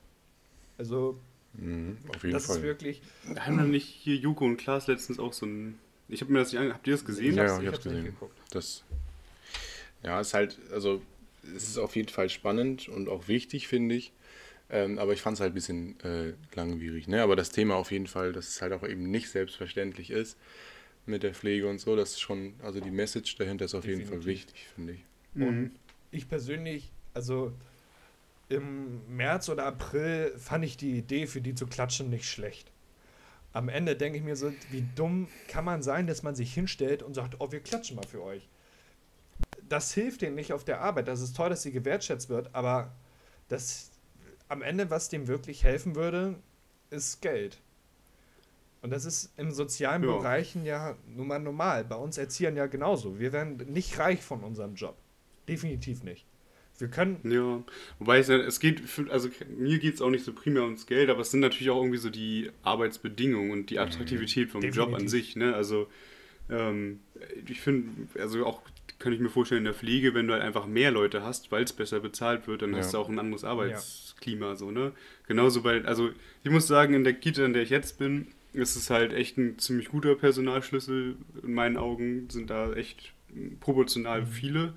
Also, 0.78 1.20
mhm, 1.54 1.98
auf 2.10 2.24
jeden 2.24 2.34
das 2.34 2.46
Fall. 2.46 2.58
ist 2.58 2.64
wirklich. 2.64 3.02
Haben 3.36 3.58
wir 3.58 3.66
nicht 3.66 3.88
hier 3.88 4.16
Juko 4.16 4.46
und 4.46 4.58
Klaas 4.58 4.88
letztens 4.88 5.20
auch 5.20 5.34
so 5.34 5.46
ein. 5.46 5.80
Ich 6.10 6.22
habe 6.22 6.32
mir 6.32 6.40
das 6.40 6.52
nicht 6.52 6.62
ange 6.62 6.74
Habt 6.74 6.86
ihr 6.86 6.94
das 6.94 7.06
gesehen? 7.06 7.36
Ja, 7.36 7.46
ich, 7.46 7.64
ich 7.64 7.68
habe 7.68 7.78
gesehen. 7.78 8.16
Das, 8.52 8.84
ja, 10.04 10.20
ist 10.20 10.34
halt, 10.34 10.60
also, 10.72 11.02
es 11.56 11.68
ist 11.68 11.78
auf 11.78 11.96
jeden 11.96 12.10
Fall 12.10 12.30
spannend 12.30 12.90
und 12.90 13.10
auch 13.10 13.28
wichtig, 13.28 13.68
finde 13.68 13.96
ich. 13.96 14.12
Ähm, 14.74 14.98
aber 14.98 15.14
ich 15.14 15.22
fand 15.22 15.36
es 15.36 15.42
halt 15.42 15.52
ein 15.52 15.54
bisschen 15.54 16.00
äh, 16.00 16.34
langwierig. 16.56 17.08
Ne? 17.08 17.22
Aber 17.22 17.36
das 17.36 17.52
Thema 17.52 17.76
auf 17.76 17.92
jeden 17.92 18.08
Fall, 18.08 18.34
dass 18.34 18.48
es 18.48 18.62
halt 18.62 18.74
auch 18.74 18.82
eben 18.82 19.12
nicht 19.12 19.30
selbstverständlich 19.30 20.10
ist 20.10 20.36
mit 21.06 21.22
der 21.22 21.36
Pflege 21.36 21.70
und 21.70 21.80
so, 21.80 21.96
das 21.96 22.12
ist 22.12 22.22
schon, 22.22 22.56
also 22.64 22.80
die 22.80 22.90
Message 22.90 23.36
dahinter 23.36 23.66
ist 23.66 23.76
auf 23.76 23.84
Definitiv. 23.84 24.10
jeden 24.10 24.22
Fall 24.22 24.28
wichtig, 24.28 24.68
finde 24.74 24.94
ich. 24.94 25.06
Und 25.36 25.62
mhm. 25.62 25.72
ich 26.10 26.28
persönlich, 26.28 26.92
also 27.14 27.54
im 28.50 29.02
März 29.16 29.48
oder 29.50 29.66
April 29.66 30.34
fand 30.40 30.66
ich 30.66 30.76
die 30.76 30.98
Idee, 30.98 31.28
für 31.28 31.42
die 31.42 31.54
zu 31.54 31.68
klatschen, 31.68 32.10
nicht 32.10 32.26
schlecht. 32.26 32.72
Am 33.52 33.70
Ende 33.70 33.96
denke 33.96 34.18
ich 34.18 34.24
mir 34.24 34.36
so, 34.36 34.52
wie 34.72 34.86
dumm 34.96 35.28
kann 35.48 35.66
man 35.66 35.84
sein, 35.84 36.08
dass 36.08 36.24
man 36.24 36.34
sich 36.34 36.52
hinstellt 36.52 37.04
und 37.04 37.14
sagt, 37.14 37.36
oh, 37.38 37.52
wir 37.52 37.60
klatschen 37.60 37.96
mal 37.96 38.08
für 38.08 38.24
euch. 38.24 38.50
Das 39.70 39.94
hilft 39.94 40.24
denen 40.24 40.36
nicht 40.36 40.52
auf 40.52 40.64
der 40.64 40.82
Arbeit. 40.82 41.08
Das 41.08 41.22
ist 41.22 41.36
toll, 41.36 41.50
dass 41.50 41.62
sie 41.62 41.72
gewertschätzt 41.72 42.30
wird, 42.30 42.56
aber 42.56 42.96
das 43.50 43.93
am 44.54 44.62
Ende, 44.62 44.90
was 44.90 45.10
dem 45.10 45.28
wirklich 45.28 45.64
helfen 45.64 45.96
würde, 45.96 46.36
ist 46.90 47.22
Geld. 47.22 47.60
Und 48.82 48.92
das 48.92 49.06
ist 49.06 49.32
in 49.38 49.52
sozialen 49.52 50.04
ja. 50.04 50.16
Bereichen 50.16 50.66
ja 50.66 50.96
nun 51.08 51.28
mal 51.28 51.40
normal. 51.40 51.84
Bei 51.86 51.96
uns 51.96 52.18
Erziehern 52.18 52.56
ja 52.56 52.68
genauso. 52.68 53.20
Wir 53.20 53.34
werden 53.34 53.58
nicht 53.72 53.98
reich 53.98 54.22
von 54.22 54.44
unserem 54.44 54.76
Job. 54.76 54.96
Definitiv 55.48 56.04
nicht. 56.04 56.26
Wir 56.78 56.88
können. 56.88 57.18
Ja, 57.24 57.64
wobei 58.00 58.20
es, 58.20 58.28
ja- 58.28 58.38
es 58.38 58.60
geht, 58.60 58.82
für, 58.82 59.10
also 59.12 59.30
mir 59.58 59.80
geht 59.80 59.96
es 59.96 60.02
auch 60.02 60.10
nicht 60.10 60.26
so 60.26 60.34
primär 60.34 60.64
ums 60.64 60.86
Geld, 60.86 61.10
aber 61.10 61.22
es 61.22 61.32
sind 61.32 61.40
natürlich 61.40 61.70
auch 61.70 61.78
irgendwie 61.82 61.98
so 61.98 62.10
die 62.10 62.52
Arbeitsbedingungen 62.64 63.52
und 63.52 63.70
die 63.70 63.80
Attraktivität 63.80 64.50
vom 64.52 64.62
Job 64.62 64.88
an 64.88 65.04
Definitiv. 65.06 65.10
sich. 65.10 65.36
Ne? 65.36 65.56
Also 65.56 65.88
ähm, 66.50 67.00
ich 67.48 67.62
finde, 67.62 67.90
also 68.20 68.46
auch 68.46 68.62
kann 69.04 69.14
ich 69.14 69.20
mir 69.20 69.30
vorstellen, 69.30 69.60
in 69.60 69.66
der 69.66 69.74
Pflege, 69.76 70.14
wenn 70.16 70.26
du 70.28 70.34
halt 70.34 70.42
einfach 70.42 70.66
mehr 70.66 70.90
Leute 70.90 71.22
hast, 71.24 71.52
weil 71.52 71.64
es 71.64 71.74
besser 71.74 72.00
bezahlt 72.00 72.48
wird, 72.48 72.62
dann 72.64 72.72
Ja. 72.72 72.78
hast 72.80 72.94
du 72.94 72.98
auch 72.98 73.10
ein 73.10 73.20
anderes 73.20 73.44
Arbeitsklima. 73.44 74.56
So, 74.56 74.72
ne? 74.72 74.94
Genauso 75.28 75.62
bei, 75.62 75.84
also 75.86 76.10
ich 76.44 76.50
muss 76.52 76.66
sagen, 76.68 76.94
in 76.96 77.04
der 77.04 77.14
Kita, 77.14 77.46
in 77.46 77.54
der 77.54 77.64
ich 77.64 77.70
jetzt 77.70 78.00
bin, 78.00 78.28
ist 78.54 78.76
es 78.76 78.90
halt 78.90 79.14
echt 79.14 79.38
ein 79.38 79.60
ziemlich 79.60 79.90
guter 79.90 80.16
Personalschlüssel. 80.16 81.18
In 81.44 81.54
meinen 81.54 81.78
Augen 81.78 82.30
sind 82.30 82.50
da 82.50 82.74
echt 82.74 83.14
proportional 83.60 84.22
Mhm. 84.22 84.28
viele. 84.28 84.74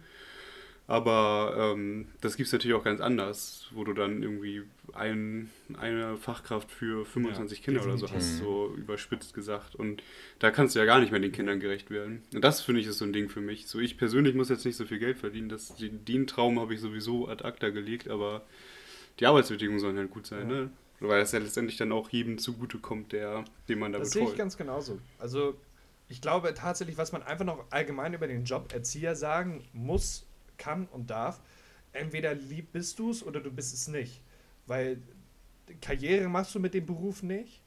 Aber 0.89 1.73
ähm, 1.75 2.07
das 2.21 2.37
gibt 2.37 2.47
es 2.47 2.53
natürlich 2.53 2.77
auch 2.77 2.85
ganz 2.85 3.01
anders, 3.01 3.67
wo 3.73 3.83
du 3.83 3.93
dann 3.93 4.23
irgendwie 4.23 4.63
ein, 4.93 5.51
eine 5.79 6.17
Fachkraft 6.17 6.71
für 6.71 7.05
25 7.05 7.59
Ja, 7.59 7.65
Kinder 7.65 7.83
oder 7.83 7.99
so 7.99 8.09
hast, 8.11 8.39
so 8.39 8.73
überspitzt 8.77 9.35
gesagt. 9.35 9.75
Und 9.75 10.03
da 10.39 10.53
kannst 10.53 10.75
du 10.75 10.79
ja 10.79 10.85
gar 10.85 11.01
nicht 11.01 11.11
mehr 11.11 11.21
den 11.21 11.33
Kindern 11.33 11.59
gerecht 11.59 11.91
werden. 11.91 12.23
Und 12.33 12.45
das 12.45 12.61
finde 12.61 12.81
ich 12.81 12.87
ist 12.87 12.99
so 12.99 13.05
ein 13.05 13.13
Ding 13.13 13.29
für 13.29 13.41
mich. 13.41 13.67
So 13.67 13.81
ich 13.81 13.99
persönlich 13.99 14.37
muss 14.37 14.49
jetzt 14.49 14.65
nicht 14.65 14.77
so 14.77 14.85
viel 14.85 15.01
Geld 15.01 15.19
verdienen. 15.19 15.49
Das, 15.49 15.75
den, 15.75 16.05
den 16.05 16.29
Traum 16.29 16.61
habe 16.61 16.73
ich 16.73 16.81
sowieso 16.81 17.27
ad 17.27 17.43
acta 17.45 17.71
gelegt, 17.71 18.09
aber 18.09 18.43
die 19.19 19.27
Arbeitsbedingungen 19.27 19.81
sollen 19.81 19.97
halt 19.99 20.11
gut 20.11 20.27
sein, 20.27 20.49
Ja. 20.49 20.55
ne? 20.57 20.71
Weil 21.01 21.21
das 21.21 21.33
ja 21.33 21.41
letztendlich 21.41 21.77
dann 21.77 21.93
auch 21.93 22.09
jedem 22.09 22.39
zugutekommt, 22.39 23.13
der, 23.13 23.45
den 23.69 23.79
man 23.81 23.93
da 23.93 23.99
Das 23.99 24.13
sehe 24.13 24.23
ich 24.23 24.29
betreut. 24.29 24.39
ganz 24.39 24.57
genauso. 24.57 24.99
Also, 25.19 25.55
ich 26.09 26.23
glaube 26.23 26.55
tatsächlich, 26.55 26.97
was 26.97 27.13
man 27.13 27.23
einfach 27.23 27.45
noch 27.45 27.65
allgemein 27.71 28.15
über 28.15 28.27
den 28.29 28.45
Job 28.45 28.73
Erzieher 28.73 29.15
sagen 29.15 29.65
muss, 29.75 30.25
kann 30.59 30.87
und 30.93 31.11
darf, 31.11 31.41
entweder 31.93 32.35
lieb 32.35 32.73
bist 32.73 32.99
du 32.99 33.11
es 33.11 33.25
oder 33.25 33.41
du 33.41 33.51
bist 33.51 33.75
es 33.75 33.89
nicht. 33.89 34.21
Weil 34.67 34.99
Karriere 35.81 36.29
machst 36.29 36.55
du 36.55 36.61
mit 36.61 36.75
dem 36.75 36.87
Beruf 36.87 37.23
nicht. 37.23 37.63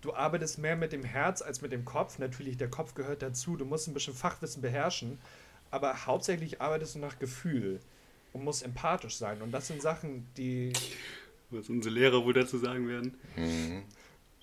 Du 0.00 0.14
arbeitest 0.14 0.58
mehr 0.58 0.76
mit 0.76 0.92
dem 0.92 1.04
Herz 1.04 1.42
als 1.42 1.62
mit 1.62 1.70
dem 1.72 1.84
Kopf. 1.84 2.18
Natürlich, 2.18 2.56
der 2.56 2.68
Kopf 2.68 2.94
gehört 2.94 3.22
dazu. 3.22 3.56
Du 3.56 3.64
musst 3.64 3.86
ein 3.86 3.94
bisschen 3.94 4.14
Fachwissen 4.14 4.60
beherrschen. 4.60 5.18
Aber 5.70 6.06
hauptsächlich 6.06 6.60
arbeitest 6.60 6.96
du 6.96 6.98
nach 6.98 7.18
Gefühl 7.18 7.80
und 8.32 8.44
musst 8.44 8.64
empathisch 8.64 9.16
sein. 9.16 9.40
Und 9.42 9.52
das 9.52 9.68
sind 9.68 9.80
Sachen, 9.80 10.26
die 10.36 10.72
Was 11.50 11.68
unsere 11.68 11.94
Lehrer 11.94 12.24
wohl 12.24 12.32
dazu 12.34 12.58
sagen 12.58 12.88
werden. 12.88 13.14
Mhm. 13.36 13.82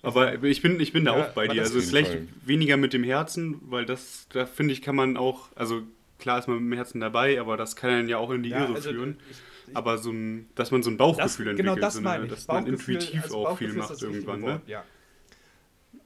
Aber 0.02 0.42
ich 0.42 0.62
bin, 0.62 0.80
ich 0.80 0.92
bin 0.92 1.04
da 1.04 1.16
Ja, 1.16 1.24
auch 1.26 1.32
bei 1.32 1.46
dir. 1.46 1.60
Also 1.60 1.78
es 1.78 1.84
jeden 1.84 1.90
vielleicht 1.90 2.12
Fall. 2.12 2.28
weniger 2.46 2.76
mit 2.78 2.92
dem 2.92 3.04
Herzen, 3.04 3.60
weil 3.62 3.84
das, 3.84 4.26
da 4.32 4.46
finde 4.46 4.72
ich, 4.72 4.80
kann 4.80 4.96
man 4.96 5.16
auch, 5.16 5.48
also 5.56 5.82
klar 6.20 6.38
ist 6.38 6.46
man 6.48 6.58
mit 6.62 6.72
dem 6.72 6.76
Herzen 6.76 7.00
dabei, 7.00 7.40
aber 7.40 7.56
das 7.56 7.74
kann 7.76 7.90
einen 7.90 8.08
ja 8.08 8.18
auch 8.18 8.30
in 8.30 8.42
die 8.42 8.50
Ja, 8.50 8.64
Irre 8.64 8.74
also, 8.74 8.90
führen. 8.90 9.18
ich- 9.30 9.36
ich- 9.68 9.76
aber 9.76 9.98
so 9.98 10.10
ein, 10.10 10.48
dass 10.54 10.70
man 10.70 10.82
so 10.82 10.90
ein 10.90 10.96
Bauchgefühl 10.96 11.24
das, 11.24 11.38
entwickelt, 11.38 11.56
genau 11.58 11.74
das 11.76 11.94
so 11.94 12.06
eine, 12.08 12.26
dass 12.28 12.46
man 12.48 12.66
intuitiv 12.66 13.22
also 13.24 13.46
auch 13.46 13.58
viel 13.58 13.72
macht 13.72 14.00
irgendwann, 14.02 14.40
ne? 14.40 14.60
Ja. 14.66 14.84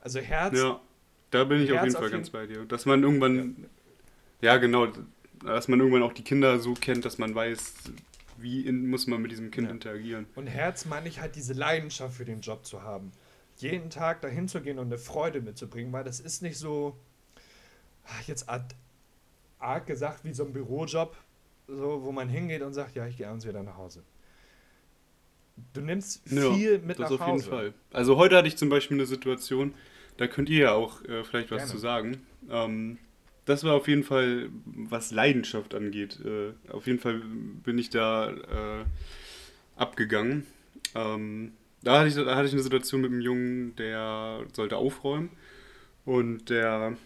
Also 0.00 0.20
Herz, 0.20 0.59
Ja, 0.59 0.81
da 1.31 1.44
bin 1.44 1.62
ich 1.62 1.70
auf 1.72 1.79
Herz 1.79 1.87
jeden 1.87 1.96
auf 1.96 2.00
Fall 2.03 2.09
jeden- 2.11 2.18
ganz 2.20 2.31
bei 2.31 2.46
dir. 2.46 2.64
Dass 2.66 2.87
man 2.87 3.03
irgendwann, 3.03 3.66
ja. 4.40 4.57
genau, 4.59 4.88
dass 5.44 5.68
man 5.68 5.79
irgendwann 5.81 6.03
auch 6.03 6.12
die 6.12 6.24
Kinder 6.24 6.59
so 6.59 6.74
kennt, 6.74 7.05
dass 7.05 7.18
man 7.18 7.35
weiß, 7.35 7.74
wie 8.38 8.62
in, 8.66 8.88
muss 8.90 9.07
man 9.07 9.22
mit 9.22 9.31
diesem 9.31 9.50
Kind 9.50 9.68
Ja. 9.68 9.72
interagieren. 9.72 10.27
und 10.35 10.46
Herz 10.46 10.85
meine 10.87 11.09
ich 11.09 11.20
halt 11.20 11.37
diese 11.37 11.53
Leidenschaft 11.55 12.14
für 12.16 12.24
den 12.24 12.40
Job 12.40 12.66
zu 12.66 12.83
haben. 12.83 13.12
Jeden 13.59 13.88
Tag 13.88 14.20
dahin 14.20 14.48
zu 14.48 14.61
gehen 14.61 14.79
und 14.79 14.87
eine 14.87 14.98
Freude 14.98 15.40
mitzubringen, 15.40 15.92
weil 15.92 16.03
das 16.05 16.18
ist 16.20 16.42
nicht 16.42 16.59
so, 16.59 16.98
ah, 18.05 18.20
jetzt 18.27 18.48
arg 19.64 19.87
gesagt, 19.87 20.24
wie 20.24 20.33
so 20.33 20.44
ein 20.44 20.53
Bürojob, 20.53 21.16
so, 21.66 22.03
wo 22.03 22.12
man 22.12 22.29
hingeht 22.29 22.62
und 22.62 22.74
sagt, 22.74 22.94
ja, 22.94 23.07
ich 23.07 23.16
gehe 23.16 23.29
abends 23.29 23.46
wieder 23.46 23.62
nach 23.62 23.77
Hause. 23.77 24.03
Du 25.72 25.81
nimmst 25.81 26.22
Ja, 26.31 26.53
viel 26.53 26.79
mit 26.81 26.98
das 26.98 27.11
nach 27.11 27.20
auf 27.20 27.27
jeden 27.27 27.38
Hause. 27.38 27.50
Fall. 27.50 27.74
Also 27.92 28.16
heute 28.16 28.37
hatte 28.37 28.48
ich 28.48 28.57
zum 28.57 28.68
Beispiel 28.68 28.96
eine 28.96 29.07
Situation, 29.07 29.74
da 30.16 30.27
könnt 30.27 30.48
ihr 30.50 30.59
ja 30.64 30.72
auch 30.72 31.03
äh, 31.05 31.24
vielleicht 31.24 31.50
was 31.50 31.59
Gerne. 31.59 31.72
zu 31.72 31.79
sagen. 31.79 32.27
Ähm, 32.50 32.98
das 33.44 33.62
war 33.62 33.74
auf 33.74 33.88
jeden 33.88 34.05
Fall, 34.05 34.48
was 34.64 35.11
Leidenschaft 35.11 35.74
angeht. 35.74 36.18
Äh, 36.24 36.53
auf 36.70 36.87
jeden 36.87 36.98
Fall 36.98 37.20
bin 37.62 37.79
ich 37.79 37.90
da 37.90 38.31
äh, 38.31 38.85
abgegangen. 39.77 40.46
Ähm, 40.94 41.53
da, 41.83 41.98
hatte 42.00 42.09
ich, 42.09 42.14
da 42.14 42.37
hatte 42.37 42.46
ich 42.46 42.53
eine 42.53 42.62
Situation 42.62 43.00
mit 43.03 43.12
einem 43.12 43.20
Jungen, 43.20 43.77
der 43.77 44.44
sollte 44.53 44.77
aufräumen 44.77 45.31
und 46.05 46.48
der 46.50 46.96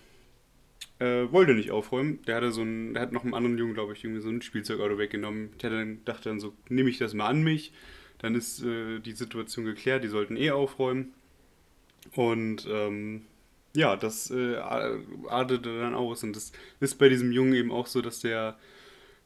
äh, 0.98 1.30
wollte 1.30 1.54
nicht 1.54 1.70
aufräumen. 1.70 2.20
Der 2.26 2.36
hatte 2.36 2.52
so 2.52 2.62
ein, 2.62 2.94
der 2.94 3.02
hat 3.02 3.12
noch 3.12 3.24
einem 3.24 3.34
anderen 3.34 3.58
Jungen, 3.58 3.74
glaube 3.74 3.92
ich, 3.92 4.04
irgendwie 4.04 4.22
so 4.22 4.28
ein 4.28 4.42
Spielzeugauto 4.42 4.98
weggenommen. 4.98 5.50
Der 5.62 5.70
dann, 5.70 6.04
dachte 6.04 6.28
dann 6.28 6.40
so, 6.40 6.54
nehme 6.68 6.90
ich 6.90 6.98
das 6.98 7.14
mal 7.14 7.26
an 7.26 7.42
mich. 7.42 7.72
Dann 8.18 8.34
ist 8.34 8.62
äh, 8.62 8.98
die 9.00 9.12
Situation 9.12 9.64
geklärt, 9.64 10.02
die 10.02 10.08
sollten 10.08 10.36
eh 10.36 10.50
aufräumen. 10.50 11.14
Und 12.14 12.66
ähm, 12.70 13.22
ja, 13.74 13.96
das 13.96 14.30
äh, 14.30 14.56
artete 14.56 15.78
dann 15.80 15.94
aus. 15.94 16.22
Und 16.24 16.34
das 16.34 16.52
ist 16.80 16.98
bei 16.98 17.08
diesem 17.08 17.32
Jungen 17.32 17.54
eben 17.54 17.70
auch 17.70 17.86
so, 17.86 18.02
dass 18.02 18.20
der 18.20 18.58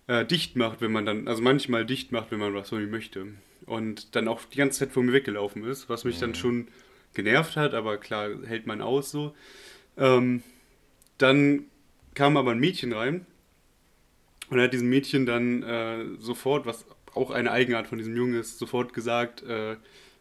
äh, 0.08 0.24
dicht 0.26 0.56
macht, 0.56 0.80
wenn 0.80 0.92
man 0.92 1.06
dann, 1.06 1.28
also 1.28 1.42
manchmal 1.42 1.86
dicht 1.86 2.12
macht, 2.12 2.30
wenn 2.30 2.38
man 2.38 2.54
was 2.54 2.68
von 2.68 2.82
ihm 2.82 2.90
möchte. 2.90 3.28
Und 3.64 4.14
dann 4.16 4.28
auch 4.28 4.44
die 4.44 4.58
ganze 4.58 4.80
Zeit 4.80 4.92
vor 4.92 5.02
mir 5.02 5.12
weggelaufen 5.12 5.64
ist, 5.64 5.88
was 5.88 6.04
mich 6.04 6.18
dann 6.18 6.34
schon 6.34 6.68
genervt 7.14 7.56
hat, 7.56 7.74
aber 7.74 7.98
klar, 7.98 8.30
hält 8.44 8.66
man 8.66 8.82
aus 8.82 9.10
so. 9.10 9.34
Ähm, 9.96 10.42
dann 11.22 11.64
kam 12.14 12.36
aber 12.36 12.50
ein 12.52 12.60
Mädchen 12.60 12.92
rein 12.92 13.26
und 14.50 14.58
er 14.58 14.64
hat 14.64 14.72
diesem 14.72 14.90
Mädchen 14.90 15.24
dann 15.26 15.62
äh, 15.62 16.04
sofort, 16.18 16.66
was 16.66 16.84
auch 17.14 17.30
eine 17.30 17.50
Eigenart 17.50 17.86
von 17.86 17.98
diesem 17.98 18.16
Jungen 18.16 18.34
ist, 18.34 18.58
sofort 18.58 18.92
gesagt, 18.92 19.42
äh, 19.42 19.76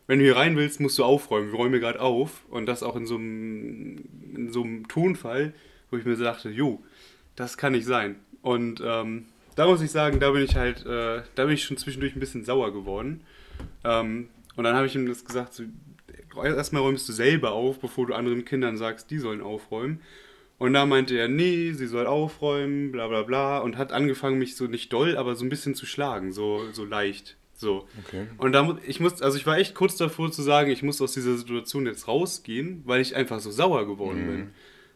wenn 0.07 0.19
du 0.19 0.25
hier 0.25 0.35
rein 0.35 0.57
willst, 0.57 0.79
musst 0.79 0.97
du 0.99 1.03
aufräumen. 1.03 1.51
Wir 1.51 1.57
räumen 1.57 1.71
hier 1.71 1.79
gerade 1.79 2.01
auf. 2.01 2.43
Und 2.49 2.65
das 2.65 2.83
auch 2.83 2.95
in 2.95 3.05
so 3.05 3.15
einem, 3.15 4.03
in 4.35 4.51
so 4.51 4.63
einem 4.63 4.87
Tonfall, 4.87 5.53
wo 5.89 5.97
ich 5.97 6.05
mir 6.05 6.17
dachte, 6.17 6.49
jo, 6.49 6.83
das 7.35 7.57
kann 7.57 7.73
nicht 7.73 7.85
sein. 7.85 8.17
Und 8.41 8.81
ähm, 8.83 9.27
da 9.55 9.67
muss 9.67 9.81
ich 9.81 9.91
sagen, 9.91 10.19
da 10.19 10.31
bin 10.31 10.43
ich 10.43 10.55
halt, 10.55 10.85
äh, 10.85 11.21
da 11.35 11.45
bin 11.45 11.53
ich 11.53 11.63
schon 11.63 11.77
zwischendurch 11.77 12.15
ein 12.15 12.19
bisschen 12.19 12.43
sauer 12.43 12.73
geworden. 12.73 13.21
Ähm, 13.83 14.29
und 14.55 14.63
dann 14.63 14.75
habe 14.75 14.87
ich 14.87 14.95
ihm 14.95 15.07
das 15.07 15.23
gesagt, 15.23 15.53
so, 15.53 15.63
erstmal 16.43 16.81
räumst 16.81 17.07
du 17.07 17.13
selber 17.13 17.51
auf, 17.51 17.79
bevor 17.79 18.07
du 18.07 18.13
anderen 18.13 18.43
Kindern 18.43 18.77
sagst, 18.77 19.11
die 19.11 19.17
sollen 19.17 19.41
aufräumen. 19.41 20.01
Und 20.61 20.73
da 20.73 20.85
meinte 20.85 21.17
er, 21.17 21.27
nee, 21.27 21.73
sie 21.73 21.87
soll 21.87 22.05
aufräumen, 22.05 22.91
bla 22.91 23.07
bla 23.07 23.23
bla. 23.23 23.57
Und 23.57 23.79
hat 23.79 23.91
angefangen, 23.91 24.37
mich 24.37 24.55
so 24.55 24.65
nicht 24.65 24.93
doll, 24.93 25.17
aber 25.17 25.33
so 25.33 25.43
ein 25.43 25.49
bisschen 25.49 25.73
zu 25.73 25.87
schlagen, 25.87 26.33
so, 26.33 26.71
so 26.71 26.85
leicht. 26.85 27.35
So. 27.55 27.87
Okay. 28.05 28.27
Und 28.37 28.51
da 28.51 28.77
ich 28.85 28.99
muss, 28.99 29.23
also 29.23 29.39
ich 29.39 29.47
war 29.47 29.57
echt 29.57 29.73
kurz 29.73 29.95
davor 29.97 30.31
zu 30.31 30.43
sagen, 30.43 30.69
ich 30.69 30.83
muss 30.83 31.01
aus 31.01 31.13
dieser 31.13 31.35
Situation 31.35 31.87
jetzt 31.87 32.07
rausgehen, 32.07 32.83
weil 32.85 33.01
ich 33.01 33.15
einfach 33.15 33.39
so 33.39 33.49
sauer 33.49 33.87
geworden 33.87 34.27
bin. 34.27 34.51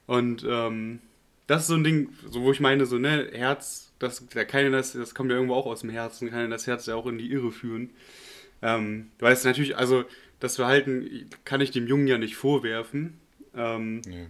Und 0.06 0.45
ähm, 0.47 0.99
das 1.47 1.63
ist 1.63 1.67
so 1.69 1.73
ein 1.73 1.84
Ding, 1.84 2.10
so 2.30 2.43
wo 2.43 2.51
ich 2.51 2.60
meine, 2.60 2.86
so, 2.86 2.99
ne, 2.99 3.30
Herz, 3.34 3.91
das, 3.97 4.23
da 4.36 4.45
kann 4.45 4.65
ja 4.65 4.69
das, 4.69 4.93
das 4.93 5.15
kommt 5.15 5.32
ja 5.32 5.36
irgendwo 5.36 5.56
auch 5.56 5.65
aus 5.65 5.82
dem 5.82 5.89
Herzen, 5.89 6.30
kann 6.30 6.41
ja 6.41 6.47
das 6.47 6.67
Herz 6.67 6.86
ja 6.86 6.93
auch 6.93 7.08
in 7.08 7.17
die 7.17 7.32
Irre 7.32 7.51
führen. 7.51 7.89
Ähm, 8.62 9.10
weil 9.17 9.34
es 9.34 9.43
natürlich, 9.43 9.75
also 9.75 10.04
das 10.39 10.58
Verhalten 10.58 11.28
kann 11.43 11.60
ich 11.60 11.71
dem 11.71 11.88
Jungen 11.88 12.06
ja 12.06 12.19
nicht 12.19 12.36
vorwerfen. 12.36 13.19
Ähm, 13.56 14.01
Nee. 14.06 14.28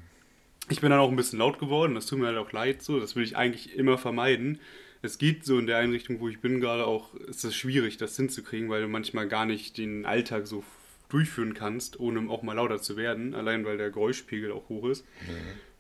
Ich 0.70 0.82
bin 0.82 0.90
dann 0.90 1.00
auch 1.00 1.10
ein 1.10 1.16
bisschen 1.16 1.40
laut 1.40 1.60
geworden, 1.60 1.96
das 1.96 2.06
tut 2.08 2.20
mir 2.20 2.28
halt 2.28 2.38
auch 2.38 2.52
leid 2.52 2.82
so, 2.82 3.00
das 3.00 3.16
will 3.16 3.24
ich 3.24 3.38
eigentlich 3.38 3.76
immer 3.76 3.98
vermeiden. 3.98 4.60
Es 5.02 5.18
geht 5.20 5.46
so 5.46 5.60
in 5.60 5.68
der 5.68 5.78
Einrichtung, 5.78 6.20
wo 6.20 6.30
ich 6.30 6.40
bin 6.40 6.60
gerade 6.60 6.86
auch, 6.88 7.14
ist 7.16 7.44
es 7.44 7.56
schwierig, 7.56 7.98
das 7.98 8.16
hinzukriegen, 8.16 8.70
weil 8.70 8.82
du 8.82 8.88
manchmal 8.88 9.28
gar 9.28 9.46
nicht 9.46 9.78
den 9.78 10.06
Alltag 10.06 10.48
so 10.48 10.64
durchführen 11.10 11.54
kannst, 11.54 12.00
ohne 12.00 12.28
auch 12.32 12.42
mal 12.42 12.54
lauter 12.54 12.82
zu 12.82 12.98
werden, 12.98 13.36
allein 13.36 13.64
weil 13.66 13.78
der 13.78 13.92
Geräuschpegel 13.92 14.52
auch 14.52 14.68
hoch 14.70 14.88
ist. 14.90 15.06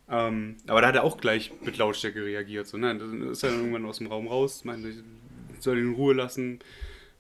Ähm, 0.08 0.58
aber 0.68 0.82
da 0.82 0.88
hat 0.90 0.96
er 0.96 1.04
auch 1.04 1.18
gleich 1.18 1.52
mit 1.64 1.78
Lautstärke 1.78 2.24
reagiert. 2.24 2.68
So, 2.68 2.78
ne? 2.78 2.96
Dann 2.96 3.30
ist 3.32 3.42
er 3.44 3.50
dann 3.50 3.60
irgendwann 3.60 3.86
aus 3.86 3.98
dem 3.98 4.08
Raum 4.08 4.28
raus, 4.28 4.64
meinte, 4.64 4.90
ich 4.90 4.98
soll 5.60 5.80
ihn 5.80 5.88
in 5.88 5.94
Ruhe 5.96 6.14
lassen. 6.14 6.60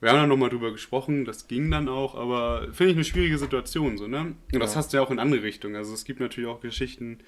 Wir 0.01 0.11
haben 0.11 0.17
dann 0.19 0.29
nochmal 0.29 0.49
drüber 0.49 0.71
gesprochen, 0.71 1.25
das 1.25 1.47
ging 1.47 1.71
dann 1.71 1.87
auch, 1.89 2.13
aber 2.13 2.67
finde 2.73 2.91
ich 2.91 2.97
eine 2.97 3.05
schwierige 3.05 3.39
Situation, 3.39 3.97
so, 3.97 4.07
ne? 4.07 4.35
Und 4.53 4.59
das 4.59 4.73
Ja. 4.73 4.77
hast 4.77 4.93
du 4.93 4.97
ja 4.97 5.03
auch 5.03 5.09
in 5.09 5.17
andere 5.17 5.41
Richtungen. 5.41 5.75
Also 5.75 5.93
es 5.95 6.03
gibt 6.05 6.19
natürlich 6.19 6.47
auch 6.47 6.61
Geschichten, 6.61 7.19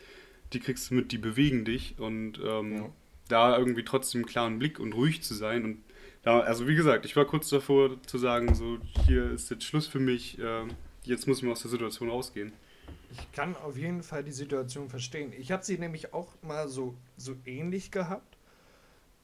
die 0.53 0.59
kriegst 0.59 0.89
du 0.89 0.95
mit, 0.95 1.11
die 1.11 1.17
bewegen 1.17 1.65
dich 1.65 1.99
und 1.99 2.39
ähm, 2.43 2.77
Ja. 2.77 2.89
da 3.27 3.57
irgendwie 3.57 3.83
trotzdem 3.83 4.19
einen 4.21 4.27
klaren 4.27 4.59
Blick 4.59 4.79
und 4.79 4.93
ruhig 4.93 5.21
zu 5.21 5.33
sein 5.33 5.63
und 5.65 5.83
da, 6.23 6.39
also 6.41 6.67
wie 6.67 6.75
gesagt, 6.75 7.05
ich 7.05 7.15
war 7.15 7.25
kurz 7.25 7.47
davor 7.49 8.01
zu 8.03 8.17
sagen, 8.17 8.53
so, 8.53 8.79
hier 9.05 9.31
ist 9.31 9.49
jetzt 9.49 9.63
Schluss 9.63 9.87
für 9.87 9.99
mich, 9.99 10.37
ähm, 10.41 10.69
jetzt 11.03 11.25
muss 11.27 11.41
man 11.41 11.51
aus 11.53 11.61
der 11.61 11.71
Situation 11.71 12.09
rausgehen. 12.09 12.51
Ich 13.11 13.31
kann 13.31 13.55
auf 13.55 13.77
jeden 13.77 14.03
Fall 14.03 14.23
die 14.25 14.33
Situation 14.33 14.89
verstehen. 14.89 15.31
Ich 15.37 15.51
habe 15.53 15.63
sie 15.63 15.77
nämlich 15.77 16.13
auch 16.13 16.33
mal 16.41 16.67
so, 16.67 16.95
so 17.15 17.35
ähnlich 17.45 17.91
gehabt, 17.91 18.35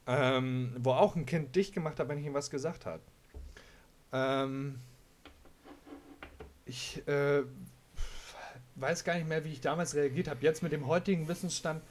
ähm, 0.06 0.72
wo 0.78 0.92
auch 0.92 1.16
ein 1.16 1.26
Kind 1.26 1.54
dicht 1.56 1.74
gemacht 1.74 2.00
hat, 2.00 2.08
wenn 2.08 2.18
ich 2.18 2.24
ihm 2.24 2.32
was 2.34 2.48
gesagt 2.50 2.86
habe. 2.86 3.02
Ähm, 4.12 4.76
ich 6.64 7.06
äh, 7.06 7.42
weiß 8.76 9.04
gar 9.04 9.14
nicht 9.14 9.28
mehr, 9.28 9.44
wie 9.44 9.52
ich 9.52 9.60
damals 9.60 9.94
reagiert 9.94 10.28
habe. 10.28 10.40
Jetzt 10.42 10.62
mit 10.62 10.72
dem 10.72 10.86
heutigen 10.86 11.28
Wissensstand, 11.28 11.82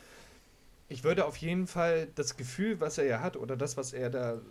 ich 0.90 1.04
würde 1.04 1.26
auf 1.26 1.38
jeden 1.38 1.68
Fall 1.68 2.08
das 2.16 2.38
Gefühl, 2.38 2.80
was 2.80 2.98
er 2.98 3.06
ja 3.06 3.22
hat, 3.22 3.38
oder 3.38 3.56
das, 3.56 3.78
was 3.78 3.94
er 3.94 4.10
da 4.10 4.42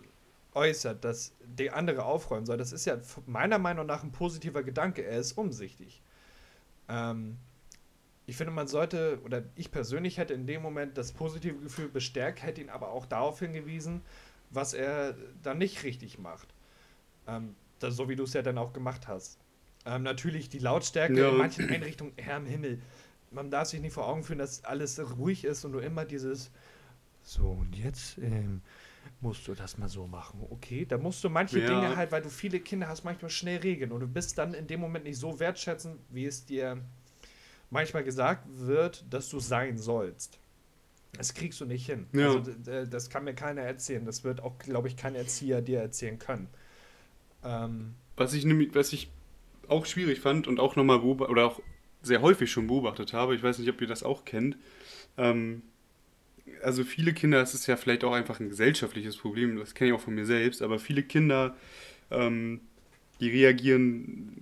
äußert, 0.53 1.03
dass 1.03 1.33
der 1.41 1.75
andere 1.75 2.03
aufräumen 2.05 2.45
soll, 2.45 2.57
das 2.57 2.71
ist 2.71 2.85
ja 2.85 2.97
meiner 3.25 3.57
Meinung 3.57 3.85
nach 3.85 4.03
ein 4.03 4.11
positiver 4.11 4.63
Gedanke. 4.63 5.03
Er 5.03 5.19
ist 5.19 5.37
umsichtig. 5.37 6.01
Ähm, 6.89 7.37
ich 8.25 8.37
finde, 8.37 8.53
man 8.53 8.67
sollte, 8.67 9.19
oder 9.25 9.43
ich 9.55 9.71
persönlich 9.71 10.17
hätte 10.17 10.33
in 10.33 10.47
dem 10.47 10.61
Moment 10.61 10.97
das 10.97 11.11
positive 11.11 11.59
Gefühl 11.59 11.89
bestärkt, 11.89 12.41
hätte 12.43 12.61
ihn 12.61 12.69
aber 12.69 12.89
auch 12.89 13.05
darauf 13.05 13.39
hingewiesen, 13.39 14.01
was 14.49 14.73
er 14.73 15.15
dann 15.41 15.57
nicht 15.57 15.83
richtig 15.83 16.19
macht. 16.19 16.47
Ähm, 17.27 17.55
das, 17.79 17.95
so 17.95 18.07
wie 18.07 18.15
du 18.15 18.23
es 18.23 18.33
ja 18.33 18.41
dann 18.41 18.57
auch 18.57 18.71
gemacht 18.73 19.07
hast. 19.07 19.39
Ähm, 19.85 20.03
natürlich 20.03 20.49
die 20.49 20.59
Lautstärke 20.59 21.19
Ja. 21.19 21.29
in 21.29 21.37
manchen 21.37 21.69
Einrichtungen, 21.69 22.13
Herr 22.17 22.37
im 22.37 22.45
Himmel. 22.45 22.81
Man 23.31 23.49
darf 23.49 23.67
sich 23.69 23.81
nicht 23.81 23.93
vor 23.93 24.07
Augen 24.07 24.23
führen, 24.23 24.39
dass 24.39 24.63
alles 24.63 24.99
ruhig 25.17 25.43
ist 25.43 25.65
und 25.65 25.73
du 25.73 25.79
immer 25.79 26.05
dieses 26.05 26.51
so 27.23 27.49
und 27.49 27.75
jetzt 27.75 28.17
ähm, 28.17 28.61
musst 29.21 29.47
du 29.47 29.55
das 29.55 29.77
mal 29.77 29.87
so 29.89 30.07
machen. 30.07 30.45
Okay, 30.49 30.85
da 30.85 30.97
musst 30.97 31.23
du 31.23 31.29
manche 31.29 31.59
Ja. 31.59 31.67
Dinge 31.67 31.95
halt, 31.95 32.11
weil 32.11 32.21
du 32.21 32.29
viele 32.29 32.59
Kinder 32.59 32.87
hast, 32.87 33.03
manchmal 33.03 33.31
schnell 33.31 33.59
regeln 33.59 33.91
und 33.91 33.99
du 34.01 34.07
bist 34.07 34.37
dann 34.37 34.53
in 34.53 34.67
dem 34.67 34.79
Moment 34.79 35.05
nicht 35.05 35.17
so 35.17 35.39
wertschätzend, 35.39 35.99
wie 36.09 36.25
es 36.25 36.45
dir 36.45 36.79
manchmal 37.69 38.03
gesagt 38.03 38.45
wird, 38.53 39.03
dass 39.09 39.29
du 39.29 39.39
sein 39.39 39.77
sollst. 39.77 40.39
Das 41.17 41.33
kriegst 41.33 41.59
du 41.61 41.65
nicht 41.65 41.85
hin. 41.85 42.07
Ja. 42.13 42.33
Also, 42.33 42.41
das 42.85 43.09
kann 43.09 43.23
mir 43.23 43.33
keiner 43.35 43.61
erzählen. 43.61 44.03
Das 44.05 44.23
wird 44.23 44.41
auch, 44.41 44.57
glaube 44.57 44.87
ich, 44.87 44.97
kein 44.97 45.15
Erzieher 45.15 45.61
dir 45.61 45.79
erzählen 45.79 46.17
können. 46.17 46.47
Ähm, 47.43 47.93
Was 48.15 48.33
ich 48.33 48.45
nämlich, 48.45 48.73
was 48.73 48.93
ich 48.93 49.09
auch 49.67 49.85
schwierig 49.85 50.19
fand 50.19 50.47
und 50.47 50.59
auch 50.59 50.75
nochmal 50.75 50.99
oder 50.99 51.45
auch 51.45 51.61
sehr 52.01 52.21
häufig 52.21 52.51
schon 52.51 52.67
beobachtet 52.67 53.13
habe, 53.13 53.35
ich 53.35 53.43
weiß 53.43 53.59
nicht, 53.59 53.69
ob 53.69 53.79
ihr 53.81 53.87
das 53.87 54.03
auch 54.03 54.25
kennt, 54.25 54.57
ähm, 55.17 55.61
also 56.61 56.83
viele 56.83 57.13
Kinder, 57.13 57.39
das 57.39 57.53
ist 57.53 57.67
ja 57.67 57.77
vielleicht 57.77 58.03
auch 58.03 58.13
einfach 58.13 58.39
ein 58.39 58.49
gesellschaftliches 58.49 59.17
Problem, 59.17 59.57
das 59.57 59.73
kenne 59.73 59.91
ich 59.91 59.95
auch 59.95 60.01
von 60.01 60.15
mir 60.15 60.25
selbst, 60.25 60.61
aber 60.61 60.79
viele 60.79 61.03
Kinder, 61.03 61.55
ähm, 62.11 62.61
die 63.19 63.29
reagieren 63.29 64.35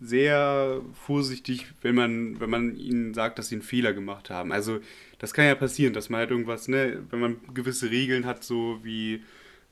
sehr 0.00 0.80
vorsichtig, 0.94 1.66
wenn 1.82 1.94
man, 1.94 2.40
wenn 2.40 2.48
man 2.48 2.76
ihnen 2.76 3.14
sagt, 3.14 3.38
dass 3.38 3.48
sie 3.48 3.56
einen 3.56 3.62
Fehler 3.62 3.92
gemacht 3.92 4.30
haben. 4.30 4.52
Also 4.52 4.80
das 5.18 5.34
kann 5.34 5.44
ja 5.44 5.54
passieren, 5.54 5.92
dass 5.92 6.08
man 6.08 6.20
halt 6.20 6.30
irgendwas, 6.30 6.68
ne, 6.68 7.02
wenn 7.10 7.20
man 7.20 7.36
gewisse 7.52 7.90
Regeln 7.90 8.24
hat, 8.24 8.42
so 8.42 8.78
wie 8.82 9.22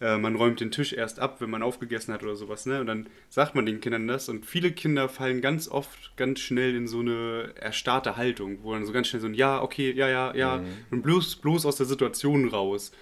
äh, 0.00 0.16
man 0.18 0.36
räumt 0.36 0.60
den 0.60 0.70
Tisch 0.70 0.92
erst 0.92 1.18
ab, 1.20 1.36
wenn 1.40 1.50
man 1.50 1.62
aufgegessen 1.62 2.12
hat 2.14 2.22
oder 2.22 2.36
sowas, 2.36 2.66
ne? 2.66 2.80
Und 2.80 2.86
dann 2.86 3.06
sagt 3.28 3.54
man 3.54 3.66
den 3.66 3.80
Kindern 3.80 4.06
das 4.08 4.28
und 4.28 4.46
viele 4.46 4.72
Kinder 4.72 5.08
fallen 5.08 5.40
ganz 5.40 5.68
oft 5.68 6.16
ganz 6.16 6.40
schnell 6.40 6.74
in 6.74 6.88
so 6.88 7.00
eine 7.00 7.52
erstarrte 7.56 8.16
Haltung, 8.16 8.58
wo 8.62 8.72
dann 8.72 8.86
so 8.86 8.92
ganz 8.92 9.08
schnell 9.08 9.20
so 9.20 9.26
ein 9.28 9.34
Ja, 9.34 9.62
okay, 9.62 9.92
ja, 9.92 10.08
ja, 10.08 10.34
ja, 10.34 10.56
und 10.90 11.02
bloß, 11.02 11.36
bloß 11.36 11.66
aus 11.66 11.76
der 11.76 11.86
Situation 11.86 12.48
raus. 12.48 12.92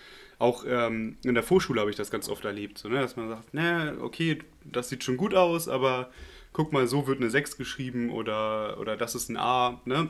Auch 0.40 0.64
ähm, 0.68 1.16
in 1.24 1.34
der 1.34 1.42
Vorschule 1.42 1.80
habe 1.80 1.90
ich 1.90 1.96
das 1.96 2.12
ganz 2.12 2.28
oft 2.28 2.44
erlebt, 2.44 2.78
so, 2.78 2.88
ne? 2.88 3.00
dass 3.00 3.16
man 3.16 3.28
sagt, 3.28 3.54
ne, 3.54 3.96
okay, 4.00 4.38
das 4.64 4.88
sieht 4.88 5.02
schon 5.02 5.16
gut 5.16 5.34
aus, 5.34 5.66
aber 5.68 6.10
guck 6.52 6.72
mal, 6.72 6.86
so 6.86 7.08
wird 7.08 7.20
eine 7.20 7.28
6 7.30 7.56
geschrieben 7.56 8.10
oder, 8.10 8.78
oder 8.78 8.96
das 8.96 9.14
ist 9.16 9.30
ein 9.30 9.36
A, 9.36 9.80
ne? 9.84 10.08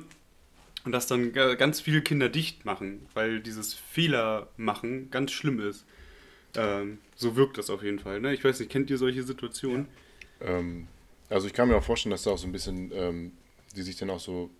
Und 0.84 0.92
dass 0.92 1.06
dann 1.06 1.32
ga- 1.32 1.54
ganz 1.54 1.80
viele 1.80 2.02
Kinder 2.02 2.28
dicht 2.28 2.64
machen, 2.64 3.06
weil 3.14 3.40
dieses 3.40 3.74
Fehler 3.74 4.48
machen 4.56 5.10
ganz 5.10 5.32
schlimm 5.32 5.60
ist. 5.60 5.84
Ähm, 6.56 6.98
so 7.14 7.36
wirkt 7.36 7.58
das 7.58 7.70
auf 7.70 7.82
jeden 7.82 7.98
Fall. 7.98 8.20
Ne? 8.20 8.34
Ich 8.34 8.44
weiß 8.44 8.58
nicht, 8.60 8.70
kennt 8.70 8.90
ihr 8.90 8.98
solche 8.98 9.22
Situationen? 9.22 9.86
Ähm, 10.40 10.88
also 11.28 11.46
ich 11.46 11.52
kann 11.52 11.68
mir 11.68 11.76
auch 11.76 11.84
vorstellen, 11.84 12.10
dass 12.12 12.22
da 12.22 12.30
auch 12.30 12.38
so 12.38 12.46
ein 12.46 12.52
bisschen, 12.52 12.90
ähm, 12.94 13.32
die 13.76 13.82
sich 13.82 13.96
dann 13.96 14.10
auch 14.10 14.20
so 14.20 14.50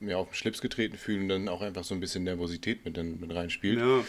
mehr 0.00 0.18
auf 0.18 0.28
den 0.28 0.34
Schlips 0.34 0.60
getreten 0.60 0.96
fühlen 0.96 1.22
und 1.22 1.28
dann 1.28 1.48
auch 1.48 1.60
einfach 1.60 1.84
so 1.84 1.94
ein 1.94 2.00
bisschen 2.00 2.24
Nervosität 2.24 2.84
mit, 2.84 2.96
mit 2.96 3.34
reinspielt. 3.34 3.78
Ja, 3.78 4.04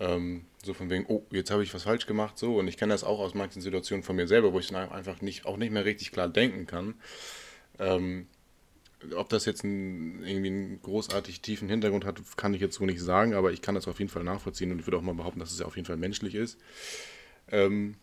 Ähm, 0.00 0.44
so 0.62 0.74
von 0.74 0.90
wegen, 0.90 1.06
oh, 1.08 1.24
jetzt 1.30 1.50
habe 1.50 1.62
ich 1.62 1.74
was 1.74 1.82
falsch 1.84 2.06
gemacht, 2.06 2.38
so. 2.38 2.56
Und 2.56 2.68
ich 2.68 2.76
kenne 2.76 2.92
das 2.92 3.04
auch 3.04 3.18
aus 3.18 3.34
manchen 3.34 3.60
Situationen 3.62 4.02
von 4.02 4.16
mir 4.16 4.28
selber, 4.28 4.52
wo 4.52 4.60
ich 4.60 4.68
dann 4.68 4.90
einfach 4.90 5.20
nicht, 5.20 5.44
auch 5.46 5.56
nicht 5.56 5.72
mehr 5.72 5.84
richtig 5.84 6.12
klar 6.12 6.28
denken 6.28 6.66
kann. 6.66 6.94
Ob 9.14 9.28
das 9.28 9.44
jetzt 9.44 9.64
einen, 9.64 10.24
irgendwie 10.24 10.48
einen 10.48 10.82
großartig 10.82 11.40
tiefen 11.40 11.68
Hintergrund 11.68 12.04
hat, 12.04 12.20
kann 12.36 12.54
ich 12.54 12.60
jetzt 12.60 12.76
so 12.76 12.84
nicht 12.84 13.00
sagen, 13.00 13.34
aber 13.34 13.52
ich 13.52 13.62
kann 13.62 13.74
das 13.74 13.86
auf 13.86 13.98
jeden 13.98 14.10
Fall 14.10 14.24
nachvollziehen 14.24 14.72
und 14.72 14.80
ich 14.80 14.86
würde 14.86 14.98
auch 14.98 15.02
mal 15.02 15.14
behaupten, 15.14 15.40
dass 15.40 15.52
es 15.52 15.60
ja 15.60 15.66
auf 15.66 15.76
jeden 15.76 15.86
Fall 15.86 15.96
menschlich 15.96 16.34
ist. 16.34 16.58
Ähm, 17.50 17.94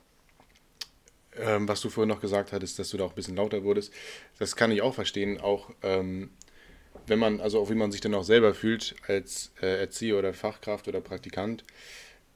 ähm, 1.37 1.67
was 1.67 1.81
du 1.81 1.89
vorhin 1.89 2.09
noch 2.09 2.21
gesagt 2.21 2.53
hattest, 2.53 2.79
dass 2.79 2.89
du 2.89 2.97
da 2.97 3.03
auch 3.03 3.11
ein 3.11 3.15
bisschen 3.15 3.35
lauter 3.35 3.63
wurdest, 3.63 3.93
das 4.39 4.55
kann 4.55 4.71
ich 4.71 4.81
auch 4.81 4.93
verstehen, 4.93 5.39
auch 5.41 5.69
ähm, 5.83 6.29
wenn 7.07 7.19
man, 7.19 7.41
also 7.41 7.59
auch 7.59 7.69
wie 7.69 7.75
man 7.75 7.91
sich 7.91 8.01
dann 8.01 8.13
auch 8.13 8.23
selber 8.23 8.53
fühlt 8.53 8.95
als 9.07 9.51
äh, 9.61 9.79
Erzieher 9.79 10.17
oder 10.17 10.33
Fachkraft 10.33 10.87
oder 10.87 11.01
Praktikant, 11.01 11.63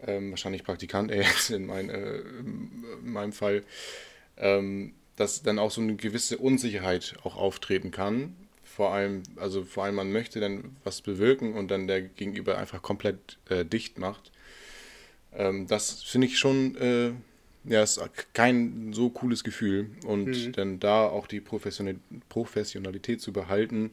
ähm, 0.06 0.32
wahrscheinlich 0.32 0.64
Praktikant 0.64 1.12
eher 1.12 1.24
jetzt 1.24 1.50
in, 1.50 1.66
mein, 1.66 1.90
äh, 1.90 2.20
in 2.20 3.12
meinem 3.12 3.34
Fall, 3.34 3.64
ähm, 4.38 4.94
dass 5.16 5.44
dann 5.44 5.60
auch 5.60 5.72
so 5.72 5.82
eine 5.82 5.96
gewisse 5.96 6.38
Unsicherheit 6.38 7.16
auch 7.24 7.36
auftreten 7.36 7.92
kann. 7.92 8.36
Vor 8.80 8.94
allem, 8.94 9.24
also 9.36 9.66
vor 9.66 9.84
allem 9.84 9.96
man 9.96 10.14
möchte 10.14 10.40
dann 10.40 10.78
was 10.86 11.02
bewirken 11.02 11.54
und 11.54 11.70
dann 11.70 11.86
der 11.86 12.02
Gegenüber 12.02 12.58
einfach 12.58 12.82
komplett 12.82 13.38
äh, 13.50 13.66
dicht 13.66 14.00
macht. 14.00 14.32
Ähm, 15.34 15.68
das 15.68 16.02
finde 16.02 16.28
ich 16.28 16.40
schon, 16.40 16.78
äh, 16.78 17.12
ja, 17.66 17.84
ist 17.84 18.00
kein 18.34 18.94
so 18.94 19.10
cooles 19.10 19.44
Gefühl. 19.44 19.90
Und 20.06 20.28
Mhm. 20.28 20.52
dann 20.54 20.80
da 20.80 21.04
auch 21.10 21.28
die 21.28 21.42
Professional 21.42 21.96
Professionalität 22.30 23.20
zu 23.20 23.34
behalten 23.34 23.92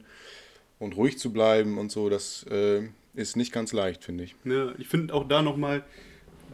und 0.79 0.95
ruhig 0.95 1.19
zu 1.19 1.33
bleiben 1.33 1.77
und 1.77 1.91
so, 1.91 2.07
das 2.07 2.45
äh, 2.49 2.83
ist 3.13 3.35
nicht 3.35 3.51
ganz 3.51 3.73
leicht, 3.73 4.05
finde 4.05 4.23
ich. 4.23 4.35
ne, 4.45 4.73
ich 4.77 4.87
finde 4.87 5.13
auch 5.13 5.27
da 5.27 5.41
nochmal, 5.41 5.83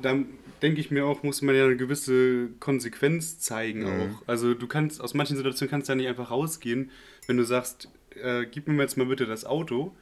da 0.02 0.17
denke 0.63 0.82
ich 0.82 0.89
mir 0.89 1.06
auch, 1.06 1.22
muss 1.22 1.43
man 1.43 1.54
ja 1.56 1.65
eine 1.65 1.78
gewisse 1.78 2.50
Konsequenz 2.60 3.38
zeigen 3.38 3.84
Mhm. 3.84 3.88
auch. 4.15 4.28
Also 4.28 4.56
du 4.56 4.65
kannst, 4.65 5.02
aus 5.02 5.13
manchen 5.13 5.38
Situationen 5.38 5.69
kannst 5.69 5.88
du 5.88 5.91
ja 5.91 5.98
nicht 5.98 6.08
einfach 6.08 6.32
rausgehen, 6.32 6.89
wenn 7.28 7.38
du 7.38 7.43
sagst, 7.43 7.89
äh, 8.21 8.45
gib 8.49 8.67
mir 8.67 8.82
jetzt 8.82 8.97
mal 8.97 9.06
bitte 9.06 9.26
das 9.26 9.45
Auto. 9.45 9.95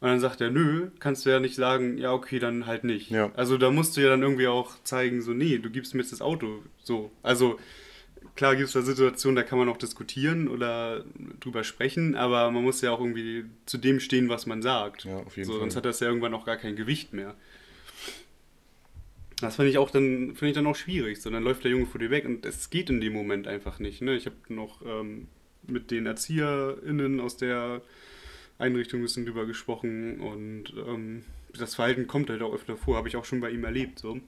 Und 0.00 0.08
dann 0.08 0.20
sagt 0.20 0.40
er, 0.40 0.50
nö, 0.50 0.90
kannst 0.98 1.24
du 1.24 1.30
ja 1.30 1.40
nicht 1.40 1.54
sagen, 1.54 1.96
ja, 1.96 2.12
okay, 2.12 2.38
dann 2.38 2.66
halt 2.66 2.84
nicht. 2.84 3.10
Ja. 3.10 3.32
Also 3.36 3.56
da 3.56 3.70
musst 3.70 3.96
du 3.96 4.02
ja 4.02 4.08
dann 4.10 4.22
irgendwie 4.22 4.48
auch 4.48 4.82
zeigen, 4.84 5.22
so, 5.22 5.32
nee, 5.32 5.58
du 5.58 5.70
gibst 5.70 5.94
mir 5.94 6.02
jetzt 6.02 6.12
das 6.12 6.20
Auto. 6.20 6.62
So. 6.82 7.10
Also 7.22 7.58
klar 8.34 8.56
gibt 8.56 8.66
es 8.66 8.74
da 8.74 8.82
Situationen, 8.82 9.36
da 9.36 9.42
kann 9.42 9.58
man 9.58 9.68
auch 9.68 9.76
diskutieren 9.76 10.48
oder 10.48 11.04
drüber 11.40 11.64
sprechen, 11.64 12.16
aber 12.16 12.50
man 12.50 12.62
muss 12.62 12.80
ja 12.80 12.90
auch 12.90 13.00
irgendwie 13.00 13.44
zu 13.66 13.78
dem 13.78 14.00
stehen, 14.00 14.28
was 14.28 14.46
man 14.46 14.62
sagt. 14.62 15.04
Ja, 15.04 15.18
auf 15.18 15.36
jeden 15.36 15.46
so, 15.46 15.52
Fall. 15.52 15.60
Sonst 15.60 15.76
hat 15.76 15.84
das 15.84 16.00
ja 16.00 16.08
irgendwann 16.08 16.34
auch 16.34 16.44
gar 16.44 16.56
kein 16.56 16.76
Gewicht 16.76 17.12
mehr. 17.12 17.34
Das 19.40 19.56
finde 19.56 19.70
ich 19.70 19.78
auch 19.78 19.90
dann, 19.90 20.34
finde 20.34 20.48
ich 20.48 20.54
dann 20.54 20.66
auch 20.66 20.76
schwierig. 20.76 21.20
So, 21.20 21.30
dann 21.30 21.42
läuft 21.42 21.64
der 21.64 21.70
Junge 21.70 21.86
vor 21.86 21.98
dir 21.98 22.10
weg 22.10 22.24
und 22.24 22.46
es 22.46 22.70
geht 22.70 22.90
in 22.90 23.00
dem 23.00 23.12
Moment 23.12 23.46
einfach 23.46 23.78
nicht. 23.78 24.00
Ne? 24.02 24.14
Ich 24.16 24.26
habe 24.26 24.36
noch 24.48 24.82
ähm, 24.86 25.28
mit 25.66 25.90
den 25.90 26.06
ErzieherInnen 26.06 27.20
aus 27.20 27.36
der 27.36 27.82
Einrichtung 28.58 29.00
ein 29.00 29.04
bisschen 29.04 29.26
drüber 29.26 29.46
gesprochen 29.46 30.20
und 30.20 30.72
ähm, 30.86 31.24
das 31.56 31.74
Verhalten 31.74 32.06
kommt 32.06 32.30
halt 32.30 32.42
auch 32.42 32.54
öfter 32.54 32.76
vor, 32.76 32.96
habe 32.96 33.08
ich 33.08 33.16
auch 33.16 33.24
schon 33.24 33.40
bei 33.40 33.50
ihm 33.50 33.64
erlebt. 33.64 33.98
So. 33.98 34.20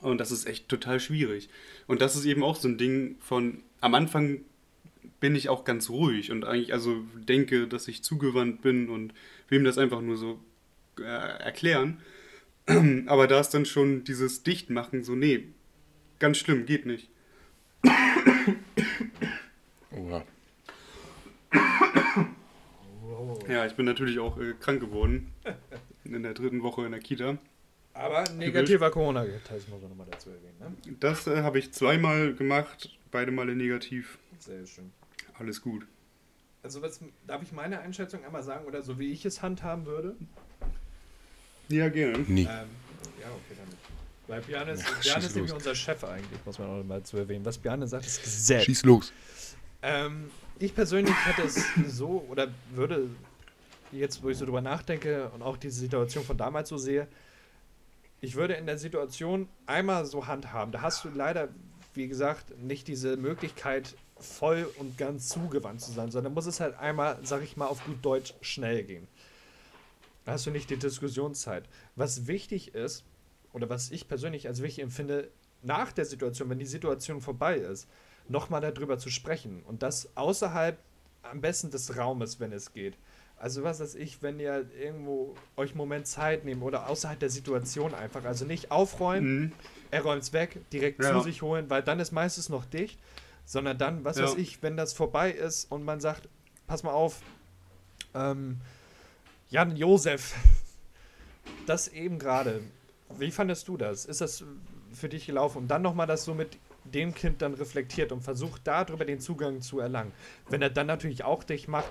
Und 0.00 0.18
das 0.18 0.30
ist 0.30 0.46
echt 0.46 0.68
total 0.68 1.00
schwierig. 1.00 1.48
Und 1.86 2.00
das 2.00 2.16
ist 2.16 2.24
eben 2.24 2.42
auch 2.42 2.56
so 2.56 2.68
ein 2.68 2.78
Ding 2.78 3.16
von, 3.20 3.62
am 3.80 3.94
Anfang 3.94 4.40
bin 5.20 5.34
ich 5.34 5.48
auch 5.48 5.64
ganz 5.64 5.90
ruhig 5.90 6.30
und 6.30 6.44
eigentlich 6.44 6.72
also 6.72 7.04
denke, 7.14 7.66
dass 7.66 7.88
ich 7.88 8.02
zugewandt 8.02 8.62
bin 8.62 8.88
und 8.88 9.12
ihm 9.50 9.64
das 9.64 9.78
einfach 9.78 10.00
nur 10.00 10.16
so 10.16 10.40
äh, 10.98 11.02
erklären. 11.02 12.00
Aber 13.06 13.26
da 13.26 13.40
ist 13.40 13.50
dann 13.50 13.66
schon 13.66 14.04
dieses 14.04 14.42
Dichtmachen 14.42 15.02
so, 15.02 15.14
nee, 15.14 15.44
ganz 16.18 16.38
schlimm, 16.38 16.66
geht 16.66 16.86
nicht. 16.86 17.08
Ja, 23.50 23.66
ich 23.66 23.74
bin 23.74 23.84
natürlich 23.86 24.18
auch 24.18 24.38
äh, 24.38 24.54
krank 24.60 24.80
geworden. 24.80 25.32
In 26.04 26.22
der 26.22 26.34
dritten 26.34 26.62
Woche 26.62 26.84
in 26.86 26.92
der 26.92 27.00
Kita. 27.00 27.36
aber 27.94 28.24
negativer 28.30 28.90
Corona-Test 28.90 29.68
muss 29.68 29.80
man 29.80 29.90
nochmal 29.90 30.06
dazu 30.10 30.30
erwähnen. 30.30 30.76
Ne? 30.86 30.96
Das 31.00 31.26
äh, 31.26 31.42
habe 31.42 31.58
ich 31.58 31.72
zweimal 31.72 32.32
gemacht, 32.34 32.96
beide 33.10 33.32
Male 33.32 33.54
negativ. 33.54 34.18
Sehr 34.38 34.66
schön. 34.66 34.92
Alles 35.38 35.60
gut. 35.60 35.86
Also 36.62 36.82
was, 36.82 37.00
darf 37.26 37.42
ich 37.42 37.52
meine 37.52 37.80
Einschätzung 37.80 38.24
einmal 38.24 38.42
sagen 38.42 38.66
oder 38.66 38.82
so 38.82 38.98
wie 38.98 39.10
ich 39.12 39.24
es 39.24 39.42
handhaben 39.42 39.86
würde? 39.86 40.14
Ja, 41.68 41.88
gerne. 41.88 42.18
Nie. 42.28 42.42
Ähm, 42.42 42.46
ja, 42.48 43.28
okay, 43.28 43.56
dann. 43.56 43.68
Weil 44.28 44.42
Bjarne 44.42 44.72
ist, 44.72 44.82
Ja, 44.82 44.94
Bjarne 45.02 45.26
ist 45.26 45.34
nämlich 45.34 45.52
unser 45.52 45.74
Chef 45.74 46.04
eigentlich, 46.04 46.44
muss 46.44 46.58
man 46.58 46.68
auch 46.68 46.84
mal 46.84 47.02
zu 47.02 47.16
erwähnen. 47.16 47.44
Was 47.44 47.58
Bjarne 47.58 47.86
sagt, 47.88 48.06
ist 48.06 48.22
Gesetz. 48.22 48.64
Schieß 48.64 48.84
los. 48.84 49.12
Ähm, 49.82 50.30
ich 50.58 50.74
persönlich 50.74 51.14
hätte 51.24 51.42
es 51.42 51.64
so 51.88 52.24
oder 52.28 52.48
würde 52.74 53.08
jetzt, 53.92 54.22
wo 54.22 54.28
ich 54.28 54.38
so 54.38 54.44
drüber 54.44 54.60
nachdenke 54.60 55.30
und 55.30 55.42
auch 55.42 55.56
diese 55.56 55.78
Situation 55.78 56.24
von 56.24 56.36
damals 56.36 56.68
so 56.68 56.78
sehe, 56.78 57.08
ich 58.20 58.34
würde 58.34 58.54
in 58.54 58.66
der 58.66 58.78
Situation 58.78 59.48
einmal 59.66 60.04
so 60.04 60.26
handhaben. 60.26 60.72
Da 60.72 60.82
hast 60.82 61.04
du 61.04 61.08
leider, 61.08 61.48
wie 61.94 62.06
gesagt, 62.06 62.58
nicht 62.58 62.86
diese 62.88 63.16
Möglichkeit, 63.16 63.96
voll 64.18 64.68
und 64.78 64.98
ganz 64.98 65.28
zugewandt 65.28 65.80
zu 65.80 65.92
sein, 65.92 66.10
sondern 66.10 66.34
muss 66.34 66.46
es 66.46 66.60
halt 66.60 66.78
einmal, 66.78 67.18
sag 67.22 67.42
ich 67.42 67.56
mal, 67.56 67.66
auf 67.66 67.84
gut 67.84 68.04
Deutsch 68.04 68.34
schnell 68.42 68.82
gehen. 68.84 69.08
Da 70.24 70.32
hast 70.32 70.44
du 70.44 70.50
nicht 70.50 70.68
die 70.68 70.76
Diskussionszeit. 70.76 71.64
Was 71.96 72.26
wichtig 72.26 72.74
ist, 72.74 73.04
oder 73.52 73.68
was 73.68 73.90
ich 73.90 74.06
persönlich 74.08 74.46
als 74.46 74.62
wichtig 74.62 74.84
empfinde, 74.84 75.30
nach 75.62 75.92
der 75.92 76.04
Situation, 76.04 76.50
wenn 76.50 76.58
die 76.58 76.66
Situation 76.66 77.20
vorbei 77.20 77.56
ist, 77.56 77.88
nochmal 78.28 78.60
darüber 78.60 78.98
zu 78.98 79.10
sprechen. 79.10 79.62
Und 79.62 79.82
das 79.82 80.16
außerhalb 80.16 80.78
am 81.22 81.40
besten 81.40 81.70
des 81.70 81.96
Raumes, 81.96 82.40
wenn 82.40 82.52
es 82.52 82.72
geht. 82.72 82.96
Also 83.40 83.62
was 83.64 83.80
weiß 83.80 83.94
ich, 83.94 84.22
wenn 84.22 84.38
ihr 84.38 84.66
irgendwo 84.78 85.34
euch 85.56 85.70
einen 85.70 85.78
Moment 85.78 86.06
Zeit 86.06 86.44
nehmt 86.44 86.62
oder 86.62 86.88
außerhalb 86.90 87.18
der 87.18 87.30
Situation 87.30 87.94
einfach. 87.94 88.24
Also 88.26 88.44
nicht 88.44 88.70
aufräumen, 88.70 89.40
Mhm. 89.44 89.52
er 89.90 90.02
räumt 90.02 90.22
es 90.22 90.32
weg, 90.34 90.60
direkt 90.72 91.02
Ja. 91.02 91.14
zu 91.14 91.20
sich 91.20 91.40
holen, 91.40 91.70
weil 91.70 91.82
dann 91.82 92.00
ist 92.00 92.12
meistens 92.12 92.50
noch 92.50 92.66
dicht. 92.66 93.00
Sondern 93.46 93.78
dann, 93.78 94.04
was 94.04 94.18
Ja. 94.18 94.24
weiß 94.24 94.34
ich, 94.36 94.62
wenn 94.62 94.76
das 94.76 94.92
vorbei 94.92 95.30
ist 95.32 95.72
und 95.72 95.84
man 95.84 96.00
sagt, 96.00 96.28
pass 96.66 96.82
mal 96.82 96.92
auf, 96.92 97.22
ähm, 98.14 98.60
Jan 99.48 99.74
Josef, 99.74 100.34
das 101.66 101.88
eben 101.88 102.18
gerade. 102.18 102.60
Wie 103.18 103.30
fandest 103.30 103.66
du 103.68 103.76
das? 103.76 104.04
Ist 104.04 104.20
das 104.20 104.44
für 104.92 105.08
dich 105.08 105.26
gelaufen? 105.26 105.58
Und 105.58 105.68
dann 105.68 105.82
nochmal 105.82 106.06
das 106.06 106.24
so 106.24 106.34
mit 106.34 106.58
dem 106.84 107.14
Kind 107.14 107.42
dann 107.42 107.54
reflektiert 107.54 108.12
und 108.12 108.20
versucht 108.22 108.60
darüber 108.64 109.04
den 109.04 109.18
Zugang 109.18 109.62
zu 109.62 109.80
erlangen. 109.80 110.12
Wenn 110.48 110.62
er 110.62 110.70
dann 110.70 110.86
natürlich 110.86 111.24
auch 111.24 111.42
dich 111.42 111.66
macht, 111.68 111.90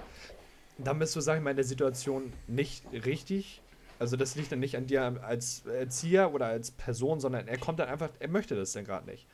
dann 0.83 0.99
bist 0.99 1.15
du, 1.15 1.21
sag 1.21 1.37
ich 1.37 1.43
mal, 1.43 1.51
in 1.51 1.55
der 1.57 1.65
Situation 1.65 2.31
nicht 2.47 2.83
richtig. 3.05 3.61
Also 3.99 4.15
das 4.15 4.35
liegt 4.35 4.51
dann 4.51 4.59
nicht 4.59 4.77
an 4.77 4.87
dir 4.87 5.21
als 5.23 5.63
Erzieher 5.65 6.33
oder 6.33 6.45
als 6.47 6.71
Person, 6.71 7.19
sondern 7.19 7.47
er 7.47 7.57
kommt 7.57 7.79
dann 7.79 7.89
einfach, 7.89 8.09
er 8.19 8.29
möchte 8.29 8.55
das 8.55 8.71
dann 8.71 8.85
gerade 8.85 9.05
nicht. 9.09 9.27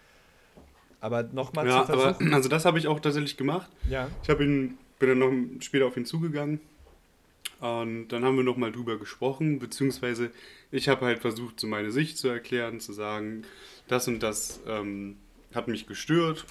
Aber 1.02 1.24
nochmal 1.24 1.68
Ja, 1.68 1.86
zu 1.86 1.92
aber 1.94 2.04
versuchen. 2.16 2.34
also 2.34 2.50
das 2.50 2.66
habe 2.66 2.80
ich 2.80 2.88
auch 2.88 3.00
tatsächlich 3.00 3.38
gemacht. 3.38 3.70
ja, 3.90 4.08
Ich 4.24 4.30
habe 4.30 4.44
ihn, 4.44 4.78
bin 4.98 5.10
dann 5.10 5.20
noch 5.20 5.62
später 5.62 5.86
auf 5.86 5.96
ihn 5.98 6.06
zugegangen 6.06 6.60
und 7.60 8.08
dann 8.10 8.24
haben 8.26 8.36
wir 8.38 8.44
nochmal 8.44 8.72
drüber 8.72 8.98
gesprochen, 8.98 9.60
beziehungsweise 9.60 10.32
ich 10.72 10.90
habe 10.90 11.06
halt 11.06 11.20
versucht, 11.20 11.60
so 11.60 11.68
meine 11.68 11.92
Sicht 11.92 12.18
zu 12.18 12.28
erklären, 12.28 12.80
zu 12.80 12.92
sagen, 12.92 13.44
das 13.88 14.08
und 14.08 14.22
das 14.24 14.62
ähm, 14.68 15.18
hat 15.54 15.68
mich 15.68 15.86
gestört, 15.86 16.46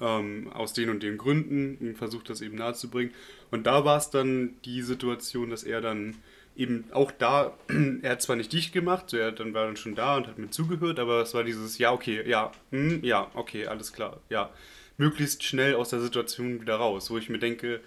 ähm, 0.00 0.50
aus 0.52 0.72
den 0.72 0.90
und 0.90 1.02
den 1.02 1.18
Gründen 1.18 1.76
und 1.80 1.96
versucht 1.96 2.30
das 2.30 2.40
eben 2.40 2.56
nahezubringen. 2.56 3.14
Und 3.50 3.66
da 3.66 3.84
war 3.84 3.98
es 3.98 4.10
dann 4.10 4.54
die 4.64 4.82
Situation, 4.82 5.50
dass 5.50 5.64
er 5.64 5.80
dann 5.80 6.16
eben 6.56 6.84
auch 6.92 7.12
da, 7.12 7.56
er 8.02 8.12
hat 8.12 8.22
zwar 8.22 8.36
nicht 8.36 8.52
dicht 8.52 8.72
gemacht, 8.72 9.10
so 9.10 9.16
er 9.16 9.32
dann 9.32 9.54
war 9.54 9.66
dann 9.66 9.76
schon 9.76 9.94
da 9.94 10.16
und 10.16 10.26
hat 10.26 10.38
mir 10.38 10.50
zugehört, 10.50 10.98
aber 10.98 11.22
es 11.22 11.32
war 11.32 11.44
dieses, 11.44 11.78
ja, 11.78 11.92
okay, 11.92 12.28
ja, 12.28 12.52
hm, 12.70 13.02
ja, 13.04 13.30
okay, 13.34 13.66
alles 13.66 13.92
klar, 13.92 14.20
ja. 14.28 14.50
Möglichst 14.96 15.44
schnell 15.44 15.76
aus 15.76 15.90
der 15.90 16.00
Situation 16.00 16.60
wieder 16.60 16.74
raus, 16.74 17.08
wo 17.10 17.18
ich 17.18 17.28
mir 17.28 17.38
denke, 17.38 17.80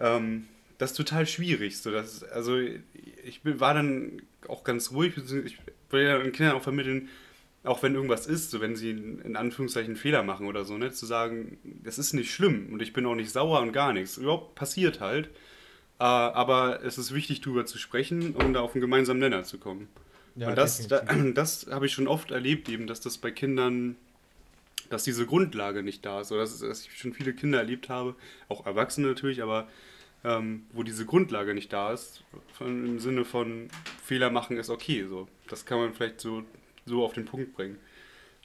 ähm, 0.00 0.46
das 0.78 0.92
ist 0.92 0.96
total 0.96 1.26
schwierig. 1.26 1.78
So, 1.78 1.90
das, 1.90 2.24
also 2.24 2.58
ich 3.24 3.42
bin, 3.42 3.60
war 3.60 3.74
dann 3.74 4.22
auch 4.48 4.64
ganz 4.64 4.90
ruhig, 4.90 5.14
ich 5.16 5.58
will 5.90 6.04
ja 6.04 6.18
den 6.18 6.32
Kindern 6.32 6.56
auch 6.56 6.62
vermitteln, 6.62 7.08
auch 7.66 7.82
wenn 7.82 7.94
irgendwas 7.94 8.26
ist, 8.26 8.50
so 8.50 8.60
wenn 8.60 8.76
sie 8.76 8.90
in 8.90 9.36
Anführungszeichen 9.36 9.96
Fehler 9.96 10.22
machen 10.22 10.46
oder 10.46 10.64
so, 10.64 10.78
ne, 10.78 10.92
zu 10.92 11.06
sagen, 11.06 11.58
das 11.82 11.98
ist 11.98 12.12
nicht 12.12 12.32
schlimm 12.32 12.68
und 12.72 12.80
ich 12.80 12.92
bin 12.92 13.06
auch 13.06 13.14
nicht 13.14 13.30
sauer 13.30 13.60
und 13.60 13.72
gar 13.72 13.92
nichts. 13.92 14.16
Überhaupt 14.16 14.54
passiert 14.54 15.00
halt. 15.00 15.26
Äh, 15.98 16.04
aber 16.04 16.84
es 16.84 16.98
ist 16.98 17.14
wichtig, 17.14 17.40
darüber 17.40 17.66
zu 17.66 17.78
sprechen 17.78 18.34
und 18.34 18.52
da 18.52 18.60
auf 18.60 18.74
einen 18.74 18.82
gemeinsamen 18.82 19.20
Nenner 19.20 19.44
zu 19.44 19.58
kommen. 19.58 19.88
ja 20.36 20.48
und 20.50 20.58
das, 20.58 20.86
da, 20.88 21.00
das 21.34 21.66
habe 21.70 21.86
ich 21.86 21.92
schon 21.92 22.08
oft 22.08 22.30
erlebt, 22.30 22.68
eben, 22.68 22.86
dass 22.86 23.00
das 23.00 23.18
bei 23.18 23.30
Kindern, 23.30 23.96
dass 24.90 25.04
diese 25.04 25.26
Grundlage 25.26 25.82
nicht 25.82 26.04
da 26.04 26.20
ist. 26.20 26.30
Oder 26.32 26.42
dass, 26.42 26.58
dass 26.60 26.86
ich 26.86 26.98
schon 26.98 27.14
viele 27.14 27.32
Kinder 27.32 27.58
erlebt 27.58 27.88
habe, 27.88 28.14
auch 28.48 28.66
Erwachsene 28.66 29.08
natürlich, 29.08 29.42
aber 29.42 29.66
ähm, 30.24 30.66
wo 30.72 30.82
diese 30.82 31.06
Grundlage 31.06 31.54
nicht 31.54 31.72
da 31.72 31.92
ist, 31.92 32.22
von, 32.52 32.86
im 32.86 32.98
Sinne 32.98 33.24
von 33.24 33.68
Fehler 34.04 34.30
machen 34.30 34.56
ist 34.56 34.70
okay. 34.70 35.04
So. 35.08 35.28
Das 35.48 35.64
kann 35.66 35.78
man 35.78 35.94
vielleicht 35.94 36.20
so, 36.20 36.42
so 36.86 37.04
auf 37.04 37.12
den 37.12 37.26
Punkt 37.26 37.54
bringen. 37.54 37.78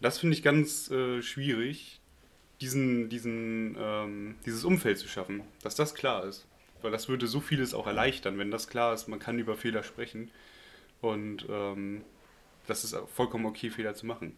Das 0.01 0.17
finde 0.17 0.35
ich 0.35 0.43
ganz 0.43 0.89
äh, 0.91 1.21
schwierig, 1.21 1.99
diesen, 2.59 3.09
diesen, 3.09 3.77
ähm, 3.79 4.35
dieses 4.45 4.65
Umfeld 4.65 4.97
zu 4.97 5.07
schaffen, 5.07 5.41
dass 5.63 5.75
das 5.75 5.95
klar 5.95 6.25
ist. 6.25 6.45
Weil 6.81 6.91
das 6.91 7.07
würde 7.07 7.27
so 7.27 7.39
vieles 7.39 7.73
auch 7.73 7.85
erleichtern, 7.85 8.37
wenn 8.39 8.49
das 8.49 8.67
klar 8.67 8.93
ist, 8.93 9.07
man 9.07 9.19
kann 9.19 9.37
über 9.37 9.55
Fehler 9.55 9.83
sprechen. 9.83 10.31
Und 10.99 11.45
ähm, 11.49 12.01
das 12.67 12.83
ist 12.83 12.95
vollkommen 13.13 13.45
okay, 13.45 13.69
Fehler 13.69 13.93
zu 13.95 14.05
machen. 14.05 14.35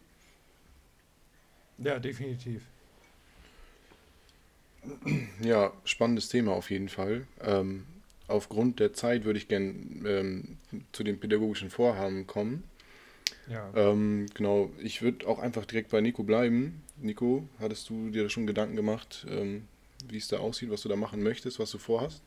Ja, 1.78 1.98
definitiv. 1.98 2.62
Ja, 5.40 5.72
spannendes 5.84 6.28
Thema 6.28 6.52
auf 6.52 6.70
jeden 6.70 6.88
Fall. 6.88 7.26
Ähm, 7.40 7.86
aufgrund 8.28 8.80
der 8.80 8.92
Zeit 8.92 9.24
würde 9.24 9.38
ich 9.38 9.48
gerne 9.48 9.72
ähm, 10.04 10.58
zu 10.92 11.04
den 11.04 11.18
pädagogischen 11.18 11.70
Vorhaben 11.70 12.26
kommen. 12.26 12.64
Ja. 13.48 13.70
Ähm, 13.74 14.26
genau, 14.34 14.70
ich 14.78 15.02
würde 15.02 15.26
auch 15.26 15.38
einfach 15.38 15.66
direkt 15.66 15.90
bei 15.90 16.00
Nico 16.00 16.22
bleiben. 16.22 16.82
Nico, 16.96 17.48
hattest 17.60 17.88
du 17.90 18.10
dir 18.10 18.28
schon 18.30 18.46
Gedanken 18.46 18.76
gemacht, 18.76 19.26
ähm, 19.28 19.66
wie 20.08 20.16
es 20.16 20.28
da 20.28 20.38
aussieht, 20.38 20.70
was 20.70 20.82
du 20.82 20.88
da 20.88 20.96
machen 20.96 21.22
möchtest, 21.22 21.58
was 21.58 21.70
du 21.70 21.78
vorhast? 21.78 22.22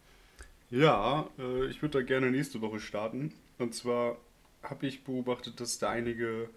Ja, 0.69 1.29
äh, 1.39 1.67
ich 1.67 1.81
würde 1.81 1.99
da 1.99 2.03
gerne 2.03 2.31
nächste 2.31 2.61
Woche 2.61 2.79
starten. 2.79 3.33
Und 3.57 3.73
zwar 3.73 4.17
habe 4.63 4.87
ich 4.87 5.03
beobachtet, 5.03 5.59
dass 5.59 5.79
da 5.79 5.89
einige 5.89 6.49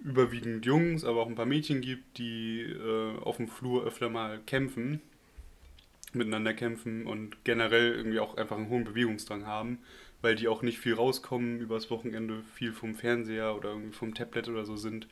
überwiegend 0.00 0.66
Jungs, 0.66 1.04
aber 1.04 1.22
auch 1.22 1.28
ein 1.28 1.36
paar 1.36 1.46
Mädchen 1.46 1.80
gibt, 1.80 2.18
die 2.18 2.62
äh, 2.62 3.18
auf 3.18 3.36
dem 3.36 3.48
Flur 3.48 3.84
öfter 3.84 4.10
mal 4.10 4.40
kämpfen, 4.46 5.00
miteinander 6.12 6.54
kämpfen 6.54 7.06
und 7.06 7.44
generell 7.44 7.94
irgendwie 7.94 8.18
auch 8.18 8.36
einfach 8.36 8.56
einen 8.56 8.68
hohen 8.68 8.84
Bewegungsdrang 8.84 9.46
haben, 9.46 9.78
weil 10.22 10.36
die 10.36 10.48
auch 10.48 10.62
nicht 10.62 10.78
viel 10.78 10.94
rauskommen 10.94 11.60
übers 11.60 11.90
Wochenende, 11.90 12.42
viel 12.54 12.72
vom 12.72 12.94
Fernseher 12.94 13.54
oder 13.54 13.70
irgendwie 13.70 13.92
vom 13.92 14.14
Tablet 14.14 14.48
oder 14.48 14.64
so 14.64 14.76
sind. 14.76 15.08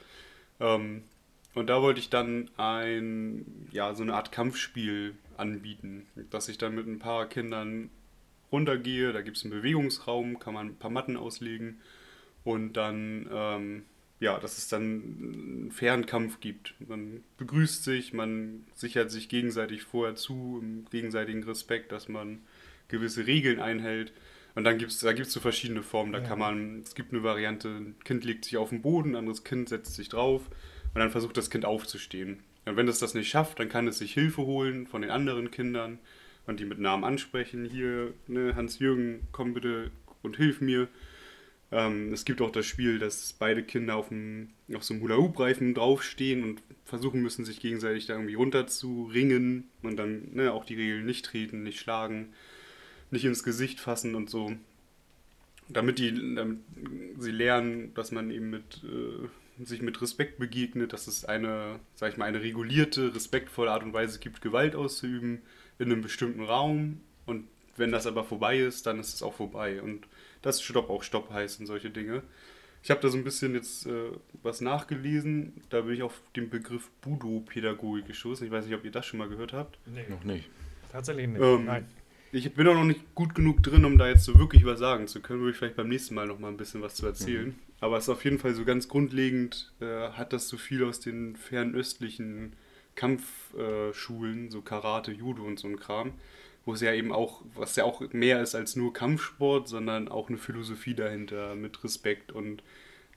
Ähm, 0.60 1.02
und 1.54 1.66
da 1.66 1.82
wollte 1.82 2.00
ich 2.00 2.10
dann 2.10 2.48
ein, 2.56 3.44
ja, 3.72 3.94
so 3.94 4.02
eine 4.04 4.14
Art 4.14 4.30
Kampfspiel 4.30 5.14
anbieten, 5.36 6.06
dass 6.30 6.48
ich 6.48 6.58
dann 6.58 6.76
mit 6.76 6.86
ein 6.86 7.00
paar 7.00 7.28
Kindern 7.28 7.90
runtergehe, 8.52 9.12
da 9.12 9.20
gibt 9.22 9.36
es 9.36 9.44
einen 9.44 9.52
Bewegungsraum, 9.52 10.38
kann 10.38 10.54
man 10.54 10.68
ein 10.68 10.76
paar 10.76 10.90
Matten 10.90 11.16
auslegen 11.16 11.80
und 12.44 12.74
dann, 12.74 13.28
ähm, 13.32 13.82
ja, 14.20 14.38
dass 14.38 14.58
es 14.58 14.68
dann 14.68 14.82
einen 14.82 15.72
fairen 15.72 16.06
Kampf 16.06 16.40
gibt. 16.40 16.74
Man 16.86 17.24
begrüßt 17.38 17.84
sich, 17.84 18.12
man 18.12 18.64
sichert 18.74 19.10
sich 19.10 19.28
gegenseitig 19.28 19.82
vorher 19.82 20.14
zu, 20.14 20.60
im 20.62 20.86
gegenseitigen 20.90 21.42
Respekt, 21.44 21.90
dass 21.90 22.08
man 22.08 22.40
gewisse 22.88 23.26
Regeln 23.26 23.60
einhält. 23.60 24.12
Und 24.54 24.64
dann 24.64 24.78
gibt 24.78 24.90
es 24.90 25.00
da 25.00 25.12
gibt's 25.12 25.32
so 25.32 25.40
verschiedene 25.40 25.82
Formen. 25.82 26.12
Da 26.12 26.18
Ja. 26.20 26.24
kann 26.26 26.38
man, 26.38 26.80
es 26.80 26.94
gibt 26.94 27.12
eine 27.12 27.22
Variante, 27.22 27.68
ein 27.68 27.94
Kind 28.04 28.24
legt 28.24 28.44
sich 28.44 28.56
auf 28.56 28.70
den 28.70 28.82
Boden, 28.82 29.10
ein 29.10 29.16
anderes 29.16 29.44
Kind 29.44 29.68
setzt 29.68 29.94
sich 29.94 30.08
drauf 30.08 30.48
und 30.94 30.98
dann 30.98 31.10
versucht 31.10 31.36
das 31.36 31.50
Kind 31.50 31.64
aufzustehen. 31.64 32.40
Und 32.66 32.76
wenn 32.76 32.88
es 32.88 32.98
das 32.98 33.14
nicht 33.14 33.28
schafft, 33.28 33.58
dann 33.58 33.68
kann 33.68 33.88
es 33.88 33.98
sich 33.98 34.12
Hilfe 34.12 34.42
holen 34.42 34.86
von 34.86 35.02
den 35.02 35.10
anderen 35.10 35.50
Kindern 35.50 35.98
und 36.46 36.60
die 36.60 36.64
mit 36.64 36.78
Namen 36.78 37.04
ansprechen. 37.04 37.64
Hier, 37.64 38.12
ne, 38.26 38.54
Hans-Jürgen, 38.56 39.28
komm 39.32 39.54
bitte 39.54 39.90
und 40.22 40.36
hilf 40.36 40.60
mir. 40.60 40.88
Ähm, 41.72 42.12
es 42.12 42.24
gibt 42.24 42.40
auch 42.42 42.50
das 42.50 42.66
Spiel, 42.66 42.98
dass 42.98 43.32
beide 43.32 43.62
Kinder 43.62 43.94
auf, 43.96 44.08
dem, 44.08 44.50
auf 44.74 44.82
so 44.82 44.92
einem 44.94 45.02
Hula-Hoop-Reifen 45.04 45.72
draufstehen 45.74 46.42
und 46.42 46.62
versuchen 46.84 47.22
müssen, 47.22 47.44
sich 47.44 47.60
gegenseitig 47.60 48.06
da 48.06 48.14
irgendwie 48.14 48.34
runter 48.34 48.66
zu 48.66 49.04
ringen 49.04 49.68
und 49.82 49.96
dann 49.96 50.28
ne, 50.32 50.52
auch 50.52 50.64
die 50.64 50.74
Regeln 50.74 51.06
nicht 51.06 51.24
treten, 51.24 51.62
nicht 51.62 51.78
schlagen, 51.78 52.32
nicht 53.10 53.24
ins 53.24 53.42
Gesicht 53.42 53.80
fassen 53.80 54.14
und 54.14 54.30
so. 54.30 54.52
Damit, 55.68 55.98
die, 55.98 56.34
damit 56.34 56.58
sie 57.18 57.30
lernen, 57.30 57.94
dass 57.94 58.10
man 58.10 58.30
eben 58.30 58.50
mit, 58.50 58.82
äh, 58.84 59.64
sich 59.64 59.82
mit 59.82 60.00
Respekt 60.02 60.38
begegnet, 60.38 60.92
dass 60.92 61.06
es 61.06 61.24
eine, 61.24 61.78
sag 61.94 62.12
ich 62.12 62.16
mal, 62.18 62.24
eine 62.24 62.42
regulierte, 62.42 63.14
respektvolle 63.14 63.70
Art 63.70 63.84
und 63.84 63.92
Weise 63.92 64.18
gibt, 64.18 64.40
Gewalt 64.42 64.74
auszuüben 64.74 65.42
in 65.78 65.92
einem 65.92 66.02
bestimmten 66.02 66.42
Raum. 66.42 67.00
Und 67.26 67.46
wenn 67.76 67.92
das 67.92 68.06
aber 68.06 68.24
vorbei 68.24 68.58
ist, 68.58 68.86
dann 68.86 68.98
ist 68.98 69.14
es 69.14 69.22
auch 69.22 69.34
vorbei. 69.34 69.80
Und 69.80 70.06
das 70.42 70.60
Stopp 70.60 70.90
auch 70.90 71.04
Stopp 71.04 71.30
heißt 71.30 71.60
und 71.60 71.66
solche 71.66 71.90
Dinge. 71.90 72.22
Ich 72.82 72.90
habe 72.90 73.00
da 73.00 73.08
so 73.08 73.18
ein 73.18 73.24
bisschen 73.24 73.54
jetzt 73.54 73.86
äh, 73.86 74.10
was 74.42 74.60
nachgelesen. 74.60 75.52
Da 75.68 75.82
bin 75.82 75.94
ich 75.94 76.02
auf 76.02 76.20
den 76.34 76.48
Begriff 76.48 76.90
Budo-Pädagogik 77.02 78.06
gestoßen. 78.06 78.44
Ich 78.46 78.52
weiß 78.52 78.64
nicht, 78.64 78.74
ob 78.74 78.84
ihr 78.84 78.90
das 78.90 79.06
schon 79.06 79.18
mal 79.18 79.28
gehört 79.28 79.52
habt. 79.52 79.78
Nee, 79.86 80.06
Noch 80.08 80.24
nicht. 80.24 80.48
tatsächlich 80.90 81.28
nicht. 81.28 81.40
Ähm, 81.42 81.66
Nein. 81.66 81.86
Ich 82.32 82.54
bin 82.54 82.68
auch 82.68 82.74
noch 82.74 82.84
nicht 82.84 83.14
gut 83.16 83.34
genug 83.34 83.60
drin, 83.62 83.84
um 83.84 83.98
da 83.98 84.08
jetzt 84.08 84.24
so 84.24 84.38
wirklich 84.38 84.64
was 84.64 84.78
sagen 84.78 85.08
zu 85.08 85.20
können. 85.20 85.40
Würde 85.40 85.50
ich 85.50 85.56
vielleicht 85.56 85.74
beim 85.74 85.88
nächsten 85.88 86.14
Mal 86.14 86.28
noch 86.28 86.38
mal 86.38 86.46
ein 86.46 86.56
bisschen 86.56 86.80
was 86.80 86.94
zu 86.94 87.04
erzählen. 87.04 87.58
Aber 87.80 87.96
es 87.96 88.04
ist 88.04 88.10
auf 88.10 88.24
jeden 88.24 88.38
Fall 88.38 88.54
so 88.54 88.64
ganz 88.64 88.88
grundlegend, 88.88 89.72
äh, 89.80 90.10
hat 90.10 90.32
das 90.32 90.48
so 90.48 90.56
viel 90.56 90.84
aus 90.84 91.00
den 91.00 91.34
fernöstlichen 91.34 92.52
Kampfschulen, 92.94 94.50
so 94.50 94.60
Karate, 94.60 95.10
Judo 95.10 95.42
und 95.42 95.58
so 95.58 95.66
ein 95.66 95.80
Kram, 95.80 96.12
wo 96.64 96.74
es 96.74 96.82
ja 96.82 96.92
eben 96.92 97.10
auch, 97.10 97.42
was 97.54 97.74
ja 97.74 97.84
auch 97.84 98.00
mehr 98.12 98.40
ist 98.42 98.54
als 98.54 98.76
nur 98.76 98.92
Kampfsport, 98.92 99.66
sondern 99.66 100.08
auch 100.08 100.28
eine 100.28 100.38
Philosophie 100.38 100.94
dahinter 100.94 101.56
mit 101.56 101.82
Respekt 101.82 102.30
und 102.30 102.62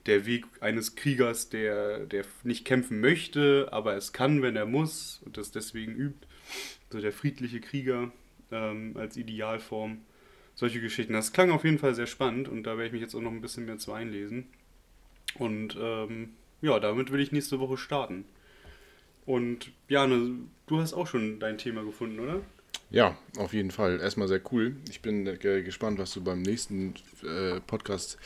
der 0.06 0.26
Weg 0.26 0.46
eines 0.60 0.96
Kriegers, 0.96 1.50
der, 1.50 2.00
der 2.00 2.24
nicht 2.42 2.64
kämpfen 2.64 3.00
möchte, 3.00 3.68
aber 3.70 3.94
es 3.96 4.12
kann, 4.12 4.42
wenn 4.42 4.56
er 4.56 4.66
muss 4.66 5.22
und 5.24 5.36
das 5.36 5.50
deswegen 5.50 5.94
übt. 5.94 6.26
So 6.90 7.00
der 7.00 7.12
friedliche 7.12 7.60
Krieger 7.60 8.10
ähm, 8.50 8.96
als 8.96 9.16
Idealform. 9.16 9.98
Solche 10.56 10.80
Geschichten. 10.80 11.12
Das 11.12 11.32
klang 11.32 11.50
auf 11.50 11.64
jeden 11.64 11.78
Fall 11.78 11.94
sehr 11.94 12.06
spannend 12.06 12.48
und 12.48 12.62
da 12.62 12.72
werde 12.72 12.86
ich 12.86 12.92
mich 12.92 13.02
jetzt 13.02 13.14
auch 13.14 13.20
noch 13.20 13.32
ein 13.32 13.40
bisschen 13.40 13.66
mehr 13.66 13.78
zu 13.78 13.92
einlesen. 13.92 14.46
Und 15.36 15.76
ähm, 15.80 16.30
ja, 16.62 16.78
damit 16.78 17.10
will 17.10 17.20
ich 17.20 17.32
nächste 17.32 17.58
Woche 17.58 17.76
starten. 17.76 18.24
Und 19.26 19.72
Jane, 19.88 20.38
du 20.66 20.80
hast 20.80 20.94
auch 20.94 21.06
schon 21.06 21.40
dein 21.40 21.58
Thema 21.58 21.82
gefunden, 21.82 22.20
oder? 22.20 22.40
Ja, 22.90 23.16
auf 23.36 23.52
jeden 23.52 23.70
Fall. 23.70 24.00
Erstmal 24.00 24.28
sehr 24.28 24.40
cool. 24.52 24.76
Ich 24.88 25.00
bin 25.00 25.26
äh, 25.26 25.62
gespannt, 25.62 25.98
was 25.98 26.12
du 26.12 26.22
beim 26.22 26.42
nächsten 26.42 26.94
äh, 27.24 27.60
Podcast 27.60 28.18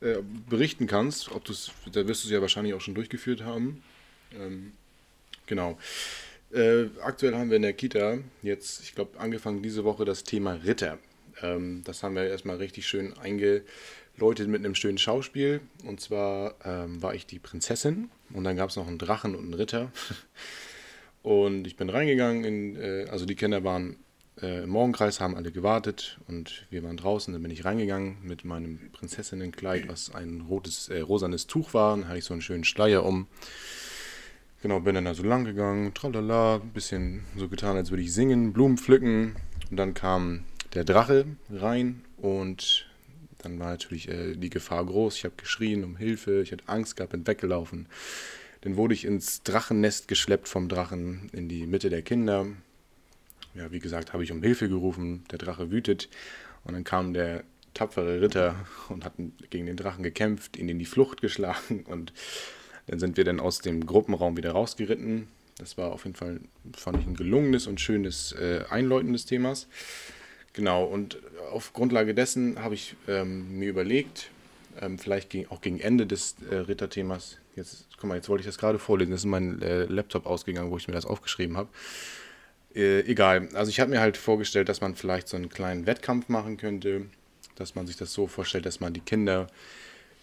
äh, 0.00 0.18
berichten 0.48 0.86
kannst. 0.86 1.30
Ob 1.30 1.44
du's, 1.44 1.72
da 1.92 2.06
wirst 2.06 2.24
du 2.24 2.28
es 2.28 2.32
ja 2.32 2.40
wahrscheinlich 2.40 2.74
auch 2.74 2.80
schon 2.80 2.94
durchgeführt 2.94 3.42
haben. 3.42 3.82
Ähm, 4.34 4.72
genau. 5.46 5.78
Äh, 6.52 6.90
aktuell 7.02 7.34
haben 7.34 7.50
wir 7.50 7.56
in 7.56 7.62
der 7.62 7.72
Kita 7.72 8.18
jetzt, 8.42 8.82
ich 8.82 8.94
glaube, 8.94 9.18
angefangen 9.18 9.62
diese 9.62 9.84
Woche 9.84 10.04
das 10.04 10.24
Thema 10.24 10.52
Ritter. 10.52 10.98
Ähm, 11.40 11.82
das 11.84 12.02
haben 12.02 12.14
wir 12.14 12.24
erstmal 12.24 12.56
richtig 12.56 12.86
schön 12.86 13.16
eingeläutet 13.18 14.48
mit 14.48 14.64
einem 14.64 14.74
schönen 14.74 14.98
Schauspiel. 14.98 15.60
Und 15.84 16.00
zwar 16.00 16.54
ähm, 16.64 17.02
war 17.02 17.14
ich 17.14 17.26
die 17.26 17.38
Prinzessin 17.38 18.10
und 18.34 18.44
dann 18.44 18.56
gab 18.56 18.70
es 18.70 18.76
noch 18.76 18.86
einen 18.86 18.98
Drachen 18.98 19.34
und 19.34 19.44
einen 19.44 19.54
Ritter. 19.54 19.90
Und 21.22 21.68
ich 21.68 21.76
bin 21.76 21.88
reingegangen, 21.88 22.42
in, 22.42 22.74
äh, 22.74 23.06
also 23.08 23.26
die 23.26 23.36
Kinder 23.36 23.62
waren 23.62 23.94
äh, 24.40 24.64
im 24.64 24.70
Morgenkreis, 24.70 25.20
haben 25.20 25.36
alle 25.36 25.52
gewartet 25.52 26.18
und 26.26 26.66
wir 26.68 26.82
waren 26.82 26.96
draußen. 26.96 27.32
Dann 27.32 27.42
bin 27.42 27.52
ich 27.52 27.64
reingegangen 27.64 28.16
mit 28.24 28.44
meinem 28.44 28.90
Prinzessinnenkleid, 28.92 29.88
was 29.88 30.12
ein 30.12 30.40
rotes, 30.40 30.88
äh, 30.88 30.98
rosanes 30.98 31.46
Tuch 31.46 31.74
war. 31.74 31.96
Dann 31.96 32.08
hatte 32.08 32.18
ich 32.18 32.24
so 32.24 32.34
einen 32.34 32.42
schönen 32.42 32.64
Schleier 32.64 33.04
um. 33.04 33.28
Genau, 34.62 34.78
bin 34.78 34.94
dann 34.94 35.06
da 35.06 35.12
so 35.12 35.24
lang 35.24 35.44
gegangen, 35.44 35.92
tralala, 35.92 36.60
ein 36.62 36.70
bisschen 36.70 37.24
so 37.36 37.48
getan, 37.48 37.76
als 37.76 37.90
würde 37.90 38.04
ich 38.04 38.14
singen, 38.14 38.52
Blumen 38.52 38.78
pflücken. 38.78 39.34
Und 39.68 39.76
dann 39.76 39.92
kam 39.92 40.44
der 40.74 40.84
Drache 40.84 41.26
rein 41.50 42.04
und 42.16 42.86
dann 43.38 43.58
war 43.58 43.70
natürlich 43.70 44.08
äh, 44.08 44.36
die 44.36 44.50
Gefahr 44.50 44.86
groß. 44.86 45.16
Ich 45.16 45.24
habe 45.24 45.34
geschrien 45.36 45.82
um 45.82 45.96
Hilfe, 45.96 46.42
ich 46.42 46.52
hatte 46.52 46.68
Angst 46.68 46.96
gehabt, 46.96 47.10
bin 47.10 47.26
weggelaufen. 47.26 47.88
Dann 48.60 48.76
wurde 48.76 48.94
ich 48.94 49.04
ins 49.04 49.42
Drachennest 49.42 50.06
geschleppt 50.06 50.46
vom 50.46 50.68
Drachen 50.68 51.28
in 51.32 51.48
die 51.48 51.66
Mitte 51.66 51.90
der 51.90 52.02
Kinder. 52.02 52.46
Ja, 53.56 53.72
wie 53.72 53.80
gesagt, 53.80 54.12
habe 54.12 54.22
ich 54.22 54.30
um 54.30 54.44
Hilfe 54.44 54.68
gerufen. 54.68 55.24
Der 55.32 55.38
Drache 55.38 55.72
wütet. 55.72 56.08
Und 56.62 56.74
dann 56.74 56.84
kam 56.84 57.14
der 57.14 57.42
tapfere 57.74 58.20
Ritter 58.20 58.54
und 58.88 59.04
hat 59.04 59.14
gegen 59.50 59.66
den 59.66 59.76
Drachen 59.76 60.04
gekämpft, 60.04 60.56
ihn 60.56 60.68
in 60.68 60.78
die 60.78 60.84
Flucht 60.84 61.20
geschlagen. 61.20 61.82
Und 61.84 62.12
dann 62.86 62.98
sind 62.98 63.16
wir 63.16 63.24
dann 63.24 63.40
aus 63.40 63.60
dem 63.60 63.86
Gruppenraum 63.86 64.36
wieder 64.36 64.52
rausgeritten. 64.52 65.28
Das 65.58 65.78
war 65.78 65.92
auf 65.92 66.04
jeden 66.04 66.16
Fall, 66.16 66.40
fand 66.76 66.98
ich, 66.98 67.06
ein 67.06 67.14
gelungenes 67.14 67.66
und 67.66 67.80
schönes 67.80 68.32
äh, 68.32 68.64
Einläuten 68.70 69.12
des 69.12 69.26
Themas. 69.26 69.68
Genau, 70.52 70.84
und 70.84 71.18
auf 71.50 71.72
Grundlage 71.72 72.14
dessen 72.14 72.62
habe 72.62 72.74
ich 72.74 72.96
ähm, 73.08 73.58
mir 73.58 73.68
überlegt, 73.68 74.30
ähm, 74.80 74.98
vielleicht 74.98 75.30
gegen, 75.30 75.50
auch 75.50 75.60
gegen 75.60 75.80
Ende 75.80 76.06
des 76.06 76.36
äh, 76.50 76.56
Ritterthemas, 76.56 77.38
jetzt, 77.56 77.86
guck 77.96 78.08
mal, 78.08 78.16
jetzt 78.16 78.28
wollte 78.28 78.42
ich 78.42 78.46
das 78.46 78.58
gerade 78.58 78.78
vorlesen, 78.78 79.12
das 79.12 79.20
ist 79.20 79.26
mein 79.26 79.60
äh, 79.62 79.84
Laptop 79.84 80.26
ausgegangen, 80.26 80.70
wo 80.70 80.76
ich 80.76 80.88
mir 80.88 80.94
das 80.94 81.06
aufgeschrieben 81.06 81.56
habe. 81.56 81.68
Äh, 82.74 83.00
egal, 83.00 83.48
also 83.54 83.70
ich 83.70 83.80
habe 83.80 83.90
mir 83.90 84.00
halt 84.00 84.16
vorgestellt, 84.16 84.68
dass 84.68 84.80
man 84.80 84.94
vielleicht 84.94 85.28
so 85.28 85.36
einen 85.36 85.48
kleinen 85.48 85.86
Wettkampf 85.86 86.28
machen 86.28 86.56
könnte, 86.56 87.06
dass 87.56 87.74
man 87.74 87.86
sich 87.86 87.96
das 87.96 88.12
so 88.12 88.26
vorstellt, 88.26 88.66
dass 88.66 88.80
man 88.80 88.92
die 88.92 89.00
Kinder 89.00 89.46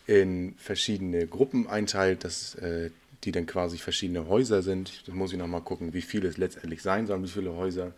in 0.09 0.55
verschiedene 0.57 1.27
Gruppen 1.27 1.67
einteilt, 1.67 2.23
dass 2.23 2.55
äh, 2.55 2.89
die 3.23 3.31
dann 3.31 3.45
quasi 3.45 3.77
verschiedene 3.77 4.27
Häuser 4.27 4.63
sind. 4.63 5.07
Da 5.07 5.13
muss 5.13 5.31
ich 5.31 5.37
nochmal 5.37 5.61
gucken, 5.61 5.93
wie 5.93 6.01
viele 6.01 6.27
es 6.27 6.37
letztendlich 6.37 6.81
sein 6.81 7.05
sollen, 7.05 7.23
wie 7.23 7.27
viele 7.27 7.53
Häuser. 7.53 7.93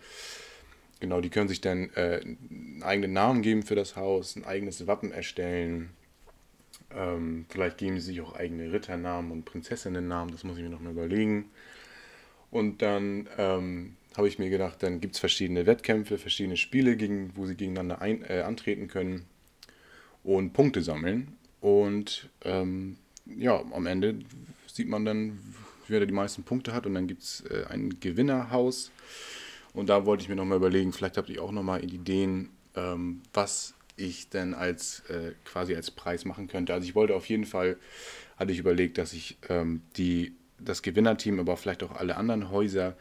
Genau, 0.99 1.21
die 1.21 1.29
können 1.29 1.47
sich 1.47 1.61
dann 1.61 1.89
äh, 1.95 2.19
einen 2.21 2.83
eigenen 2.83 3.13
Namen 3.13 3.41
geben 3.41 3.63
für 3.63 3.75
das 3.75 3.95
Haus, 3.95 4.35
ein 4.35 4.43
eigenes 4.43 4.85
Wappen 4.87 5.13
erstellen. 5.13 5.91
Ähm, 6.93 7.45
vielleicht 7.47 7.77
geben 7.77 7.97
sie 8.01 8.07
sich 8.07 8.19
auch 8.19 8.35
eigene 8.35 8.73
Ritternamen 8.73 9.31
und 9.31 9.45
Prinzessinnennamen, 9.45 10.33
das 10.33 10.43
muss 10.43 10.57
ich 10.57 10.63
mir 10.63 10.69
noch 10.69 10.81
mal 10.81 10.91
überlegen. 10.91 11.49
Und 12.51 12.81
dann 12.81 13.29
ähm, 13.37 13.95
habe 14.17 14.27
ich 14.27 14.37
mir 14.37 14.49
gedacht, 14.49 14.83
dann 14.83 14.99
gibt 14.99 15.13
es 15.13 15.21
verschiedene 15.21 15.65
Wettkämpfe, 15.65 16.17
verschiedene 16.17 16.57
Spiele, 16.57 16.97
gegen, 16.97 17.31
wo 17.37 17.45
sie 17.45 17.55
gegeneinander 17.55 18.01
ein, 18.01 18.25
äh, 18.25 18.41
antreten 18.41 18.89
können 18.89 19.25
und 20.25 20.51
Punkte 20.51 20.81
sammeln. 20.81 21.37
Und 21.61 22.27
ähm, 22.43 22.97
ja, 23.25 23.63
am 23.71 23.85
Ende 23.85 24.15
sieht 24.67 24.89
man 24.89 25.05
dann, 25.05 25.39
wer 25.87 26.05
die 26.05 26.13
meisten 26.13 26.43
Punkte 26.43 26.73
hat 26.73 26.85
und 26.85 26.95
dann 26.95 27.07
gibt 27.07 27.21
es 27.21 27.41
äh, 27.41 27.65
ein 27.69 27.99
Gewinnerhaus. 27.99 28.91
Und 29.73 29.87
da 29.87 30.05
wollte 30.05 30.23
ich 30.23 30.29
mir 30.29 30.35
nochmal 30.35 30.57
überlegen, 30.57 30.91
vielleicht 30.91 31.17
habt 31.17 31.29
ihr 31.29 31.41
auch 31.41 31.51
nochmal 31.51 31.83
Ideen, 31.83 32.49
ähm, 32.75 33.21
was 33.33 33.75
ich 33.95 34.29
denn 34.29 34.53
als 34.53 35.01
äh, 35.09 35.33
quasi 35.45 35.75
als 35.75 35.91
Preis 35.91 36.25
machen 36.25 36.47
könnte. 36.47 36.73
Also 36.73 36.87
ich 36.87 36.95
wollte 36.95 37.15
auf 37.15 37.27
jeden 37.27 37.45
Fall, 37.45 37.77
hatte 38.37 38.51
ich 38.51 38.59
überlegt, 38.59 38.97
dass 38.97 39.13
ich 39.13 39.37
ähm, 39.49 39.81
die, 39.97 40.33
das 40.59 40.81
Gewinnerteam, 40.81 41.39
aber 41.39 41.55
vielleicht 41.57 41.83
auch 41.83 41.91
alle 41.91 42.17
anderen 42.17 42.49
Häuser 42.49 42.95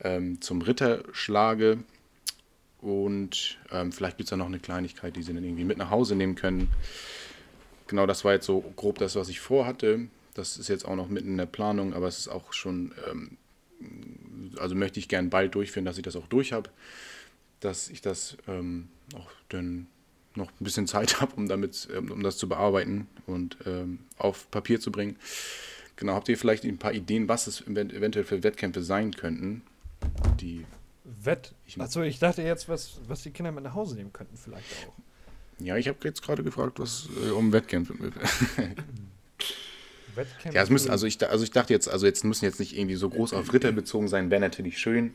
ähm, 0.00 0.40
zum 0.40 0.62
Ritter 0.62 1.02
schlage. 1.12 1.78
Und 2.80 3.58
ähm, 3.72 3.90
vielleicht 3.90 4.18
gibt 4.18 4.26
es 4.26 4.30
da 4.30 4.36
noch 4.36 4.46
eine 4.46 4.60
Kleinigkeit, 4.60 5.16
die 5.16 5.22
sie 5.22 5.34
dann 5.34 5.42
irgendwie 5.42 5.64
mit 5.64 5.78
nach 5.78 5.90
Hause 5.90 6.14
nehmen 6.14 6.36
können. 6.36 6.68
Genau, 7.86 8.06
das 8.06 8.24
war 8.24 8.32
jetzt 8.32 8.46
so 8.46 8.60
grob 8.76 8.98
das, 8.98 9.14
was 9.16 9.28
ich 9.28 9.40
vorhatte. 9.40 10.08
Das 10.34 10.56
ist 10.58 10.68
jetzt 10.68 10.84
auch 10.84 10.96
noch 10.96 11.08
mitten 11.08 11.28
in 11.28 11.36
der 11.38 11.46
Planung, 11.46 11.94
aber 11.94 12.08
es 12.08 12.18
ist 12.18 12.28
auch 12.28 12.52
schon, 12.52 12.92
ähm, 13.10 13.36
also 14.58 14.74
möchte 14.74 14.98
ich 14.98 15.08
gern 15.08 15.30
bald 15.30 15.54
durchführen, 15.54 15.84
dass 15.84 15.96
ich 15.96 16.02
das 16.02 16.16
auch 16.16 16.26
durch 16.26 16.52
habe, 16.52 16.70
dass 17.60 17.88
ich 17.88 18.00
das 18.02 18.36
ähm, 18.46 18.88
auch 19.14 19.30
dann 19.48 19.86
noch 20.34 20.50
ein 20.50 20.64
bisschen 20.64 20.86
Zeit 20.86 21.20
habe, 21.20 21.34
um 21.36 21.48
damit, 21.48 21.88
ähm, 21.94 22.10
um 22.10 22.22
das 22.22 22.36
zu 22.36 22.48
bearbeiten 22.48 23.06
und 23.26 23.56
ähm, 23.66 24.00
auf 24.18 24.50
Papier 24.50 24.80
zu 24.80 24.92
bringen. 24.92 25.16
Genau, 25.96 26.12
habt 26.12 26.28
ihr 26.28 26.36
vielleicht 26.36 26.64
ein 26.64 26.76
paar 26.76 26.92
Ideen, 26.92 27.28
was 27.28 27.46
es 27.46 27.62
eventuell 27.66 28.24
für 28.24 28.42
Wettkämpfe 28.42 28.82
sein 28.82 29.12
könnten, 29.12 29.62
die 30.38 30.66
Wett. 31.04 31.54
Achso, 31.78 32.02
ich 32.02 32.18
dachte 32.18 32.42
jetzt, 32.42 32.68
was, 32.68 33.00
was 33.06 33.22
die 33.22 33.30
Kinder 33.30 33.52
mit 33.52 33.64
nach 33.64 33.74
Hause 33.74 33.96
nehmen 33.96 34.12
könnten, 34.12 34.36
vielleicht 34.36 34.66
auch. 34.86 34.92
Ja, 35.58 35.76
ich 35.76 35.88
habe 35.88 35.98
jetzt 36.04 36.22
gerade 36.22 36.42
gefragt, 36.42 36.78
was 36.78 37.08
äh, 37.26 37.30
um 37.30 37.52
Wettkämpfe. 37.52 37.94
Wettkämpfe. 40.14 40.54
ja, 40.56 40.62
es 40.62 40.70
müssen, 40.70 40.90
also 40.90 41.06
ich, 41.06 41.26
also 41.28 41.44
ich 41.44 41.50
dachte 41.50 41.72
jetzt, 41.72 41.88
also 41.88 42.06
jetzt 42.06 42.24
müssen 42.24 42.44
jetzt 42.44 42.60
nicht 42.60 42.76
irgendwie 42.76 42.96
so 42.96 43.08
groß 43.08 43.32
auf 43.32 43.52
Ritter 43.52 43.72
bezogen 43.72 44.08
sein, 44.08 44.30
wäre 44.30 44.40
natürlich 44.40 44.78
schön. 44.78 45.14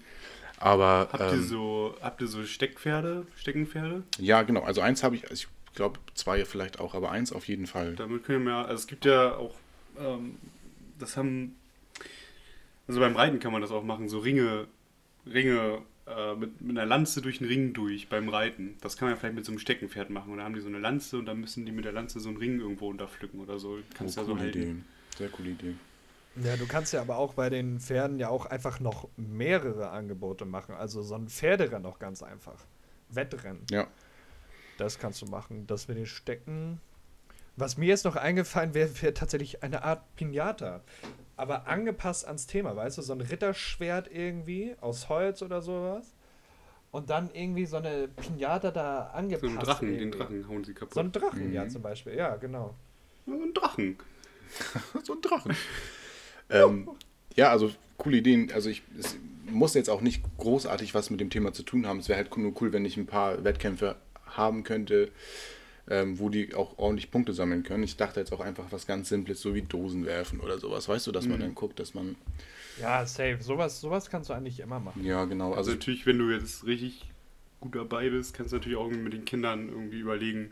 Aber. 0.57 1.09
Habt 1.11 1.19
ihr 1.19 1.33
ähm, 1.33 1.43
so, 1.47 1.95
habt 2.01 2.21
ihr 2.21 2.27
so 2.27 2.43
Steckpferde, 2.43 3.25
Steckenpferde? 3.35 4.03
Ja, 4.19 4.43
genau. 4.43 4.61
Also 4.61 4.81
eins 4.81 5.03
habe 5.03 5.15
ich, 5.15 5.23
also 5.29 5.33
ich 5.33 5.47
glaube 5.75 5.99
zwei 6.13 6.45
vielleicht 6.45 6.79
auch, 6.79 6.93
aber 6.93 7.11
eins 7.11 7.33
auf 7.33 7.47
jeden 7.47 7.67
Fall. 7.67 7.95
Damit 7.95 8.23
können 8.23 8.45
wir, 8.45 8.55
also 8.55 8.75
es 8.75 8.87
gibt 8.87 9.05
ja 9.05 9.35
auch, 9.35 9.55
ähm, 9.99 10.37
das 10.99 11.17
haben, 11.17 11.55
also 12.87 12.99
beim 12.99 13.15
Reiten 13.15 13.39
kann 13.39 13.51
man 13.51 13.61
das 13.61 13.71
auch 13.71 13.83
machen, 13.83 14.07
so 14.09 14.19
Ringe, 14.19 14.67
Ringe 15.25 15.81
äh, 16.15 16.35
mit, 16.35 16.61
mit 16.61 16.77
einer 16.77 16.85
Lanze 16.85 17.21
durch 17.21 17.41
einen 17.41 17.49
Ring 17.49 17.73
durch 17.73 18.09
beim 18.09 18.29
Reiten. 18.29 18.75
Das 18.81 18.97
kann 18.97 19.09
man 19.09 19.17
vielleicht 19.17 19.35
mit 19.35 19.45
so 19.45 19.51
einem 19.51 19.59
Steckenpferd 19.59 20.09
machen. 20.09 20.31
Und 20.31 20.39
da 20.39 20.43
haben 20.43 20.53
die 20.53 20.61
so 20.61 20.67
eine 20.67 20.79
Lanze 20.79 21.17
und 21.17 21.25
dann 21.25 21.39
müssen 21.39 21.65
die 21.65 21.71
mit 21.71 21.85
der 21.85 21.91
Lanze 21.91 22.19
so 22.19 22.29
einen 22.29 22.37
Ring 22.37 22.59
irgendwo 22.59 22.89
unterpflücken 22.89 23.39
oder 23.39 23.59
so. 23.59 23.79
Kannst 23.93 24.17
oh, 24.17 24.21
ja 24.21 24.25
so 24.25 24.33
coole 24.33 24.43
halten. 24.43 24.59
Idee. 24.59 24.75
Sehr 25.17 25.29
coole 25.29 25.49
Idee. 25.49 25.75
Ja, 26.43 26.55
du 26.55 26.65
kannst 26.65 26.93
ja 26.93 27.01
aber 27.01 27.17
auch 27.17 27.33
bei 27.33 27.49
den 27.49 27.79
Pferden 27.79 28.17
ja 28.19 28.29
auch 28.29 28.45
einfach 28.45 28.79
noch 28.79 29.09
mehrere 29.17 29.89
Angebote 29.89 30.45
machen. 30.45 30.75
Also 30.75 31.01
so 31.01 31.15
ein 31.15 31.27
Pferderennen 31.27 31.85
auch 31.85 31.99
ganz 31.99 32.23
einfach. 32.23 32.65
Wettrennen. 33.09 33.63
Ja. 33.69 33.87
Das 34.77 34.97
kannst 34.97 35.21
du 35.21 35.25
machen. 35.25 35.67
Das 35.67 35.87
mit 35.87 35.97
den 35.97 36.05
Stecken. 36.05 36.79
Was 37.57 37.77
mir 37.77 37.87
jetzt 37.87 38.05
noch 38.05 38.15
eingefallen 38.15 38.73
wäre, 38.73 38.89
wäre 39.01 39.13
tatsächlich 39.13 39.61
eine 39.63 39.83
Art 39.83 40.15
Pinata. 40.15 40.81
Aber 41.37 41.67
angepasst 41.67 42.25
ans 42.27 42.47
Thema, 42.47 42.75
weißt 42.75 42.97
du? 42.97 43.01
So 43.01 43.13
ein 43.13 43.21
Ritterschwert 43.21 44.09
irgendwie 44.11 44.75
aus 44.79 45.09
Holz 45.09 45.41
oder 45.41 45.61
sowas. 45.61 46.13
Und 46.91 47.09
dann 47.09 47.29
irgendwie 47.33 47.65
so 47.65 47.77
eine 47.77 48.07
Pinata 48.09 48.71
da 48.71 49.09
So 49.11 49.17
angepasst. 49.17 49.43
einen 49.49 49.59
Drachen, 49.59 49.87
den 49.87 49.99
irgendwie. 49.99 50.17
Drachen 50.19 50.47
hauen 50.49 50.63
sie 50.63 50.73
kaputt. 50.73 50.93
So 50.93 50.99
ein 50.99 51.11
Drachen, 51.11 51.47
Mhm. 51.47 51.53
ja, 51.53 51.67
zum 51.67 51.81
Beispiel. 51.81 52.15
Ja, 52.15 52.35
genau. 52.35 52.75
So 53.25 53.33
ein 53.33 53.53
Drachen. 53.53 53.97
so 55.03 55.13
ein 55.13 55.21
Drachen. 55.21 55.55
ähm, 56.49 56.89
ja, 57.35 57.49
also 57.49 57.71
coole 57.97 58.17
Ideen. 58.17 58.51
Also 58.53 58.69
ich 58.69 58.83
es 58.99 59.15
muss 59.49 59.73
jetzt 59.73 59.89
auch 59.89 60.01
nicht 60.01 60.23
großartig 60.37 60.93
was 60.93 61.09
mit 61.09 61.19
dem 61.19 61.29
Thema 61.29 61.53
zu 61.53 61.63
tun 61.63 61.85
haben. 61.87 61.99
Es 61.99 62.09
wäre 62.09 62.17
halt 62.17 62.35
nur 62.37 62.53
cool, 62.61 62.71
wenn 62.73 62.85
ich 62.85 62.97
ein 62.97 63.05
paar 63.05 63.43
Wettkämpfe 63.43 63.95
haben 64.25 64.63
könnte, 64.63 65.11
ähm, 65.91 66.17
wo 66.19 66.29
die 66.29 66.55
auch 66.55 66.77
ordentlich 66.77 67.11
Punkte 67.11 67.33
sammeln 67.33 67.63
können. 67.63 67.83
Ich 67.83 67.97
dachte 67.97 68.21
jetzt 68.21 68.31
auch 68.31 68.39
einfach 68.39 68.71
was 68.71 68.87
ganz 68.87 69.09
Simples, 69.09 69.41
so 69.41 69.53
wie 69.53 69.61
Dosen 69.61 70.05
werfen 70.05 70.39
oder 70.39 70.57
sowas. 70.57 70.87
Weißt 70.87 71.05
du, 71.05 71.11
dass 71.11 71.27
man 71.27 71.37
Mhm. 71.39 71.41
dann 71.41 71.55
guckt, 71.55 71.79
dass 71.79 71.93
man. 71.93 72.15
Ja, 72.79 73.05
safe. 73.05 73.37
Sowas, 73.41 73.81
sowas 73.81 74.09
kannst 74.09 74.29
du 74.29 74.33
eigentlich 74.33 74.61
immer 74.61 74.79
machen. 74.79 75.03
Ja, 75.03 75.25
genau. 75.25 75.49
Also 75.49 75.57
Also 75.57 75.71
natürlich, 75.71 76.05
wenn 76.05 76.17
du 76.17 76.31
jetzt 76.31 76.65
richtig 76.65 77.05
gut 77.59 77.75
dabei 77.75 78.09
bist, 78.09 78.33
kannst 78.33 78.53
du 78.53 78.57
natürlich 78.57 78.77
auch 78.77 78.89
mit 78.89 79.11
den 79.11 79.25
Kindern 79.25 79.67
irgendwie 79.67 79.99
überlegen, 79.99 80.51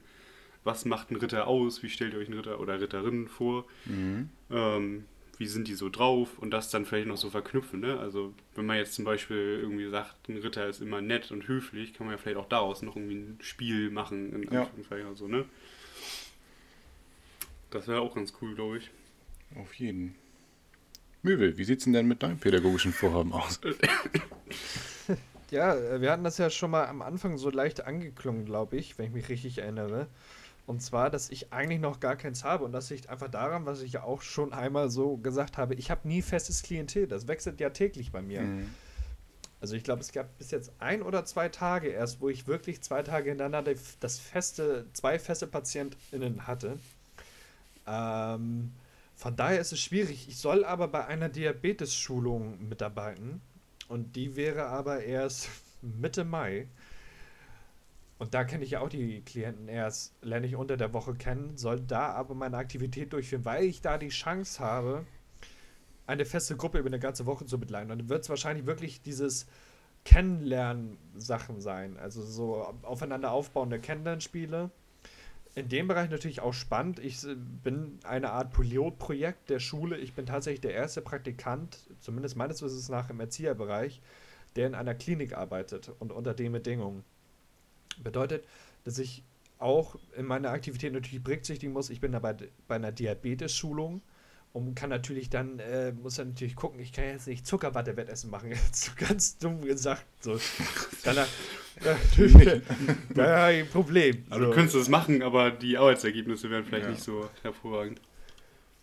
was 0.65 0.83
macht 0.83 1.09
ein 1.09 1.15
Ritter 1.15 1.47
aus, 1.47 1.81
wie 1.83 1.89
stellt 1.89 2.13
ihr 2.13 2.19
euch 2.19 2.27
einen 2.27 2.37
Ritter 2.37 2.59
oder 2.59 2.81
Ritterin 2.81 3.29
vor, 3.29 3.65
mhm. 3.85 4.29
ähm, 4.51 5.05
wie 5.39 5.47
sind 5.47 5.67
die 5.67 5.73
so 5.73 5.89
drauf 5.89 6.37
und 6.37 6.51
das 6.51 6.69
dann 6.69 6.85
vielleicht 6.85 7.07
noch 7.07 7.17
so 7.17 7.29
verknüpfen. 7.31 7.79
Ne? 7.79 7.97
Also 7.97 8.33
wenn 8.55 8.65
man 8.67 8.77
jetzt 8.77 8.93
zum 8.93 9.05
Beispiel 9.05 9.59
irgendwie 9.61 9.89
sagt, 9.89 10.29
ein 10.29 10.37
Ritter 10.37 10.67
ist 10.67 10.81
immer 10.81 11.01
nett 11.01 11.31
und 11.31 11.47
höflich, 11.47 11.93
kann 11.95 12.05
man 12.05 12.15
ja 12.15 12.21
vielleicht 12.21 12.37
auch 12.37 12.49
daraus 12.49 12.81
noch 12.83 12.95
irgendwie 12.95 13.15
ein 13.15 13.37
Spiel 13.41 13.89
machen, 13.89 14.33
in 14.33 14.51
Ja. 14.53 14.61
Anführungszeichen 14.63 15.07
oder 15.07 15.15
so, 15.15 15.27
ne? 15.27 15.45
Das 17.71 17.87
wäre 17.87 18.01
auch 18.01 18.13
ganz 18.15 18.33
cool, 18.41 18.53
glaube 18.53 18.77
ich. 18.79 18.91
Auf 19.55 19.73
jeden. 19.75 20.13
Möbel, 21.23 21.57
wie 21.57 21.63
sieht's 21.63 21.85
denn 21.85 21.93
denn 21.93 22.07
mit 22.07 22.21
deinem 22.21 22.37
pädagogischen 22.37 22.93
Vorhaben 22.93 23.33
aus? 23.33 23.59
Ja, 25.51 25.75
äh, 25.75 25.99
wir 25.99 26.11
hatten 26.11 26.23
das 26.23 26.37
ja 26.37 26.51
schon 26.51 26.69
mal 26.69 26.85
am 26.85 27.01
Anfang 27.01 27.39
so 27.39 27.49
leicht 27.49 27.81
angeklungen, 27.85 28.45
glaube 28.45 28.77
ich, 28.77 28.97
wenn 28.99 29.07
ich 29.07 29.11
mich 29.13 29.29
richtig 29.29 29.57
erinnere. 29.57 30.07
Und 30.69 30.83
zwar, 30.83 31.09
dass 31.09 31.31
ich 31.31 31.51
eigentlich 31.51 31.79
noch 31.79 31.99
gar 31.99 32.15
keins 32.15 32.43
habe. 32.43 32.63
Und 32.63 32.73
das 32.73 32.91
liegt 32.91 33.09
einfach 33.09 33.27
daran, 33.27 33.65
was 33.65 33.81
ich 33.81 33.93
ja 33.93 34.03
auch 34.03 34.21
schon 34.21 34.53
einmal 34.53 34.91
so 34.91 35.17
gesagt 35.17 35.57
habe. 35.57 35.73
Ich 35.73 35.89
habe 35.89 36.07
nie 36.07 36.21
festes 36.21 36.61
Klientel. 36.61 37.07
Das 37.07 37.27
wechselt 37.27 37.59
ja 37.59 37.71
täglich 37.71 38.11
bei 38.11 38.21
mir. 38.21 38.41
Mhm. 38.41 38.69
Also 39.59 39.75
ich 39.75 39.83
glaube, 39.83 40.01
es 40.01 40.11
gab 40.11 40.37
bis 40.37 40.51
jetzt 40.51 40.71
ein 40.77 41.01
oder 41.01 41.25
zwei 41.25 41.49
Tage 41.49 41.87
erst, 41.87 42.21
wo 42.21 42.29
ich 42.29 42.45
wirklich 42.45 42.83
zwei 42.83 43.01
Tage 43.01 43.31
hintereinander 43.31 43.73
das 43.99 44.19
feste, 44.19 44.85
zwei 44.93 45.17
feste 45.17 45.47
PatientInnen 45.47 46.45
hatte. 46.45 46.77
Ähm, 47.87 48.71
von 49.15 49.35
daher 49.35 49.59
ist 49.59 49.71
es 49.71 49.79
schwierig. 49.79 50.27
Ich 50.29 50.37
soll 50.37 50.63
aber 50.63 50.87
bei 50.87 51.03
einer 51.07 51.29
Diabetes-Schulung 51.29 52.69
mitarbeiten. 52.69 53.41
Und 53.87 54.15
die 54.15 54.35
wäre 54.35 54.67
aber 54.67 55.01
erst 55.03 55.49
Mitte 55.81 56.25
Mai. 56.25 56.67
Und 58.19 58.33
da 58.33 58.43
kenne 58.43 58.65
ich 58.65 58.71
ja 58.71 58.81
auch 58.81 58.89
die 58.89 59.21
Klienten 59.21 59.69
erst, 59.69 60.13
lerne 60.21 60.45
ich 60.45 60.57
unter 60.57 60.75
der 60.75 60.93
Woche 60.93 61.15
kennen, 61.15 61.55
soll 61.55 61.79
da 61.79 62.09
aber 62.09 62.35
meine 62.35 62.57
Aktivität 62.57 63.13
durchführen, 63.13 63.45
weil 63.45 63.63
ich 63.63 63.81
da 63.81 63.97
die 63.97 64.09
Chance 64.09 64.59
habe, 64.59 65.05
eine 66.05 66.25
feste 66.25 66.57
Gruppe 66.57 66.79
über 66.79 66.87
eine 66.87 66.99
ganze 66.99 67.25
Woche 67.25 67.45
zu 67.45 67.59
begleiten. 67.59 67.89
Und 67.91 67.99
dann 67.99 68.09
wird 68.09 68.23
es 68.23 68.29
wahrscheinlich 68.29 68.65
wirklich 68.65 69.01
dieses 69.01 69.47
Kennenlernen-Sachen 70.03 71.61
sein. 71.61 71.97
Also 71.97 72.21
so 72.21 72.75
aufeinander 72.81 73.31
aufbauende 73.31 73.79
Kennenlernspiele. 73.79 74.69
In 75.55 75.69
dem 75.69 75.87
Bereich 75.87 76.09
natürlich 76.09 76.41
auch 76.41 76.53
spannend. 76.53 76.99
Ich 76.99 77.25
bin 77.63 77.99
eine 78.03 78.31
Art 78.31 78.51
Pilotprojekt 78.51 79.49
der 79.49 79.59
Schule. 79.59 79.97
Ich 79.97 80.13
bin 80.13 80.25
tatsächlich 80.25 80.61
der 80.61 80.73
erste 80.73 81.01
Praktikant, 81.01 81.77
zumindest 82.01 82.35
meines 82.35 82.61
Wissens 82.61 82.89
nach 82.89 83.09
im 83.09 83.19
Erzieherbereich, 83.21 84.01
der 84.57 84.67
in 84.67 84.75
einer 84.75 84.95
Klinik 84.95 85.37
arbeitet 85.37 85.93
und 85.99 86.11
unter 86.11 86.33
den 86.33 86.51
Bedingungen. 86.51 87.05
Bedeutet, 88.03 88.45
dass 88.85 88.97
ich 88.99 89.23
auch 89.57 89.95
in 90.15 90.25
meiner 90.25 90.51
Aktivität 90.51 90.93
natürlich 90.93 91.23
berücksichtigen 91.23 91.73
muss, 91.73 91.89
ich 91.89 91.99
bin 91.99 92.11
dabei 92.13 92.35
bei 92.67 92.75
einer 92.75 92.91
Diabetes-Schulung 92.91 94.01
und 94.53 94.73
kann 94.75 94.89
natürlich 94.89 95.29
dann, 95.29 95.59
äh, 95.59 95.91
muss 95.91 96.15
dann 96.15 96.29
natürlich 96.29 96.55
gucken, 96.55 96.79
ich 96.79 96.93
kann 96.93 97.03
jetzt 97.05 97.27
nicht 97.27 97.45
Zuckerwatte-Wettessen 97.45 98.29
machen, 98.29 98.49
jetzt 98.51 98.83
so 98.85 98.91
ganz 98.97 99.37
dumm 99.37 99.61
gesagt. 99.61 100.05
So. 100.21 100.39
Dann, 101.03 101.17
ja, 101.17 101.27
natürlich. 101.83 102.61
Ich 103.09 103.19
ein 103.19 103.67
Problem. 103.67 104.23
Also 104.29 104.45
du 104.45 104.49
So. 104.51 104.55
könntest 104.55 104.75
es 104.75 104.89
machen, 104.89 105.21
aber 105.21 105.51
die 105.51 105.77
Arbeitsergebnisse 105.77 106.49
wären 106.49 106.63
vielleicht 106.63 106.85
Ja. 106.85 106.91
nicht 106.91 107.03
so 107.03 107.29
hervorragend. 107.41 108.01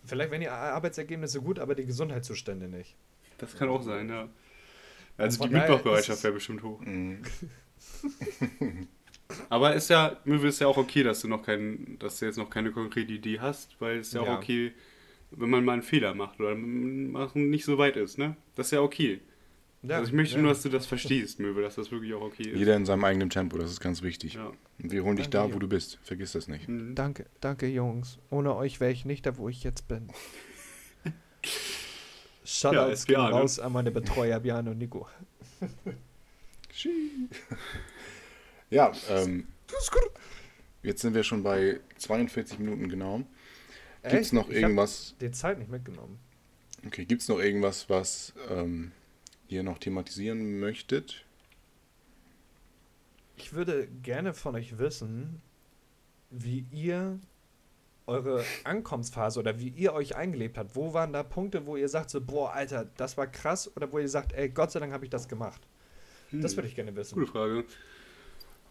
Vielleicht 0.05 0.31
wären 0.31 0.41
die 0.41 0.47
Arbeitsergebnisse 0.49 1.41
gut, 1.41 1.59
aber 1.59 1.75
die 1.75 1.85
Gesundheitszustände 1.85 2.67
nicht. 2.67 2.95
Das 3.39 3.55
kann 3.57 3.67
auch 3.69 3.83
sein, 3.83 4.09
ja. 4.09 4.29
Also 5.17 5.39
von 5.39 5.49
die 5.49 5.55
Mitmachbereitschaft 5.55 6.23
wäre 6.23 6.33
bestimmt 6.33 6.63
hoch. 6.63 6.79
Mhm. 6.81 7.23
Aber 9.49 9.73
ist 9.75 9.89
ja, 9.89 10.17
mir 10.25 10.43
ist 10.43 10.59
ja 10.59 10.67
auch 10.67 10.77
okay, 10.77 11.03
dass 11.03 11.21
du 11.21 11.27
noch 11.27 11.43
kein, 11.43 11.97
dass 11.99 12.19
du 12.19 12.25
jetzt 12.25 12.37
noch 12.37 12.49
keine 12.49 12.71
konkrete 12.71 13.11
Idee 13.11 13.39
hast, 13.39 13.75
weil 13.79 13.97
es 13.97 14.13
ja, 14.13 14.23
Ja. 14.23 14.33
auch 14.33 14.37
okay, 14.37 14.73
wenn 15.31 15.49
man 15.49 15.65
mal 15.65 15.73
einen 15.73 15.81
Fehler 15.81 16.13
macht 16.13 16.39
oder 16.39 16.55
machen 16.55 17.49
nicht 17.49 17.65
so 17.65 17.77
weit 17.77 17.97
ist, 17.97 18.17
ne? 18.17 18.37
Das 18.55 18.67
ist 18.67 18.71
ja 18.71 18.81
okay. 18.81 19.19
Ja, 19.83 19.97
also 19.97 20.07
ich 20.09 20.13
möchte 20.13 20.35
ja. 20.35 20.41
nur, 20.41 20.51
dass 20.51 20.63
du 20.63 20.69
das 20.69 20.85
verstehst, 20.85 21.39
Möwe, 21.39 21.61
dass 21.61 21.75
das 21.75 21.91
wirklich 21.91 22.13
auch 22.13 22.21
okay 22.21 22.43
ist. 22.43 22.57
Jeder 22.57 22.75
in 22.75 22.85
seinem 22.85 23.03
eigenen 23.03 23.29
Tempo, 23.29 23.57
das 23.57 23.71
ist 23.71 23.79
ganz 23.79 24.01
wichtig. 24.01 24.33
Ja. 24.33 24.51
Und 24.81 24.91
wir 24.91 25.03
holen 25.03 25.17
dich 25.17 25.29
Danke 25.29 25.47
da, 25.47 25.49
dir. 25.49 25.55
wo 25.55 25.59
du 25.59 25.67
bist. 25.67 25.99
Vergiss 26.03 26.31
das 26.31 26.47
nicht. 26.47 26.67
Mhm. 26.67 26.95
Danke, 26.95 27.27
danke 27.41 27.67
Jungs. 27.67 28.17
Ohne 28.29 28.55
euch 28.55 28.79
wäre 28.79 28.91
ich 28.91 29.05
nicht 29.05 29.25
da, 29.25 29.37
wo 29.37 29.49
ich 29.49 29.63
jetzt 29.63 29.87
bin. 29.87 30.09
Shoutouts 32.43 33.01
SPA, 33.03 33.13
gehen 33.13 33.23
ne? 33.23 33.29
raus 33.31 33.59
an 33.59 33.73
meine 33.73 33.91
Betreuer 33.91 34.39
Björn 34.39 34.67
und 34.67 34.77
Nico. 34.77 35.07
Ja, 38.69 38.91
ähm, 39.09 39.47
jetzt 40.83 41.01
sind 41.01 41.13
wir 41.13 41.23
schon 41.23 41.43
bei 41.43 41.79
42 41.97 42.59
Minuten 42.59 42.89
genau. 42.89 43.23
Gibt 44.03 44.21
es 44.21 44.33
noch 44.33 44.49
Ich 44.49 44.55
hab 44.57 44.61
irgendwas, 44.63 45.15
Die 45.19 45.31
Zeit 45.31 45.59
nicht 45.59 45.69
mitgenommen. 45.71 46.19
okay, 46.85 47.05
gibt's 47.05 47.27
noch 47.27 47.39
irgendwas, 47.39 47.89
was 47.89 48.33
ähm, 48.49 48.91
ihr 49.47 49.63
noch 49.63 49.77
thematisieren 49.79 50.59
möchtet? 50.59 51.25
Ich 53.37 53.53
würde 53.53 53.87
gerne 54.03 54.33
von 54.33 54.55
euch 54.55 54.77
wissen, 54.79 55.41
wie 56.29 56.65
ihr 56.71 57.19
eure 58.07 58.43
Ankommensphase 58.63 59.39
oder 59.39 59.59
wie 59.59 59.69
ihr 59.69 59.93
euch 59.93 60.15
eingelebt 60.15 60.57
habt. 60.57 60.75
Wo 60.75 60.93
waren 60.93 61.13
da 61.13 61.23
Punkte, 61.23 61.65
wo 61.65 61.75
ihr 61.75 61.89
sagt 61.89 62.09
so, 62.09 62.21
boah, 62.21 62.53
Alter, 62.53 62.85
das 62.97 63.17
war 63.17 63.27
krass 63.27 63.69
oder 63.75 63.91
wo 63.91 63.99
ihr 63.99 64.09
sagt, 64.09 64.33
ey, 64.33 64.49
Gott 64.49 64.71
sei 64.71 64.79
Dank 64.79 64.93
habe 64.93 65.05
ich 65.05 65.11
das 65.11 65.27
gemacht. 65.27 65.61
Das 66.31 66.55
würde 66.55 66.67
ich 66.67 66.75
gerne 66.75 66.95
wissen. 66.95 67.15
Gute 67.15 67.31
Frage. 67.31 67.65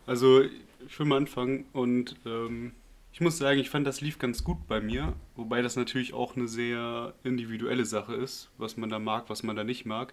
Also, 0.06 0.42
ich 0.42 0.98
will 0.98 1.06
mal 1.06 1.16
anfangen 1.16 1.66
und 1.72 2.14
ähm, 2.24 2.72
ich 3.12 3.20
muss 3.20 3.38
sagen, 3.38 3.58
ich 3.58 3.70
fand, 3.70 3.86
das 3.86 4.00
lief 4.00 4.18
ganz 4.18 4.44
gut 4.44 4.68
bei 4.68 4.80
mir, 4.80 5.14
wobei 5.36 5.62
das 5.62 5.74
natürlich 5.74 6.12
auch 6.12 6.36
eine 6.36 6.46
sehr 6.48 7.14
individuelle 7.24 7.84
Sache 7.84 8.14
ist, 8.14 8.50
was 8.58 8.76
man 8.76 8.90
da 8.90 8.98
mag, 8.98 9.28
was 9.28 9.42
man 9.42 9.56
da 9.56 9.64
nicht 9.64 9.86
mag. 9.86 10.12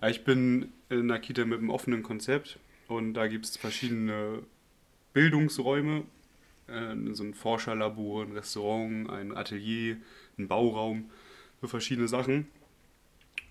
Ja, 0.00 0.08
ich 0.08 0.24
bin 0.24 0.72
in 0.88 1.10
einer 1.10 1.18
Kita 1.18 1.44
mit 1.44 1.58
einem 1.58 1.70
offenen 1.70 2.02
Konzept 2.02 2.58
und 2.88 3.14
da 3.14 3.26
gibt 3.26 3.44
es 3.44 3.56
verschiedene 3.56 4.44
Bildungsräume, 5.12 6.04
äh, 6.68 6.94
so 7.12 7.24
ein 7.24 7.34
Forscherlabor, 7.34 8.22
ein 8.24 8.32
Restaurant, 8.32 9.10
ein 9.10 9.36
Atelier, 9.36 9.96
ein 10.38 10.48
Bauraum, 10.48 11.10
für 11.60 11.68
verschiedene 11.68 12.08
Sachen. 12.08 12.46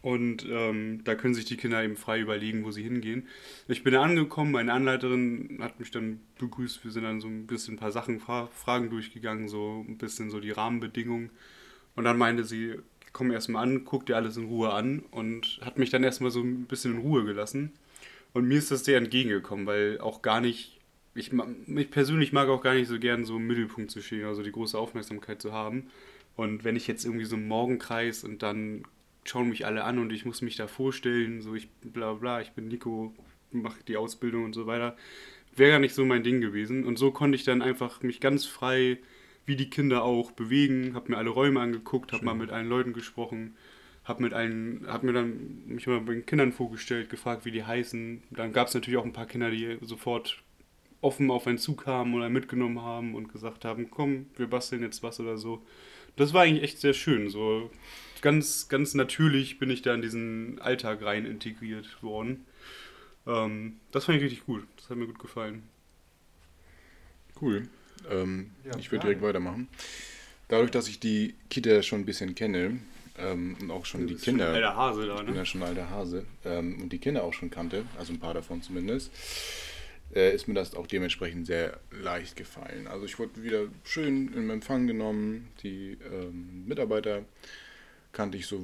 Und 0.03 0.45
ähm, 0.49 0.99
da 1.05 1.15
können 1.15 1.33
sich 1.33 1.45
die 1.45 1.55
Kinder 1.55 1.81
eben 1.81 1.95
frei 1.95 2.19
überlegen, 2.19 2.65
wo 2.65 2.71
sie 2.71 2.83
hingehen. 2.83 3.25
Ich 3.69 3.83
bin 3.83 3.95
angekommen, 3.95 4.51
meine 4.51 4.73
Anleiterin 4.73 5.59
hat 5.61 5.79
mich 5.79 5.91
dann 5.91 6.19
begrüßt. 6.39 6.83
Wir 6.83 6.91
sind 6.91 7.03
dann 7.03 7.21
so 7.21 7.29
ein 7.29 7.47
bisschen 7.47 7.75
ein 7.75 7.79
paar 7.79 7.93
Sachen, 7.93 8.19
Fra 8.19 8.47
Fragen 8.47 8.89
durchgegangen, 8.89 9.47
so 9.47 9.85
ein 9.87 9.97
bisschen 9.97 10.29
so 10.29 10.41
die 10.41 10.51
Rahmenbedingungen. 10.51 11.29
Und 11.95 12.03
dann 12.03 12.17
meinte 12.17 12.43
sie, 12.43 12.75
komm 13.13 13.31
erstmal 13.31 13.63
an, 13.63 13.85
guck 13.85 14.05
dir 14.05 14.17
alles 14.17 14.35
in 14.35 14.47
Ruhe 14.47 14.73
an 14.73 15.03
und 15.11 15.61
hat 15.63 15.77
mich 15.77 15.89
dann 15.89 16.03
erstmal 16.03 16.31
so 16.31 16.41
ein 16.41 16.65
bisschen 16.65 16.95
in 16.95 16.99
Ruhe 16.99 17.23
gelassen. 17.23 17.71
Und 18.33 18.45
mir 18.45 18.57
ist 18.57 18.71
das 18.71 18.83
sehr 18.83 18.97
entgegengekommen, 18.97 19.65
weil 19.65 20.01
auch 20.01 20.21
gar 20.21 20.41
nicht, 20.41 20.81
ich, 21.15 21.31
ich 21.67 21.91
persönlich 21.91 22.33
mag 22.33 22.49
auch 22.49 22.61
gar 22.61 22.73
nicht 22.73 22.89
so 22.89 22.99
gern 22.99 23.23
so 23.23 23.37
im 23.37 23.47
Mittelpunkt 23.47 23.89
zu 23.89 24.01
stehen, 24.01 24.25
also 24.25 24.43
die 24.43 24.51
große 24.51 24.77
Aufmerksamkeit 24.77 25.41
zu 25.41 25.53
haben. 25.53 25.87
Und 26.35 26.65
wenn 26.65 26.75
ich 26.75 26.87
jetzt 26.87 27.05
irgendwie 27.05 27.25
so 27.25 27.37
im 27.37 27.47
Morgenkreis 27.47 28.25
und 28.25 28.43
dann 28.43 28.83
schauen 29.25 29.49
mich 29.49 29.65
alle 29.65 29.83
an 29.83 29.99
und 29.99 30.11
ich 30.11 30.25
muss 30.25 30.41
mich 30.41 30.55
da 30.55 30.67
vorstellen, 30.67 31.41
so 31.41 31.55
ich 31.55 31.69
bla 31.81 32.13
bla, 32.13 32.41
ich 32.41 32.51
bin 32.51 32.67
Nico, 32.67 33.13
mache 33.51 33.83
die 33.87 33.97
Ausbildung 33.97 34.45
und 34.45 34.53
so 34.53 34.67
weiter, 34.67 34.95
wäre 35.55 35.71
gar 35.71 35.79
nicht 35.79 35.93
so 35.93 36.05
mein 36.05 36.23
Ding 36.23 36.41
gewesen. 36.41 36.85
Und 36.85 36.97
so 36.97 37.11
konnte 37.11 37.35
ich 37.35 37.43
dann 37.43 37.61
einfach 37.61 38.01
mich 38.01 38.19
ganz 38.19 38.45
frei, 38.45 38.97
wie 39.45 39.55
die 39.55 39.69
Kinder 39.69 40.03
auch, 40.03 40.31
bewegen, 40.31 40.95
habe 40.95 41.11
mir 41.11 41.17
alle 41.17 41.29
Räume 41.29 41.59
angeguckt, 41.59 42.13
habe 42.13 42.25
mal 42.25 42.33
mit 42.33 42.51
allen 42.51 42.69
Leuten 42.69 42.93
gesprochen, 42.93 43.55
habe 44.03 44.23
mit 44.23 44.33
allen, 44.33 44.85
habe 44.87 45.05
mir 45.05 45.13
dann 45.13 45.63
mich 45.65 45.87
mal 45.87 45.99
bei 46.01 46.13
den 46.13 46.25
Kindern 46.25 46.51
vorgestellt, 46.51 47.09
gefragt, 47.09 47.45
wie 47.45 47.51
die 47.51 47.63
heißen. 47.63 48.23
Dann 48.31 48.53
gab 48.53 48.67
es 48.67 48.73
natürlich 48.73 48.97
auch 48.97 49.05
ein 49.05 49.13
paar 49.13 49.25
Kinder, 49.25 49.51
die 49.51 49.77
sofort 49.81 50.41
offen 51.01 51.29
auf 51.29 51.47
einen 51.47 51.57
Zug 51.57 51.83
kamen 51.83 52.13
oder 52.13 52.29
mitgenommen 52.29 52.81
haben 52.81 53.15
und 53.15 53.31
gesagt 53.31 53.65
haben, 53.65 53.91
komm, 53.91 54.27
wir 54.37 54.47
basteln 54.47 54.81
jetzt 54.81 55.03
was 55.03 55.19
oder 55.19 55.37
so. 55.37 55.61
Das 56.15 56.33
war 56.33 56.43
eigentlich 56.43 56.63
echt 56.63 56.79
sehr 56.79 56.93
schön. 56.93 57.29
So 57.29 57.69
ganz, 58.23 58.69
ganz 58.69 58.95
natürlich 58.95 59.59
bin 59.59 59.69
ich 59.69 59.83
da 59.83 59.93
in 59.93 60.01
diesen 60.01 60.59
Alltag 60.61 61.03
rein 61.03 61.25
integriert 61.25 62.01
worden. 62.01 62.45
Ähm, 63.27 63.75
das 63.91 64.05
fand 64.05 64.17
ich 64.17 64.23
richtig 64.23 64.45
gut. 64.45 64.65
Das 64.77 64.89
hat 64.89 64.97
mir 64.97 65.05
gut 65.05 65.19
gefallen. 65.19 65.63
Cool. 67.39 67.67
Ähm, 68.09 68.51
Ja, 68.63 68.77
ich 68.79 68.91
würde 68.91 69.03
direkt 69.03 69.21
weitermachen. 69.21 69.67
Dadurch, 70.47 70.71
dass 70.71 70.87
ich 70.87 70.99
die 70.99 71.35
Kita 71.49 71.83
schon 71.83 72.01
ein 72.01 72.05
bisschen 72.05 72.33
kenne 72.33 72.79
ähm, 73.17 73.57
und 73.59 73.71
auch 73.71 73.85
schon 73.85 74.07
die 74.07 74.13
schon 74.13 74.23
Kinder, 74.23 74.49
ein 74.49 74.55
alter 74.55 74.75
Hase 74.75 75.05
da, 75.05 75.15
ich 75.15 75.25
bin 75.25 75.33
ne? 75.33 75.39
ja 75.39 75.45
schon 75.45 75.63
alter 75.63 75.89
Hase, 75.89 76.25
ähm, 76.45 76.81
und 76.81 76.93
die 76.93 76.99
Kinder 76.99 77.23
auch 77.23 77.33
schon 77.33 77.49
kannte, 77.49 77.85
also 77.97 78.13
ein 78.13 78.19
paar 78.19 78.33
davon 78.33 78.61
zumindest, 78.61 79.11
äh, 80.15 80.33
ist 80.33 80.47
mir 80.47 80.53
das 80.53 80.75
auch 80.75 80.87
dementsprechend 80.87 81.45
sehr 81.45 81.79
leicht 81.91 82.35
gefallen. 82.35 82.87
Also 82.87 83.05
ich 83.05 83.19
wurde 83.19 83.43
wieder 83.43 83.65
schön 83.83 84.33
im 84.33 84.49
Empfang 84.49 84.87
genommen, 84.87 85.49
die 85.61 85.97
ähm, 86.11 86.65
Mitarbeiter 86.65 87.23
kannte 88.13 88.37
ich 88.37 88.47
so, 88.47 88.63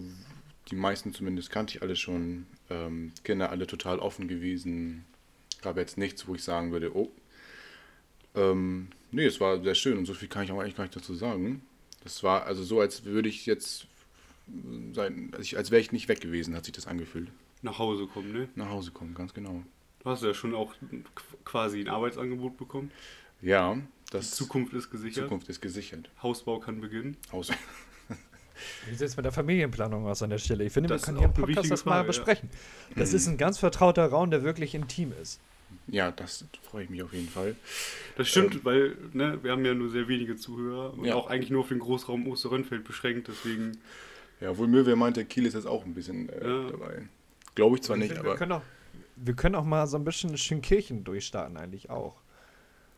die 0.71 0.75
meisten 0.75 1.13
zumindest 1.13 1.49
kannte 1.51 1.75
ich 1.75 1.81
alle 1.81 1.95
schon, 1.95 2.45
ähm, 2.69 3.11
Kinder 3.23 3.49
alle 3.49 3.67
total 3.67 3.99
offen 3.99 4.27
gewesen, 4.27 5.03
gab 5.61 5.77
jetzt 5.77 5.97
nichts, 5.97 6.27
wo 6.27 6.35
ich 6.35 6.43
sagen 6.43 6.71
würde, 6.71 6.95
oh, 6.95 7.11
ähm, 8.35 8.87
nee, 9.11 9.25
es 9.25 9.39
war 9.41 9.61
sehr 9.61 9.75
schön 9.75 9.97
und 9.97 10.05
so 10.05 10.13
viel 10.13 10.27
kann 10.27 10.43
ich 10.43 10.51
auch 10.51 10.59
eigentlich 10.59 10.75
gar 10.75 10.83
nicht 10.85 10.95
dazu 10.95 11.13
sagen. 11.15 11.61
Das 12.03 12.23
war 12.23 12.45
also 12.45 12.63
so, 12.63 12.79
als 12.79 13.03
würde 13.03 13.27
ich 13.29 13.45
jetzt 13.45 13.87
sein, 14.93 15.31
als, 15.33 15.45
ich, 15.47 15.57
als 15.57 15.71
wäre 15.71 15.81
ich 15.81 15.91
nicht 15.91 16.07
weg 16.07 16.21
gewesen, 16.21 16.55
hat 16.55 16.65
sich 16.65 16.73
das 16.73 16.87
angefühlt. 16.87 17.29
Nach 17.61 17.77
Hause 17.77 18.07
kommen, 18.07 18.31
ne? 18.31 18.47
Nach 18.55 18.69
Hause 18.69 18.91
kommen, 18.91 19.13
ganz 19.13 19.33
genau. 19.33 19.63
Du 19.99 20.09
hast 20.09 20.23
ja 20.23 20.33
schon 20.33 20.55
auch 20.55 20.73
qu- 20.75 21.03
quasi 21.43 21.81
ein 21.81 21.89
Arbeitsangebot 21.89 22.57
bekommen. 22.57 22.89
Ja, 23.41 23.75
Die 23.75 23.81
das 24.11 24.31
Zukunft 24.31 24.73
ist 24.73 24.89
gesichert. 24.89 25.25
Zukunft 25.25 25.49
ist 25.49 25.59
gesichert. 25.61 26.09
Hausbau 26.23 26.59
kann 26.59 26.79
beginnen. 26.79 27.17
Haus. 27.31 27.51
Wie 28.87 28.95
sieht 28.95 29.07
es 29.07 29.15
mit 29.17 29.25
der 29.25 29.31
Familienplanung 29.31 30.05
aus 30.07 30.21
an 30.23 30.29
der 30.29 30.37
Stelle? 30.37 30.63
Ich 30.65 30.73
finde, 30.73 30.89
Das 30.89 31.01
wir 31.01 31.05
können 31.05 31.17
hier 31.17 31.27
im 31.27 31.33
Podcast 31.33 31.71
das 31.71 31.85
mal 31.85 31.91
Frage, 31.93 32.01
ja. 32.03 32.07
besprechen. 32.07 32.49
Das 32.95 33.13
ist 33.13 33.27
ein 33.27 33.37
ganz 33.37 33.57
vertrauter 33.59 34.05
Raum, 34.07 34.31
der 34.31 34.43
wirklich 34.43 34.75
intim 34.75 35.13
ist. 35.21 35.39
Ja, 35.87 36.11
das 36.11 36.45
freue 36.63 36.83
ich 36.85 36.89
mich 36.89 37.03
auf 37.03 37.13
jeden 37.13 37.29
Fall. 37.29 37.55
Das 38.17 38.27
stimmt, 38.27 38.65
weil 38.65 38.95
ne, 39.13 39.39
wir 39.43 39.51
haben 39.51 39.63
ja 39.65 39.73
nur 39.73 39.89
sehr 39.89 40.07
wenige 40.07 40.35
Zuhörer 40.35 40.93
und 40.93 41.05
Ja. 41.05 41.15
auch 41.15 41.27
eigentlich 41.27 41.51
nur 41.51 41.61
auf 41.61 41.69
den 41.69 41.79
Großraum 41.79 42.27
Osterrönfeld 42.27 42.83
beschränkt, 42.83 43.27
deswegen 43.27 43.77
Ja, 44.41 44.51
obwohl 44.51 44.67
Möwe 44.67 44.95
meinte, 44.95 45.25
Kiel 45.25 45.45
ist 45.45 45.53
jetzt 45.53 45.67
auch 45.67 45.85
ein 45.85 45.93
bisschen 45.93 46.29
äh, 46.29 46.47
Ja. 46.47 46.69
dabei. 46.71 47.07
Glaube 47.55 47.75
ich 47.75 47.83
zwar 47.83 47.97
Ich 47.97 48.03
nicht, 48.03 48.09
finde, 48.13 48.23
wir, 48.23 48.29
aber 48.31 48.37
können 48.37 48.51
auch, 48.53 48.61
wir 49.15 49.33
können 49.35 49.55
auch 49.55 49.65
mal 49.65 49.85
so 49.87 49.97
ein 49.97 50.03
bisschen 50.05 50.37
Schönkirchen 50.37 51.03
durchstarten, 51.03 51.57
eigentlich 51.57 51.89
auch. 51.89 52.21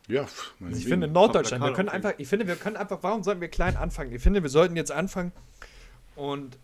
Ja, 0.07 0.21
Also 0.21 0.77
ich 0.77 0.85
finde 0.85 1.07
Norddeutschland, 1.07 1.63
wir 1.63 1.73
können 1.73 1.89
einfach, 1.89 2.13
ich 2.17 2.27
finde, 2.27 2.47
wir 2.47 2.55
können 2.55 2.75
einfach, 2.77 2.99
warum 3.01 3.23
sollten 3.23 3.41
wir 3.41 3.47
klein 3.49 3.75
anfangen? 3.77 4.11
Ich 4.13 4.21
finde, 4.21 4.41
wir 4.43 4.49
sollten 4.49 4.75
jetzt 4.75 4.91
anfangen 4.91 5.31
und 6.15 6.57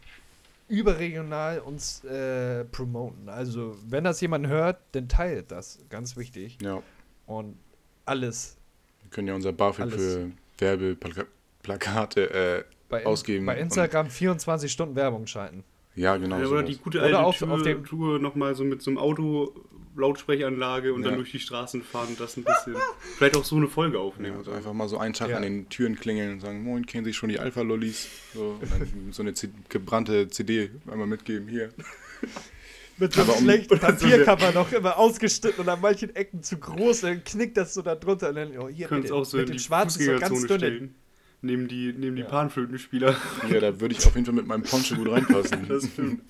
überregional 0.69 1.59
uns 1.59 2.03
äh, 2.03 2.65
promoten. 2.65 3.29
Also, 3.29 3.77
wenn 3.87 4.03
das 4.03 4.19
jemand 4.21 4.47
hört, 4.47 4.79
dann 4.91 5.07
teilt 5.07 5.51
das. 5.51 5.79
Ganz 5.89 6.17
wichtig. 6.17 6.57
Ja, 6.61 6.81
Und 7.25 7.57
alles 8.05 8.57
wir 9.01 9.09
können 9.11 9.27
ja 9.29 9.35
unser 9.35 9.53
BAföG 9.53 9.83
Alles. 9.83 9.95
für 9.95 10.31
Werbeplakate, 10.59 12.29
äh, 12.31 12.63
bei, 12.89 13.05
Ausgeben 13.05 13.45
bei 13.45 13.53
und- 13.55 13.61
Instagram 13.63 14.09
24 14.09 14.71
Stunden 14.71 14.95
Werbung 14.95 15.27
schalten. 15.27 15.63
ja 15.95 16.15
genau. 16.17 16.35
Ja, 16.37 16.41
oder 16.41 16.49
sowas. 16.61 16.65
die 16.65 16.77
gute 16.77 16.97
Oder 16.99 17.05
alte 17.07 17.19
auf- 17.19 17.37
Tour, 17.37 17.51
auf 17.51 17.61
dem- 17.63 17.85
Tour 17.85 18.19
nochmal 18.19 18.55
so 18.55 18.63
mit 18.63 18.81
so 18.81 18.91
einem 18.91 18.97
Auto, 18.97 19.53
Lautsprecheranlage 19.97 20.93
und 20.93 21.01
Ja. 21.03 21.09
dann 21.09 21.17
durch 21.17 21.31
die 21.31 21.39
Straßen 21.39 21.83
fahren 21.83 22.07
und 22.09 22.19
das 22.19 22.37
ein 22.37 22.43
bisschen. 22.43 22.75
vielleicht 23.17 23.35
auch 23.37 23.43
so 23.45 23.55
eine 23.55 23.67
Folge 23.67 23.99
aufnehmen. 23.99 24.33
Ja, 24.33 24.39
also 24.39 24.51
einfach 24.51 24.73
mal 24.73 24.87
so 24.87 24.97
einen 24.97 25.13
Tag 25.13 25.29
Ja. 25.29 25.37
an 25.37 25.43
den 25.43 25.69
Türen 25.69 25.95
klingeln 25.95 26.33
und 26.33 26.39
sagen, 26.41 26.63
moin, 26.63 26.85
kennen 26.85 27.05
Sie 27.05 27.13
schon 27.13 27.29
die 27.29 27.39
Alpha-Lollis? 27.39 28.07
So, 28.33 28.57
und 28.61 28.71
dann 28.71 28.87
so 29.11 29.21
eine 29.23 29.33
C 29.33 29.49
gebrannte 29.69 30.27
CD 30.29 30.69
einmal 30.89 31.07
mitgeben, 31.07 31.47
hier. 31.47 31.69
Mit 32.99 33.13
so 33.13 33.21
einem 33.21 33.29
um- 33.29 33.37
schlechten 33.43 33.73
oder 33.75 33.95
so 33.95 34.07
Papiercover 34.07 34.51
noch 34.53 34.71
immer 34.71 34.97
ausgeschnitten 34.97 35.59
und 35.61 35.69
an 35.69 35.81
manchen 35.81 36.15
Ecken 36.15 36.41
zu 36.41 36.57
groß, 36.57 37.01
dann 37.01 37.23
knickt 37.23 37.55
das 37.55 37.75
so 37.75 37.83
da 37.83 37.93
drunter 37.93 38.29
und 38.29 38.35
dann, 38.35 38.57
oh, 38.57 38.69
hier 38.69 38.87
den- 38.87 39.11
auch 39.11 39.23
so 39.23 39.37
in 39.37 39.41
mit 39.43 39.49
die 39.49 39.57
dem 39.57 39.59
schwarzen 39.59 40.03
so 40.03 40.17
ganz 40.17 40.41
dünne. 40.47 40.57
stellen. 40.59 40.95
Neben 41.43 41.67
die, 41.67 41.93
neben 41.95 42.15
die 42.15 42.23
Ja. 42.23 42.27
Panflötenspieler. 42.29 43.15
Ja, 43.51 43.59
da 43.59 43.79
würde 43.79 43.93
ich 43.93 44.03
auf 44.07 44.15
jeden 44.15 44.25
Fall 44.25 44.33
mit 44.33 44.47
meinem 44.47 44.63
Poncho 44.63 44.95
gut 44.95 45.11
reinpassen. 45.11 45.67
Das 45.67 45.85
stimmt. 45.85 46.21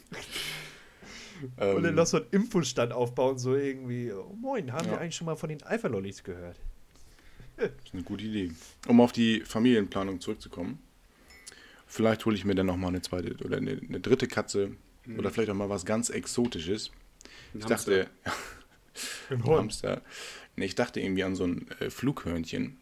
Und 1.41 1.57
dann 1.57 1.85
ähm, 1.85 1.95
noch 1.95 2.05
so 2.07 2.17
einen 2.17 2.27
Infostand 2.31 2.93
aufbauen, 2.93 3.37
so 3.37 3.55
irgendwie, 3.55 4.11
oh, 4.11 4.35
moin, 4.39 4.71
haben 4.71 4.85
Ja. 4.85 4.91
wir 4.93 4.99
eigentlich 5.01 5.15
schon 5.15 5.25
mal 5.25 5.35
von 5.35 5.49
den 5.49 5.61
Alpha-Lollis 5.63 6.23
gehört? 6.23 6.59
Das 7.57 7.69
ist 7.85 7.93
eine 7.93 8.03
gute 8.03 8.23
Idee. 8.25 8.51
Um 8.87 9.01
auf 9.01 9.11
die 9.11 9.41
Familienplanung 9.41 10.21
zurückzukommen, 10.21 10.79
vielleicht 11.87 12.25
hole 12.25 12.35
ich 12.35 12.45
mir 12.45 12.53
dann 12.55 12.67
nochmal 12.67 12.89
eine 12.89 13.01
zweite 13.01 13.35
oder 13.43 13.57
eine, 13.57 13.71
eine 13.87 13.99
dritte 13.99 14.27
Katze 14.27 14.71
oder 15.17 15.31
vielleicht 15.31 15.49
auch 15.49 15.55
mal 15.55 15.69
was 15.69 15.85
ganz 15.85 16.09
Exotisches. 16.09 16.91
Ich 17.53 17.65
dachte, 17.65 18.07
Ein 19.29 19.41
ein 19.41 19.45
Hamster. 19.45 20.01
Nee, 20.55 20.65
ich 20.65 20.75
dachte 20.75 20.99
irgendwie 20.99 21.23
an 21.23 21.35
so 21.35 21.45
ein 21.45 21.67
äh, 21.79 21.89
Flughörnchen. 21.89 22.77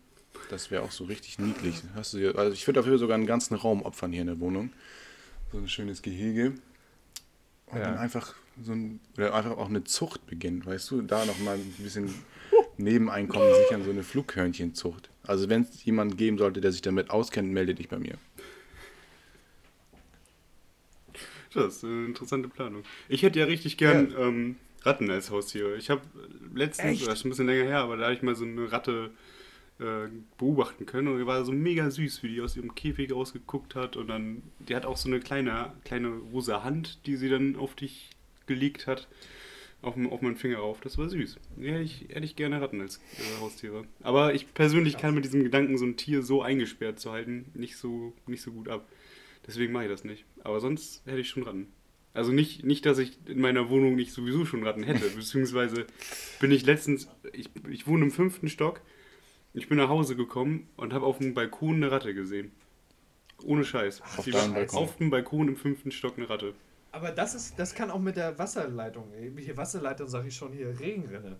Das 0.49 0.71
wäre 0.71 0.83
auch 0.83 0.91
so 0.91 1.03
richtig 1.05 1.39
niedlich. 1.39 1.81
Hast 1.93 2.13
du, 2.13 2.17
hier- 2.19 2.37
also 2.37 2.53
ich 2.53 2.65
würde 2.67 2.79
dafür 2.79 2.97
sogar 2.97 3.15
einen 3.15 3.25
ganzen 3.25 3.55
Raum 3.55 3.81
opfern 3.81 4.11
hier 4.11 4.21
in 4.21 4.27
der 4.27 4.39
Wohnung. 4.39 4.71
So 5.51 5.57
ein 5.57 5.67
schönes 5.67 6.01
Gehege. 6.01 6.53
Und 7.67 7.77
Ja. 7.79 7.83
dann 7.85 7.97
einfach 7.97 8.33
so 8.61 8.71
ein, 8.71 8.99
oder 9.17 9.33
einfach 9.33 9.57
auch 9.57 9.69
eine 9.69 9.83
Zucht 9.83 10.25
beginnt, 10.27 10.65
weißt 10.65 10.91
du? 10.91 11.01
Da 11.01 11.25
nochmal 11.25 11.55
ein 11.55 11.75
bisschen 11.77 12.13
Nebeneinkommen 12.77 13.53
sichern, 13.53 13.83
so 13.83 13.91
eine 13.91 14.03
Flughörnchenzucht. 14.03 15.09
Also 15.23 15.49
wenn 15.49 15.61
es 15.61 15.83
jemanden 15.85 16.17
geben 16.17 16.37
sollte, 16.37 16.61
der 16.61 16.71
sich 16.71 16.81
damit 16.81 17.09
auskennt, 17.09 17.51
melde 17.51 17.73
dich 17.73 17.89
bei 17.89 17.99
mir. 17.99 18.17
Das 21.53 21.77
ist 21.77 21.85
eine 21.85 22.07
interessante 22.07 22.49
Planung. 22.49 22.83
Ich 23.07 23.23
hätte 23.23 23.39
ja 23.39 23.45
richtig 23.45 23.77
gern 23.77 24.13
ähm, 24.17 24.55
Ratten 24.81 25.09
als 25.09 25.31
Haustiere. 25.31 25.77
Ich 25.77 25.89
habe 25.89 26.01
letztens, 26.53 26.99
Echt? 26.99 27.07
das 27.07 27.19
ist 27.19 27.25
ein 27.25 27.29
bisschen 27.29 27.47
länger 27.47 27.63
her, 27.63 27.79
aber 27.79 27.95
da 27.95 28.05
habe 28.05 28.13
ich 28.13 28.21
mal 28.21 28.35
so 28.35 28.43
eine 28.43 28.71
Ratte 28.71 29.11
äh, 29.79 30.07
beobachten 30.37 30.85
können 30.85 31.07
und 31.07 31.17
die 31.17 31.25
war 31.25 31.43
so 31.45 31.53
mega 31.53 31.89
süß, 31.89 32.23
wie 32.23 32.29
die 32.29 32.41
aus 32.41 32.57
ihrem 32.57 32.75
Käfig 32.75 33.11
rausgeguckt 33.11 33.75
hat 33.75 33.95
und 33.95 34.07
dann, 34.07 34.43
die 34.59 34.75
hat 34.75 34.85
auch 34.85 34.97
so 34.97 35.07
eine 35.07 35.21
kleine, 35.21 35.73
kleine 35.85 36.09
rosa 36.09 36.63
Hand, 36.63 37.05
die 37.05 37.15
sie 37.15 37.29
dann 37.29 37.55
auf 37.55 37.75
dich 37.75 38.14
gelegt 38.47 38.87
hat, 38.87 39.07
auf, 39.81 39.95
auf 40.09 40.21
meinen 40.21 40.35
Finger 40.35 40.57
rauf. 40.57 40.79
Das 40.81 40.97
war 40.97 41.09
süß. 41.09 41.37
Hätte 41.59 41.79
ich, 41.79 42.05
hätte 42.09 42.25
ich 42.25 42.35
gerne 42.35 42.61
Ratten 42.61 42.81
als 42.81 42.97
äh, 42.97 43.41
Haustiere. 43.41 43.85
Aber 44.01 44.33
ich 44.33 44.53
persönlich 44.53 44.97
kann 44.97 45.13
mit 45.13 45.25
diesem 45.25 45.43
Gedanken, 45.43 45.77
so 45.77 45.85
ein 45.85 45.97
Tier 45.97 46.23
so 46.23 46.41
eingesperrt 46.41 46.99
zu 46.99 47.11
halten, 47.11 47.51
nicht 47.53 47.77
so, 47.77 48.13
nicht 48.27 48.41
so 48.41 48.51
gut 48.51 48.67
ab. 48.67 48.87
Deswegen 49.47 49.73
mache 49.73 49.85
ich 49.85 49.89
das 49.91 50.03
nicht. 50.03 50.25
Aber 50.43 50.59
sonst 50.59 51.05
hätte 51.05 51.19
ich 51.19 51.29
schon 51.29 51.43
Ratten. 51.43 51.67
Also 52.13 52.31
nicht, 52.31 52.63
nicht, 52.63 52.85
dass 52.85 52.97
ich 52.97 53.19
in 53.27 53.41
meiner 53.41 53.69
Wohnung 53.69 53.95
nicht 53.95 54.13
sowieso 54.13 54.45
schon 54.45 54.63
Ratten 54.63 54.83
hätte. 54.83 55.09
Beziehungsweise 55.15 55.85
bin 56.39 56.51
ich 56.51 56.65
letztens, 56.65 57.09
ich, 57.33 57.49
ich 57.69 57.87
wohne 57.87 58.05
im 58.05 58.11
fünften 58.11 58.49
Stock, 58.49 58.81
ich 59.53 59.69
bin 59.69 59.77
nach 59.77 59.89
Hause 59.89 60.15
gekommen 60.15 60.67
und 60.77 60.93
habe 60.93 61.05
auf 61.05 61.19
dem 61.19 61.33
Balkon 61.33 61.75
eine 61.75 61.91
Ratte 61.91 62.13
gesehen. 62.13 62.51
Ohne 63.43 63.65
Scheiß. 63.65 64.01
Auf? 64.01 64.25
Auf 64.73 64.97
dem 64.97 65.09
Balkon 65.09 65.49
im 65.49 65.57
fünften 65.57 65.91
Stock 65.91 66.17
eine 66.17 66.29
Ratte. 66.29 66.55
Aber 66.95 67.11
das 67.11 67.35
ist, 67.35 67.59
das 67.59 67.75
kann 67.75 67.91
auch 67.91 67.99
mit 67.99 68.15
der 68.15 68.39
Wasserleitung, 68.39 69.11
hier 69.37 69.57
Wasserleitung 69.57 70.07
sage 70.07 70.29
ich 70.29 70.35
schon, 70.35 70.53
hier 70.53 70.67
Regenrinne. 70.79 71.35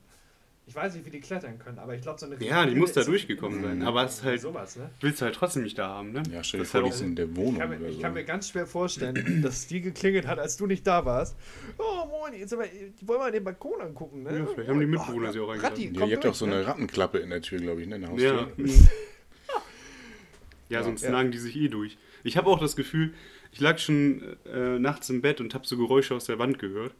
Ich 0.67 0.75
weiß 0.75 0.95
nicht, 0.95 1.05
wie 1.05 1.11
die 1.11 1.21
klettern 1.21 1.57
können, 1.59 1.79
aber 1.79 1.95
ich 1.95 2.01
glaube, 2.01 2.19
so 2.19 2.25
eine 2.25 2.35
Ja, 2.35 2.39
die 2.39 2.49
Regenrinne 2.53 2.79
muss 2.81 2.91
da 2.91 3.03
durchgekommen 3.05 3.61
sein. 3.61 3.81
Aber 3.83 4.03
es 4.03 4.15
ist 4.15 4.23
halt, 4.23 4.41
sowas, 4.41 4.75
ne? 4.75 4.89
willst 4.99 5.21
du 5.21 5.25
halt 5.25 5.35
trotzdem 5.35 5.63
nicht 5.63 5.77
da 5.77 5.87
haben, 5.87 6.11
ne? 6.11 6.23
Ja, 6.29 6.43
stell 6.43 6.59
dir 6.59 6.63
Das 6.65 6.71
vor, 6.71 6.81
ist 6.81 6.93
die 6.95 6.97
sind 6.97 7.09
in 7.11 7.15
der 7.15 7.25
Ich 7.27 7.35
Wohnung 7.37 7.57
kann, 7.59 7.69
mir, 7.69 7.77
oder 7.77 7.87
ich 7.87 7.95
so. 7.95 8.01
kann 8.01 8.13
mir 8.15 8.25
ganz 8.25 8.49
schwer 8.49 8.67
vorstellen, 8.67 9.39
dass 9.43 9.65
die 9.67 9.79
geklingelt 9.79 10.27
hat, 10.27 10.39
als 10.39 10.57
du 10.57 10.65
nicht 10.67 10.85
da 10.85 11.05
warst. 11.05 11.37
Oh, 11.77 12.05
moin, 12.07 12.33
jetzt 12.37 12.51
aber, 12.53 12.65
die 12.67 13.07
wollen 13.07 13.19
mal 13.19 13.31
den 13.31 13.43
Balkon 13.45 13.79
angucken, 13.79 14.23
ne? 14.23 14.39
Ja, 14.39 14.45
vielleicht 14.47 14.69
haben 14.69 14.79
die 14.81 14.87
Oh, 14.87 14.89
Mitbewohner 14.89 15.31
sie 15.31 15.39
auch 15.39 15.47
Ratti, 15.47 15.87
eingeladen. 15.87 15.95
Ja, 15.95 16.05
ihr 16.07 16.15
habt 16.17 16.25
auch 16.25 16.35
so 16.35 16.47
ne? 16.47 16.55
eine 16.55 16.67
Rattenklappe 16.67 17.19
in 17.19 17.29
der 17.29 17.41
Tür, 17.41 17.59
glaube 17.59 17.81
ich, 17.81 17.87
ne? 17.87 17.95
In 17.95 18.01
der 18.01 18.11
Ja. 18.19 18.41
Haustür. 18.41 18.51
ja, 20.69 20.83
sonst 20.83 21.03
Ja. 21.03 21.11
nagen 21.11 21.31
die 21.31 21.37
sich 21.37 21.55
eh 21.55 21.69
durch. 21.69 21.97
Ich 22.25 22.35
habe 22.37 22.49
auch 22.49 22.59
das 22.59 22.75
Gefühl, 22.75 23.13
ich 23.55 23.61
lag 23.61 23.79
schon 23.79 24.21
äh, 24.53 24.77
nachts 24.79 25.09
im 25.09 25.21
Bett 25.21 25.39
und 25.39 25.53
habe 25.53 25.65
so 25.65 25.77
Geräusche 25.77 26.13
aus 26.13 26.25
der 26.25 26.37
Wand 26.39 26.59
gehört. 26.59 26.93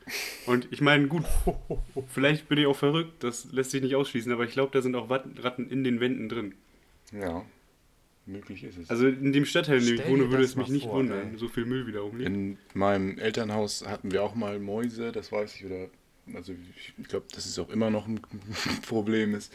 Und 0.46 0.70
ich 0.72 0.80
meine, 0.80 1.08
gut, 1.08 1.26
vielleicht 2.08 2.48
bin 2.48 2.58
ich 2.58 2.66
auch 2.66 2.78
verrückt, 2.78 3.12
das 3.26 3.52
lässt 3.52 3.72
sich 3.72 3.82
nicht 3.82 3.96
ausschließen, 3.96 4.32
aber 4.32 4.46
ich 4.46 4.52
glaube, 4.52 4.72
da 4.72 4.82
sind 4.82 4.96
auch 4.96 5.10
Ratten 5.10 5.70
in 5.70 5.84
den 5.84 6.00
Wänden 6.00 6.30
drin. 6.30 6.54
Ja, 7.12 7.46
möglich 8.26 8.64
ist 8.64 8.78
es. 8.78 8.90
Also 8.90 9.06
in 9.06 9.34
dem 9.34 9.44
Stadtteil, 9.44 9.80
in 9.80 9.86
dem 9.86 9.96
ich 9.96 10.08
wohne, 10.08 10.32
würde 10.32 10.46
es 10.46 10.56
mich 10.56 10.70
nicht 10.70 10.86
vor, 10.86 11.00
wundern. 11.00 11.34
ey. 11.34 11.38
So 11.38 11.50
viel 11.50 11.66
Müll 11.66 11.88
wieder 11.88 12.00
rumliegt. 12.00 12.30
In 12.30 12.58
meinem 12.74 13.20
Elternhaus 13.20 13.86
hatten 13.86 14.14
wir 14.14 14.24
auch 14.24 14.34
mal 14.34 14.58
Mäuse, 14.58 15.12
das 15.12 15.34
weiß 15.34 15.58
ich, 15.58 15.66
oder 15.66 15.90
also 16.34 16.54
ich, 16.54 16.94
ich 16.98 17.08
glaube, 17.10 17.26
das 17.34 17.46
ist 17.46 17.60
auch 17.60 17.70
immer 17.70 17.90
noch 17.90 18.08
ein 18.08 18.22
Problem 18.88 19.36
ist. 19.36 19.52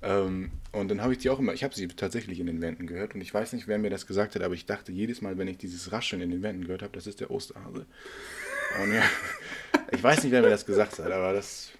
Ähm, 0.00 0.52
und 0.72 0.88
dann 0.88 1.02
habe 1.02 1.12
ich 1.12 1.18
die 1.18 1.30
auch 1.30 1.38
immer, 1.38 1.54
ich 1.54 1.64
habe 1.64 1.74
sie 1.74 1.88
tatsächlich 1.88 2.38
in 2.38 2.46
den 2.46 2.60
Wänden 2.60 2.86
gehört 2.86 3.14
und 3.14 3.20
ich 3.20 3.34
weiß 3.34 3.52
nicht, 3.52 3.66
wer 3.66 3.78
mir 3.78 3.90
das 3.90 4.06
gesagt 4.06 4.34
hat, 4.34 4.42
aber 4.42 4.54
ich 4.54 4.64
dachte 4.66 4.92
jedes 4.92 5.22
Mal, 5.22 5.38
wenn 5.38 5.48
ich 5.48 5.58
dieses 5.58 5.90
Rascheln 5.90 6.22
in 6.22 6.30
den 6.30 6.42
Wänden 6.42 6.64
gehört 6.64 6.82
habe, 6.82 6.92
das 6.92 7.06
ist 7.06 7.20
der 7.20 7.30
Osterhase. 7.30 7.86
Und 8.82 8.94
ja, 8.94 9.02
ich 9.90 10.02
weiß 10.02 10.22
nicht, 10.22 10.32
wer 10.32 10.42
mir 10.42 10.50
das 10.50 10.64
gesagt 10.64 10.98
hat, 10.98 11.10
aber 11.10 11.32
das, 11.32 11.70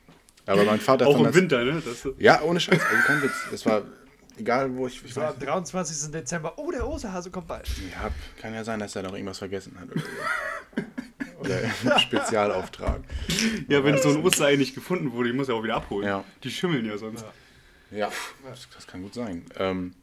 aber 0.47 0.64
mein 0.64 0.81
Vater 0.81 1.07
auch 1.07 1.19
im 1.19 1.25
das, 1.25 1.35
Winter, 1.35 1.64
ne? 1.64 1.81
Das, 1.85 2.09
ja, 2.19 2.43
ohne 2.43 2.59
Scheiß, 2.59 2.81
also 2.81 3.03
kein 3.07 3.23
Witz, 3.23 3.35
das 3.51 3.64
war 3.66 3.83
egal, 4.37 4.75
wo 4.75 4.89
ich, 4.89 5.05
ich 5.05 5.14
So 5.14 5.21
weiß, 5.21 5.35
am 5.35 5.41
23. 5.41 6.11
Dezember, 6.11 6.55
oh, 6.59 6.73
der 6.73 6.89
Osterhase 6.89 7.31
kommt 7.31 7.47
bald. 7.47 7.69
ja, 7.93 8.11
kann 8.41 8.53
ja 8.53 8.64
sein, 8.64 8.81
dass 8.81 8.97
er 8.97 9.03
noch 9.03 9.12
irgendwas 9.12 9.39
vergessen 9.39 9.77
hat 9.79 9.91
oder 9.93 10.01
so. 10.01 10.83
Oder 11.41 11.99
Spezialauftrag. 12.01 13.01
ja, 13.69 13.85
wenn 13.85 13.97
so 13.99 14.09
ein 14.09 14.25
Osterei 14.25 14.57
nicht 14.57 14.75
gefunden 14.75 15.12
wurde, 15.12 15.29
ich 15.29 15.37
muss 15.37 15.47
ja 15.47 15.55
auch 15.55 15.62
wieder 15.62 15.77
abholen. 15.77 16.07
Ja. 16.07 16.25
Die 16.43 16.51
schimmeln 16.51 16.85
ja 16.85 16.99
sonst. 16.99 17.23
Ja, 17.23 17.33
das, 17.91 18.68
das 18.74 18.86
kann 18.86 19.03
gut 19.03 19.14
sein. 19.14 19.45
Ähm, 19.59 19.95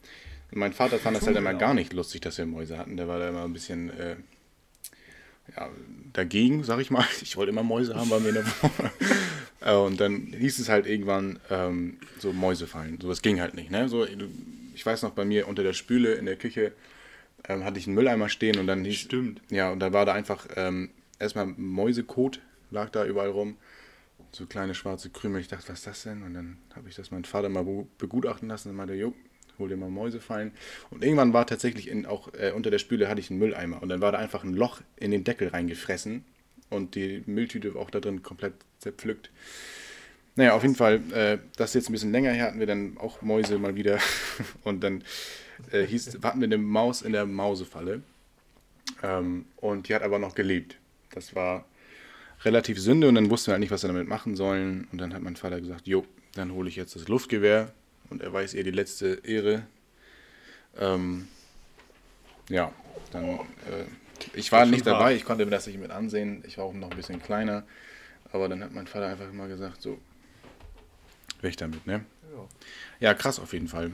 mein 0.52 0.74
Vater 0.74 1.00
fand 1.00 1.18
das 1.18 1.26
halt 1.28 1.38
immer 1.38 1.54
gar 1.54 1.74
nicht 1.74 1.94
lustig, 1.94 2.22
dass 2.22 2.38
wir 2.38 2.46
Mäuse 2.46 2.78
hatten. 2.78 2.98
Der 2.98 3.08
war 3.08 3.20
da 3.20 3.30
immer 3.30 3.44
ein 3.44 3.54
bisschen 3.54 3.90
äh, 3.98 4.16
ja, 5.56 5.70
dagegen, 6.14 6.64
sag 6.64 6.80
ich 6.80 6.92
mal. 6.92 7.06
Ich 7.22 7.36
wollte 7.38 7.52
immer 7.52 7.64
Mäuse 7.64 7.96
haben 7.96 8.10
bei 8.10 8.20
mir 8.20 8.30
in 8.30 8.36
der 8.36 8.46
Wohnung. 8.46 8.92
Äh, 9.62 9.74
Und 9.74 10.00
dann 10.00 10.34
hieß 10.38 10.60
es 10.60 10.70
halt 10.70 10.86
irgendwann 10.88 11.40
ähm, 11.50 11.98
so 12.20 12.32
Mäuse 12.34 12.68
fallen. 12.68 13.00
So, 13.02 13.10
das 13.10 13.22
ging 13.22 13.42
halt 13.42 13.56
nicht. 13.56 13.72
Ne? 13.72 13.90
So, 13.90 14.06
ich 14.74 14.86
weiß 14.86 15.02
noch, 15.04 15.12
bei 15.12 15.26
mir 15.26 15.48
unter 15.48 15.64
der 15.64 15.74
Spüle 15.74 16.14
in 16.14 16.26
der 16.26 16.36
Küche 16.36 16.72
ähm, 17.48 17.64
hatte 17.64 17.80
ich 17.80 17.88
einen 17.88 17.96
Mülleimer 17.96 18.30
stehen 18.30 18.58
und 18.60 18.68
dann 18.68 18.84
hieß 18.86 18.96
Stimmt. 18.96 19.42
ja, 19.50 19.72
und 19.72 19.80
da 19.80 19.94
war 19.94 20.06
da 20.06 20.14
einfach 20.14 20.48
ähm, 20.56 20.90
erstmal 21.20 21.48
Mäusekot, 21.48 22.40
lag 22.72 22.90
da 22.90 23.06
überall 23.06 23.30
rum. 23.30 23.58
So 24.36 24.46
kleine 24.46 24.76
schwarze 24.76 25.10
Krümel. 25.10 25.40
Ich 25.40 25.48
dachte, 25.48 25.70
was 25.70 25.80
ist 25.80 25.88
das 25.88 26.04
denn? 26.04 26.22
Und 26.24 26.34
dann 26.34 26.58
habe 26.76 26.90
ich 26.90 26.96
das 26.96 27.10
meinem 27.10 27.24
Vater 27.24 27.48
mal 27.48 27.64
be- 27.64 27.88
begutachten 27.98 28.50
lassen 28.50 28.70
und 28.70 28.76
meinte, 28.76 28.94
jo, 28.94 29.14
hol 29.58 29.70
dir 29.70 29.78
mal 29.78 29.90
Mäusefallen. 29.90 30.52
Und 30.90 31.06
irgendwann 31.06 31.32
war 31.32 31.48
tatsächlich 31.48 31.88
in, 31.88 32.06
auch 32.06 32.34
äh, 32.34 32.52
unter 32.54 32.70
der 32.70 32.80
Spüle 32.80 33.08
hatte 33.08 33.22
ich 33.22 33.30
einen 33.30 33.40
Mülleimer 33.40 33.82
und 33.82 33.88
dann 33.88 34.02
war 34.02 34.12
da 34.12 34.18
einfach 34.18 34.44
ein 34.44 34.54
Loch 34.54 34.82
in 34.98 35.12
den 35.12 35.24
Deckel 35.24 35.48
reingefressen 35.48 36.26
und 36.70 36.96
die 36.96 37.24
Mülltüte 37.26 37.78
auch 37.78 37.90
da 37.90 38.02
drin 38.02 38.24
komplett 38.24 38.56
zerpflückt. 38.80 39.32
Naja, 40.36 40.54
auf 40.54 40.64
jeden 40.64 40.76
Fall, 40.76 40.96
äh, 41.14 41.38
das 41.56 41.74
jetzt 41.74 41.90
ein 41.90 41.94
bisschen 41.94 42.12
länger 42.12 42.32
her, 42.32 42.48
hatten 42.48 42.60
wir 42.60 42.68
dann 42.68 42.98
auch 42.98 43.22
Mäuse 43.22 43.58
mal 43.58 43.76
wieder 43.78 44.00
und 44.66 44.84
dann 44.84 45.02
äh, 45.72 45.84
hieß, 45.86 46.20
hatten 46.24 46.42
wir 46.42 46.48
eine 46.48 46.58
Maus 46.58 47.02
in 47.04 47.14
der 47.14 47.26
Mausefalle. 47.26 48.02
Ähm, 49.02 49.46
und 49.58 49.88
die 49.88 49.96
hat 49.96 50.04
aber 50.04 50.20
noch 50.20 50.36
gelebt. 50.36 50.78
Das 51.12 51.36
war 51.36 51.64
relativ 52.44 52.80
Sünde 52.80 53.08
und 53.08 53.16
dann 53.16 53.30
wussten 53.30 53.48
wir 53.48 53.54
halt 53.54 53.62
nicht, 53.62 53.72
was 53.72 53.84
wir 53.84 53.88
damit 53.88 54.08
machen 54.08 54.36
sollen. 54.36 54.88
Und 54.92 55.00
dann 55.00 55.14
hat 55.14 55.22
mein 55.22 55.36
Vater 55.36 55.60
gesagt, 55.60 55.88
jo, 55.88 56.06
dann 56.34 56.52
hole 56.54 56.70
ich 56.70 56.76
jetzt 56.76 56.96
das 56.96 57.08
Luftgewehr 57.08 57.72
und 58.10 58.22
er 58.22 58.32
weiß 58.32 58.54
ihr 58.54 58.64
die 58.64 58.72
letzte 58.72 59.22
Ehre. 59.24 59.66
Ähm, 60.78 61.28
ja, 62.50 62.72
dann, 63.12 63.26
äh, 63.26 63.40
ich 64.34 64.52
war 64.52 64.66
nicht 64.66 64.86
dabei, 64.86 65.06
hart. 65.06 65.14
ich 65.14 65.26
konnte 65.26 65.46
mir 65.46 65.52
das 65.52 65.68
nicht 65.68 65.80
mit 65.80 65.92
ansehen. 65.92 66.44
Ich 66.46 66.58
war 66.58 66.66
auch 66.66 66.74
noch 66.74 66.92
ein 66.92 66.98
bisschen 66.98 67.22
kleiner. 67.22 67.64
Aber 68.32 68.50
dann 68.50 68.64
hat 68.64 68.74
mein 68.74 68.88
Vater 68.88 69.08
einfach 69.08 69.30
immer 69.30 69.48
gesagt, 69.48 69.82
so, 69.82 70.00
weg 71.42 71.56
damit, 71.58 71.86
ne? 71.88 72.04
Ja. 72.34 72.48
Ja, 73.00 73.14
krass 73.14 73.40
auf 73.40 73.54
jeden 73.54 73.68
Fall. 73.68 73.92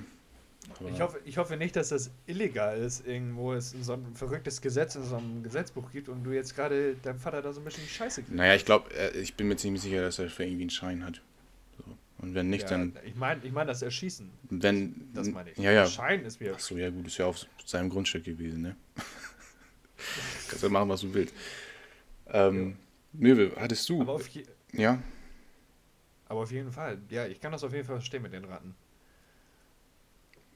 Ich 0.93 1.01
hoffe, 1.01 1.19
ich 1.25 1.37
hoffe 1.37 1.57
nicht, 1.57 1.75
dass 1.75 1.89
das 1.89 2.11
illegal 2.27 2.77
ist, 2.77 3.05
irgendwo 3.05 3.53
es 3.53 3.71
so 3.81 3.93
ein 3.93 4.15
verrücktes 4.15 4.61
Gesetz 4.61 4.95
in 4.95 5.03
so 5.03 5.15
einem 5.17 5.43
Gesetzbuch 5.43 5.91
gibt 5.91 6.07
und 6.09 6.23
du 6.23 6.31
jetzt 6.31 6.55
gerade 6.55 6.95
deinem 6.95 7.19
Vater 7.19 7.41
da 7.41 7.51
so 7.51 7.61
ein 7.61 7.63
bisschen 7.65 7.87
Scheiße 7.87 8.21
kriegst. 8.21 8.35
naja, 8.35 8.55
ich 8.55 8.65
glaube, 8.65 8.89
ich 9.19 9.35
bin 9.35 9.47
mir 9.47 9.57
ziemlich 9.57 9.81
sicher, 9.81 10.01
dass 10.01 10.19
er 10.19 10.29
für 10.29 10.43
irgendwie 10.43 10.63
einen 10.63 10.69
Schein 10.69 11.03
hat. 11.05 11.21
So. 11.77 11.83
Und 12.19 12.35
wenn 12.35 12.49
nicht, 12.49 12.63
Ja, 12.63 12.69
dann, 12.77 12.93
Ich 13.03 13.15
meine 13.15 13.43
ich 13.43 13.51
mein 13.51 13.67
das 13.67 13.81
Erschießen. 13.81 14.29
wenn, 14.49 15.09
Das 15.13 15.29
meine 15.29 15.51
ich. 15.51 15.57
ja, 15.57 15.71
ja, 15.71 15.87
Schein 15.87 16.23
ist 16.25 16.39
mir. 16.39 16.53
Ach 16.55 16.59
so, 16.59 16.77
ja 16.77 16.89
gut, 16.89 17.07
ist 17.07 17.17
ja 17.17 17.25
auf 17.25 17.45
seinem 17.65 17.89
Grundstück 17.89 18.23
gewesen, 18.23 18.61
ne? 18.61 18.75
Kannst 20.47 20.63
ja 20.63 20.69
machen, 20.69 20.89
was 20.89 21.01
du 21.01 21.13
willst. 21.13 21.33
Ähm, 22.27 22.77
Möwe, 23.13 23.51
hattest 23.57 23.87
du? 23.89 24.01
Aber 24.01 24.21
je, 24.29 24.43
ja? 24.73 25.01
aber 26.27 26.41
auf 26.41 26.51
jeden 26.51 26.71
Fall. 26.71 26.97
Ja, 27.09 27.25
ich 27.27 27.39
kann 27.41 27.51
das 27.51 27.63
auf 27.63 27.73
jeden 27.73 27.85
Fall 27.85 27.97
verstehen 27.97 28.21
mit 28.21 28.33
den 28.33 28.45
Ratten. 28.45 28.73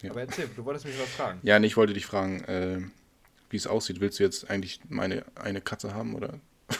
Ja. 0.06 0.12
Aber 0.12 0.22
erzähl, 0.22 0.48
du 0.56 0.64
wolltest 0.66 0.86
mich 0.86 1.00
was 1.00 1.10
fragen. 1.10 1.40
Ja, 1.44 1.60
nee, 1.60 1.68
ich 1.68 1.78
wollte 1.78 1.94
dich 1.94 2.06
fragen, 2.06 2.44
äh, 2.46 2.80
wie 3.50 3.58
es 3.58 3.68
aussieht. 3.68 4.00
Willst 4.02 4.20
du 4.20 4.24
jetzt 4.24 4.50
eigentlich 4.50 4.80
meine 4.90 5.26
eine 5.36 5.62
Katze 5.62 5.94
haben 5.94 6.16
oder? 6.16 6.40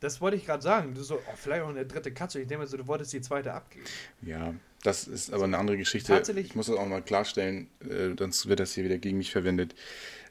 Das 0.00 0.20
wollte 0.20 0.36
ich 0.36 0.44
gerade 0.46 0.62
sagen. 0.64 0.94
Du 0.94 1.02
so, 1.04 1.14
oh, 1.16 1.34
vielleicht 1.36 1.62
auch 1.62 1.68
eine 1.68 1.86
dritte 1.86 2.12
Katze. 2.12 2.40
Ich 2.40 2.48
denke 2.48 2.64
mir 2.64 2.68
so, 2.68 2.76
du 2.76 2.88
wolltest 2.88 3.12
die 3.12 3.20
zweite 3.20 3.52
abgeben. 3.52 3.84
Ja, 4.22 4.52
das 4.82 5.06
ist 5.06 5.32
aber 5.32 5.44
eine 5.44 5.56
andere 5.58 5.76
Geschichte. 5.76 6.12
Tatsächlich- 6.12 6.46
Ich 6.48 6.54
muss 6.56 6.66
das 6.66 6.74
auch 6.76 6.86
mal 6.86 7.02
klarstellen, 7.02 7.68
äh, 7.88 8.10
sonst 8.18 8.48
wird 8.48 8.58
das 8.58 8.74
hier 8.74 8.82
wieder 8.82 8.98
gegen 8.98 9.18
mich 9.18 9.30
verwendet. 9.30 9.76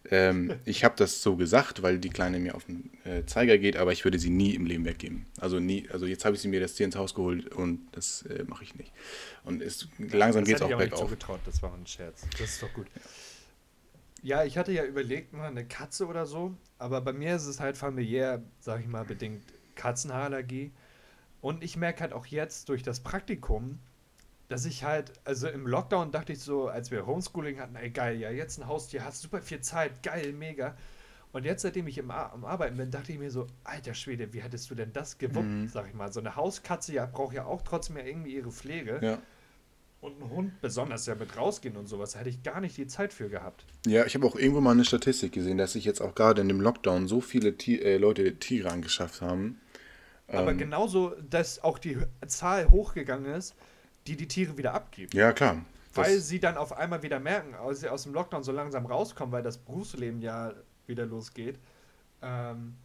Ähm, 0.09 0.55
ich 0.65 0.83
habe 0.83 0.95
das 0.97 1.21
so 1.21 1.35
gesagt, 1.35 1.83
weil 1.83 1.99
die 1.99 2.09
Kleine 2.09 2.39
mir 2.39 2.55
auf 2.55 2.65
den 2.65 2.89
äh, 3.05 3.23
Zeiger 3.25 3.57
geht, 3.57 3.77
aber 3.77 3.91
ich 3.91 4.03
würde 4.03 4.17
sie 4.17 4.31
nie 4.31 4.55
im 4.55 4.65
Leben 4.65 4.83
weggeben. 4.83 5.27
Also 5.39 5.59
nie, 5.59 5.87
also 5.91 6.05
jetzt 6.05 6.25
habe 6.25 6.35
ich 6.35 6.41
sie 6.41 6.47
mir 6.47 6.59
das 6.59 6.73
Tier 6.73 6.85
ins 6.85 6.95
Haus 6.95 7.13
geholt 7.13 7.47
und 7.53 7.87
das 7.91 8.23
äh, 8.23 8.43
mache 8.47 8.63
ich 8.63 8.75
nicht. 8.75 8.91
Und 9.43 9.61
ist, 9.61 9.87
langsam 9.99 10.43
geht 10.43 10.55
es 10.55 10.61
auch 10.63 10.69
bergauf. 10.69 11.01
zugetraut, 11.01 11.39
das 11.45 11.61
war 11.61 11.73
ein 11.73 11.85
Scherz. 11.85 12.25
Das 12.31 12.41
ist 12.41 12.63
doch 12.63 12.73
gut. 12.73 12.87
Ja, 14.23 14.43
ich 14.43 14.57
hatte 14.57 14.71
ja 14.71 14.83
überlegt, 14.85 15.33
mal 15.33 15.47
eine 15.47 15.65
Katze 15.65 16.07
oder 16.07 16.25
so, 16.25 16.55
aber 16.77 17.01
bei 17.01 17.13
mir 17.13 17.35
ist 17.35 17.45
es 17.45 17.59
halt 17.59 17.77
familiär, 17.77 18.43
sag 18.59 18.81
ich 18.81 18.87
mal, 18.87 19.05
bedingt 19.05 19.43
Katzenhaarallergie. 19.75 20.71
Und 21.41 21.63
ich 21.63 21.75
merke 21.75 22.01
halt 22.01 22.13
auch 22.13 22.25
jetzt 22.27 22.69
durch 22.69 22.83
das 22.83 22.99
Praktikum, 22.99 23.79
dass 24.51 24.65
ich 24.65 24.83
halt, 24.83 25.13
also 25.23 25.47
im 25.47 25.65
Lockdown 25.65 26.11
dachte 26.11 26.33
ich 26.33 26.39
so, 26.39 26.67
als 26.67 26.91
wir 26.91 27.05
Homeschooling 27.05 27.59
hatten, 27.59 27.75
ey 27.75 27.89
geil, 27.89 28.17
ja, 28.17 28.29
jetzt 28.29 28.59
ein 28.59 28.67
Haustier, 28.67 29.03
hast 29.05 29.21
super 29.21 29.41
viel 29.41 29.61
Zeit, 29.61 30.03
geil, 30.03 30.33
mega. 30.33 30.75
Und 31.31 31.45
jetzt, 31.45 31.61
seitdem 31.61 31.87
ich 31.87 31.97
im 31.97 32.11
am 32.11 32.43
Arbeiten 32.43 32.75
bin, 32.75 32.91
dachte 32.91 33.13
ich 33.13 33.17
mir 33.17 33.31
so, 33.31 33.47
alter 33.63 33.93
Schwede, 33.93 34.33
wie 34.33 34.41
hättest 34.41 34.69
du 34.69 34.75
denn 34.75 34.91
das 34.91 35.17
gewuppt, 35.17 35.47
Mhm. 35.47 35.69
sag 35.69 35.87
ich 35.87 35.93
mal. 35.93 36.11
So 36.11 36.19
eine 36.19 36.35
Hauskatze 36.35 36.93
ja, 36.93 37.05
braucht 37.05 37.33
ja 37.33 37.45
auch 37.45 37.61
trotzdem 37.61 37.97
ja 37.97 38.03
irgendwie 38.03 38.35
ihre 38.35 38.51
Pflege. 38.51 38.99
Ja. 39.01 39.17
Und 40.01 40.19
ein 40.21 40.29
Hund, 40.29 40.59
besonders 40.61 41.05
ja 41.05 41.15
mit 41.15 41.37
rausgehen 41.37 41.77
und 41.77 41.87
sowas, 41.87 42.17
hätte 42.17 42.27
ich 42.27 42.43
gar 42.43 42.59
nicht 42.59 42.75
die 42.75 42.87
Zeit 42.87 43.13
für 43.13 43.29
gehabt. 43.29 43.65
Ja, 43.85 44.03
ich 44.05 44.15
habe 44.15 44.25
auch 44.25 44.35
irgendwo 44.35 44.59
mal 44.59 44.71
eine 44.71 44.83
Statistik 44.83 45.31
gesehen, 45.31 45.57
dass 45.57 45.73
sich 45.73 45.85
jetzt 45.85 46.01
auch 46.01 46.15
gerade 46.15 46.41
in 46.41 46.47
dem 46.49 46.59
Lockdown 46.59 47.07
so 47.07 47.21
viele 47.21 47.55
Ti 47.55 47.79
äh, 47.79 47.97
Leute 47.97 48.35
Tiere 48.39 48.69
angeschafft 48.69 49.21
haben. 49.21 49.61
Aber 50.27 50.51
Ähm, 50.51 50.57
genauso, 50.57 51.15
dass 51.29 51.63
auch 51.63 51.77
die 51.77 51.97
Zahl 52.27 52.69
hochgegangen 52.71 53.31
ist, 53.33 53.55
die 54.07 54.15
die 54.15 54.27
Tiere 54.27 54.57
wieder 54.57 54.73
abgibt. 54.73 55.13
Ja, 55.13 55.31
klar. 55.33 55.63
Das, 55.93 56.07
Weil 56.07 56.19
sie 56.19 56.39
dann 56.39 56.57
auf 56.57 56.73
einmal 56.77 57.03
wieder 57.03 57.19
merken, 57.19 57.53
als 57.53 57.81
sie 57.81 57.89
aus 57.89 58.03
dem 58.03 58.13
Lockdown 58.13 58.43
so 58.43 58.51
langsam 58.51 58.85
rauskommen, 58.85 59.33
weil 59.33 59.43
das 59.43 59.57
Berufsleben 59.57 60.21
ja 60.21 60.53
wieder 60.87 61.05
losgeht, 61.05 61.59
ähm, 62.21 62.75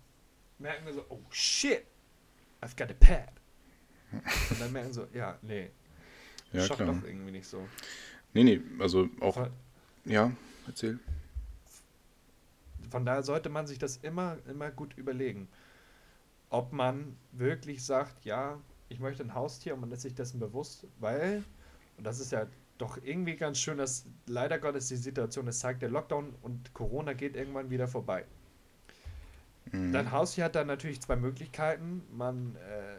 merken 0.58 0.86
wir 0.86 0.92
so, 0.92 1.04
oh 1.08 1.20
shit, 1.30 1.84
I've 2.60 2.76
got 2.76 2.90
a 2.90 2.94
pet. 2.98 3.28
Und 4.50 4.60
dann 4.60 4.72
merken 4.72 4.92
so, 4.92 5.06
ja, 5.12 5.38
nee, 5.42 5.70
ja, 6.52 6.62
schafft 6.62 6.80
klar. 6.80 6.94
doch 6.94 7.06
irgendwie 7.06 7.32
nicht 7.32 7.46
so. 7.46 7.68
Nee, 8.32 8.44
nee, 8.44 8.60
also 8.78 9.08
auch, 9.20 9.34
Von, 9.34 9.50
ja, 10.04 10.32
erzähl. 10.66 10.98
von 12.90 13.04
daher 13.04 13.22
sollte 13.22 13.48
man 13.48 13.66
sich 13.66 13.78
das 13.78 13.98
immer, 13.98 14.38
immer 14.48 14.70
gut 14.70 14.94
überlegen. 14.96 15.48
Ob 16.50 16.72
man 16.72 17.16
wirklich 17.32 17.84
sagt, 17.84 18.24
ja, 18.24 18.60
ich 18.88 19.00
möchte 19.00 19.22
ein 19.22 19.34
Haustier 19.34 19.74
und 19.74 19.80
man 19.80 19.90
ist 19.92 20.02
sich 20.02 20.14
dessen 20.14 20.40
bewusst, 20.40 20.86
weil, 21.00 21.44
und 21.96 22.06
das 22.06 22.20
ist 22.20 22.32
ja 22.32 22.46
doch 22.78 22.98
irgendwie 23.02 23.36
ganz 23.36 23.58
schön, 23.58 23.78
dass 23.78 24.06
leider 24.26 24.58
Gottes 24.58 24.88
die 24.88 24.96
Situation 24.96 25.48
es 25.48 25.60
zeigt, 25.60 25.82
der 25.82 25.88
Lockdown 25.88 26.34
und 26.42 26.74
Corona 26.74 27.14
geht 27.14 27.36
irgendwann 27.36 27.70
wieder 27.70 27.88
vorbei. 27.88 28.24
Mhm. 29.72 29.92
Dein 29.92 30.12
Haustier 30.12 30.44
hat 30.44 30.54
dann 30.54 30.66
natürlich 30.66 31.00
zwei 31.00 31.16
Möglichkeiten. 31.16 32.02
Man, 32.12 32.56
äh, 32.56 32.96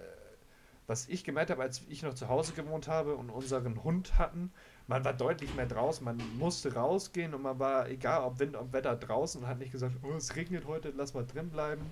was 0.87 1.07
ich 1.07 1.23
gemerkt 1.23 1.51
habe, 1.51 1.61
als 1.61 1.83
ich 1.89 2.01
noch 2.01 2.13
zu 2.13 2.27
Hause 2.27 2.53
gewohnt 2.53 2.87
habe 2.87 3.15
und 3.15 3.29
unseren 3.29 3.83
Hund 3.83 4.17
hatten, 4.17 4.51
man 4.87 5.03
war 5.03 5.13
deutlich 5.13 5.53
mehr 5.53 5.65
draußen, 5.65 6.03
man 6.03 6.17
musste 6.37 6.73
rausgehen 6.73 7.33
und 7.33 7.41
man 7.41 7.59
war, 7.59 7.89
egal 7.89 8.23
ob 8.23 8.39
Wind, 8.39 8.55
ob 8.55 8.71
Wetter, 8.71 8.95
draußen 8.95 9.41
und 9.41 9.47
hat 9.47 9.59
nicht 9.59 9.73
gesagt, 9.73 9.95
oh, 10.01 10.15
es 10.15 10.35
regnet 10.35 10.65
heute, 10.65 10.93
lass 10.95 11.13
mal 11.13 11.25
drin 11.25 11.49
bleiben. 11.49 11.91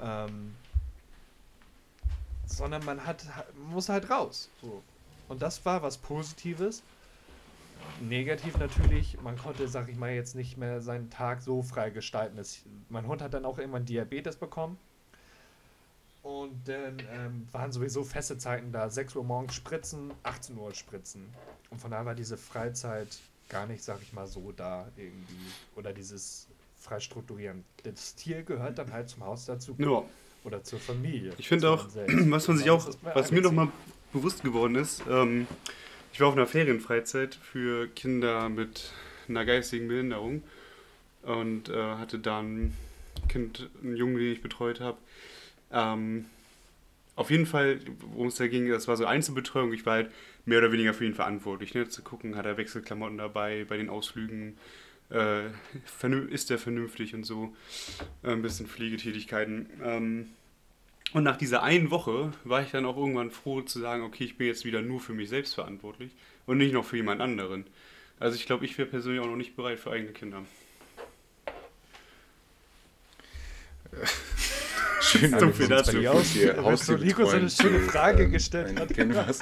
Ähm, 0.00 0.54
sondern 2.46 2.84
man 2.84 3.04
hat, 3.04 3.24
muss 3.68 3.88
halt 3.88 4.10
raus. 4.10 4.48
So. 4.62 4.82
Und 5.28 5.42
das 5.42 5.64
war 5.64 5.82
was 5.82 5.98
Positives. 5.98 6.82
Negativ 8.00 8.56
natürlich, 8.58 9.20
man 9.22 9.36
konnte, 9.36 9.68
sag 9.68 9.88
ich 9.88 9.96
mal, 9.96 10.12
jetzt 10.12 10.34
nicht 10.34 10.56
mehr 10.56 10.80
seinen 10.80 11.10
Tag 11.10 11.42
so 11.42 11.62
frei 11.62 11.90
gestalten. 11.90 12.38
Es, 12.38 12.62
mein 12.88 13.06
Hund 13.06 13.22
hat 13.22 13.34
dann 13.34 13.44
auch 13.44 13.58
irgendwann 13.58 13.84
Diabetes 13.84 14.36
bekommen. 14.36 14.78
Und 16.22 16.66
dann 16.66 17.00
ähm, 17.12 17.46
waren 17.52 17.70
sowieso 17.70 18.02
feste 18.02 18.36
Zeiten 18.36 18.72
da. 18.72 18.90
6 18.90 19.14
Uhr 19.14 19.24
morgens 19.24 19.54
spritzen, 19.54 20.12
18 20.24 20.58
Uhr 20.58 20.74
spritzen. 20.74 21.28
Und 21.70 21.80
von 21.80 21.90
daher 21.90 22.06
war 22.06 22.14
diese 22.14 22.36
Freizeit 22.36 23.18
gar 23.48 23.66
nicht, 23.66 23.84
sag 23.84 24.02
ich 24.02 24.12
mal, 24.12 24.26
so 24.26 24.52
da 24.52 24.88
irgendwie. 24.96 25.52
Oder 25.76 25.92
dieses 25.92 26.48
frei 26.78 26.98
strukturieren. 26.98 27.64
Das 27.84 28.14
Tier 28.16 28.42
gehört 28.42 28.78
dann 28.78 28.92
halt 28.92 29.08
zum 29.08 29.24
Haus 29.24 29.44
dazu. 29.46 29.76
Ja. 29.78 30.02
Oder 30.46 30.62
zur 30.62 30.78
Familie. 30.78 31.32
Ich 31.38 31.48
finde 31.48 31.68
auch, 31.68 31.88
was 32.06 32.46
man 32.46 32.56
sich 32.56 32.70
auch, 32.70 32.88
was 33.02 33.32
mir 33.32 33.40
noch 33.40 33.50
mal 33.50 33.62
eingezogen. 33.62 33.90
bewusst 34.12 34.44
geworden 34.44 34.76
ist, 34.76 35.02
ähm, 35.10 35.48
ich 36.12 36.20
war 36.20 36.28
auf 36.28 36.34
einer 36.34 36.46
Ferienfreizeit 36.46 37.34
für 37.34 37.88
Kinder 37.88 38.48
mit 38.48 38.92
einer 39.28 39.44
geistigen 39.44 39.88
Behinderung 39.88 40.44
und 41.22 41.68
äh, 41.68 41.96
hatte 41.96 42.20
da 42.20 42.38
ein 42.38 42.76
Kind, 43.28 43.68
einen 43.82 43.96
Jungen, 43.96 44.18
den 44.18 44.32
ich 44.32 44.40
betreut 44.40 44.78
habe. 44.80 44.98
Ähm, 45.72 46.26
auf 47.16 47.30
jeden 47.32 47.46
Fall, 47.46 47.80
worum 48.12 48.28
es 48.28 48.36
da 48.36 48.46
ging, 48.46 48.68
das 48.68 48.86
war 48.86 48.96
so 48.96 49.04
Einzelbetreuung. 49.04 49.72
Ich 49.72 49.84
war 49.84 49.94
halt 49.94 50.12
mehr 50.44 50.58
oder 50.58 50.70
weniger 50.70 50.94
für 50.94 51.04
ihn 51.04 51.14
verantwortlich, 51.14 51.74
ne? 51.74 51.88
zu 51.88 52.02
gucken, 52.02 52.36
hat 52.36 52.46
er 52.46 52.56
Wechselklamotten 52.56 53.18
dabei 53.18 53.64
bei 53.68 53.76
den 53.76 53.88
Ausflügen, 53.88 54.56
äh, 55.10 55.46
ist 56.30 56.50
er 56.50 56.58
vernünftig 56.58 57.14
und 57.14 57.24
so, 57.24 57.54
äh, 58.22 58.30
ein 58.30 58.42
bisschen 58.42 58.66
Pflegetätigkeiten. 58.66 59.68
Ähm, 59.82 60.26
und 61.12 61.22
nach 61.22 61.36
dieser 61.36 61.62
einen 61.62 61.90
Woche 61.90 62.32
war 62.44 62.62
ich 62.62 62.72
dann 62.72 62.84
auch 62.84 62.96
irgendwann 62.96 63.30
froh 63.30 63.62
zu 63.62 63.78
sagen, 63.80 64.02
okay, 64.02 64.24
ich 64.24 64.36
bin 64.36 64.48
jetzt 64.48 64.64
wieder 64.64 64.82
nur 64.82 65.00
für 65.00 65.12
mich 65.14 65.28
selbst 65.28 65.54
verantwortlich 65.54 66.10
und 66.46 66.58
nicht 66.58 66.72
noch 66.72 66.84
für 66.84 66.96
jemand 66.96 67.20
anderen. 67.20 67.64
Also 68.18 68.36
ich 68.36 68.46
glaube, 68.46 68.64
ich 68.64 68.76
wäre 68.78 68.88
persönlich 68.88 69.20
auch 69.20 69.26
noch 69.26 69.36
nicht 69.36 69.56
bereit 69.56 69.78
für 69.78 69.92
eigene 69.92 70.12
Kinder. 70.12 70.42
Schön, 75.00 75.38
So 75.38 75.52
viel 75.52 75.68
dazu. 75.68 75.92
Hier 75.98 76.12
Wenn 76.56 76.64
Haustier 76.64 76.98
so 76.98 77.04
Nico 77.04 77.24
so 77.24 77.36
eine 77.36 77.48
schöne 77.48 77.80
Frage 77.80 78.24
äh, 78.24 78.28
gestellt 78.28 78.68
ein 78.68 78.78
hat. 78.80 78.92
Kind, 78.92 79.14
was 79.14 79.40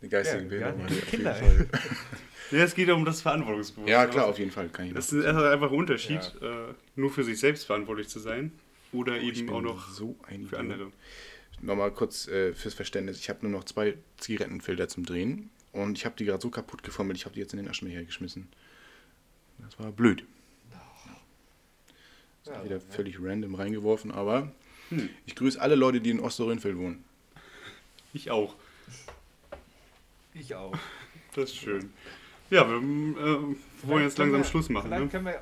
eine 0.00 0.08
geistige 0.08 0.58
Ja, 0.58 0.74
jeden 0.88 1.06
Kinder. 1.06 1.36
Ja, 2.52 2.64
es 2.64 2.74
geht 2.74 2.88
um 2.90 3.04
das 3.04 3.20
Verantwortungsbewusstsein. 3.22 3.92
Ja, 4.00 4.06
klar, 4.06 4.26
auf 4.26 4.38
jeden 4.38 4.50
Fall 4.50 4.68
kann 4.68 4.86
ich 4.86 4.92
Das 4.94 5.08
das. 5.08 5.18
ist 5.20 5.26
einfach 5.26 5.70
ein 5.70 5.76
Unterschied, 5.78 6.20
äh, 6.42 6.74
nur 6.96 7.10
für 7.10 7.24
sich 7.24 7.38
selbst 7.40 7.64
verantwortlich 7.64 8.08
zu 8.08 8.18
sein 8.18 8.52
oder 8.92 9.16
Ich 9.18 9.38
eben 9.40 9.50
auch 9.50 9.60
noch 9.62 9.88
so 9.88 10.14
ein 10.28 10.46
für 10.46 10.58
andere. 10.58 10.92
Nochmal 11.60 11.90
kurz 11.92 12.28
äh, 12.28 12.52
fürs 12.54 12.74
Verständnis. 12.74 13.18
Ich 13.18 13.28
habe 13.30 13.38
nur 13.42 13.50
noch 13.52 13.64
zwei 13.64 13.96
Zigarettenfilter 14.18 14.88
zum 14.88 15.04
Drehen 15.06 15.50
und 15.72 15.96
ich 15.96 16.04
habe 16.04 16.14
die 16.16 16.24
gerade 16.24 16.42
so 16.42 16.50
kaputt 16.50 16.82
gefummelt, 16.82 17.16
ich 17.16 17.24
habe 17.24 17.34
die 17.34 17.40
jetzt 17.40 17.52
in 17.52 17.58
den 17.58 17.68
Aschenbecher 17.68 18.02
geschmissen. 18.04 18.48
Das 19.58 19.78
war 19.78 19.92
blöd. 19.92 20.24
Das 22.44 22.54
Ja, 22.54 22.58
ist 22.60 22.64
wieder 22.64 22.76
ja. 22.78 22.82
völlig 22.90 23.16
random 23.20 23.54
reingeworfen, 23.54 24.10
aber 24.10 24.52
Hm. 24.90 25.08
ich 25.24 25.36
grüße 25.36 25.60
alle 25.60 25.74
Leute, 25.76 26.00
die 26.00 26.10
in 26.10 26.20
Osterrönfeld 26.20 26.76
wohnen. 26.76 27.04
Ich 28.12 28.30
auch. 28.30 28.56
Ich 30.34 30.54
auch. 30.54 30.76
Das 31.34 31.44
ist 31.50 31.56
schön. 31.56 31.92
Ja, 32.52 32.68
wir 32.68 32.76
ähm, 32.76 33.56
wollen 33.82 34.04
jetzt 34.04 34.18
langsam 34.18 34.40
wir- 34.40 34.44
Schluss 34.44 34.68
machen. 34.68 34.90
Ne? 34.90 35.08
können 35.08 35.24
wir. 35.24 35.40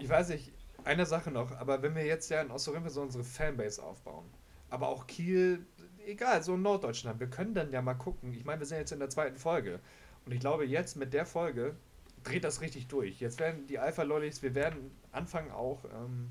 Ich 0.00 0.08
weiß 0.08 0.28
nicht, 0.30 0.52
Eine 0.82 1.06
Sache 1.06 1.30
noch, 1.30 1.52
aber 1.52 1.82
wenn 1.82 1.94
wir 1.94 2.04
jetzt 2.04 2.30
ja 2.30 2.40
in 2.40 2.50
Ostorimpia 2.50 2.90
so 2.90 3.02
unsere 3.02 3.22
Fanbase 3.22 3.80
aufbauen, 3.82 4.24
aber 4.70 4.88
auch 4.88 5.06
Kiel, 5.06 5.66
egal, 6.06 6.42
so 6.42 6.54
in 6.54 6.62
Norddeutschland, 6.62 7.20
wir 7.20 7.28
können 7.28 7.52
dann 7.54 7.70
ja 7.70 7.80
mal 7.82 7.94
gucken. 7.94 8.32
Ich 8.32 8.44
meine, 8.46 8.60
wir 8.60 8.66
sind 8.66 8.78
jetzt 8.78 8.90
in 8.90 8.98
der 8.98 9.10
zweiten 9.10 9.36
Folge. 9.36 9.78
Und 10.24 10.32
ich 10.32 10.40
glaube, 10.40 10.64
jetzt 10.64 10.96
mit 10.96 11.12
der 11.12 11.26
Folge 11.26 11.76
dreht 12.24 12.44
das 12.44 12.60
richtig 12.62 12.88
durch. 12.88 13.20
Jetzt 13.20 13.38
werden 13.38 13.66
die 13.66 13.78
Alpha 13.78 14.02
Lollies, 14.02 14.42
wir 14.42 14.54
werden 14.54 14.90
anfangen 15.12 15.50
auch 15.50 15.84
ähm, 15.84 16.30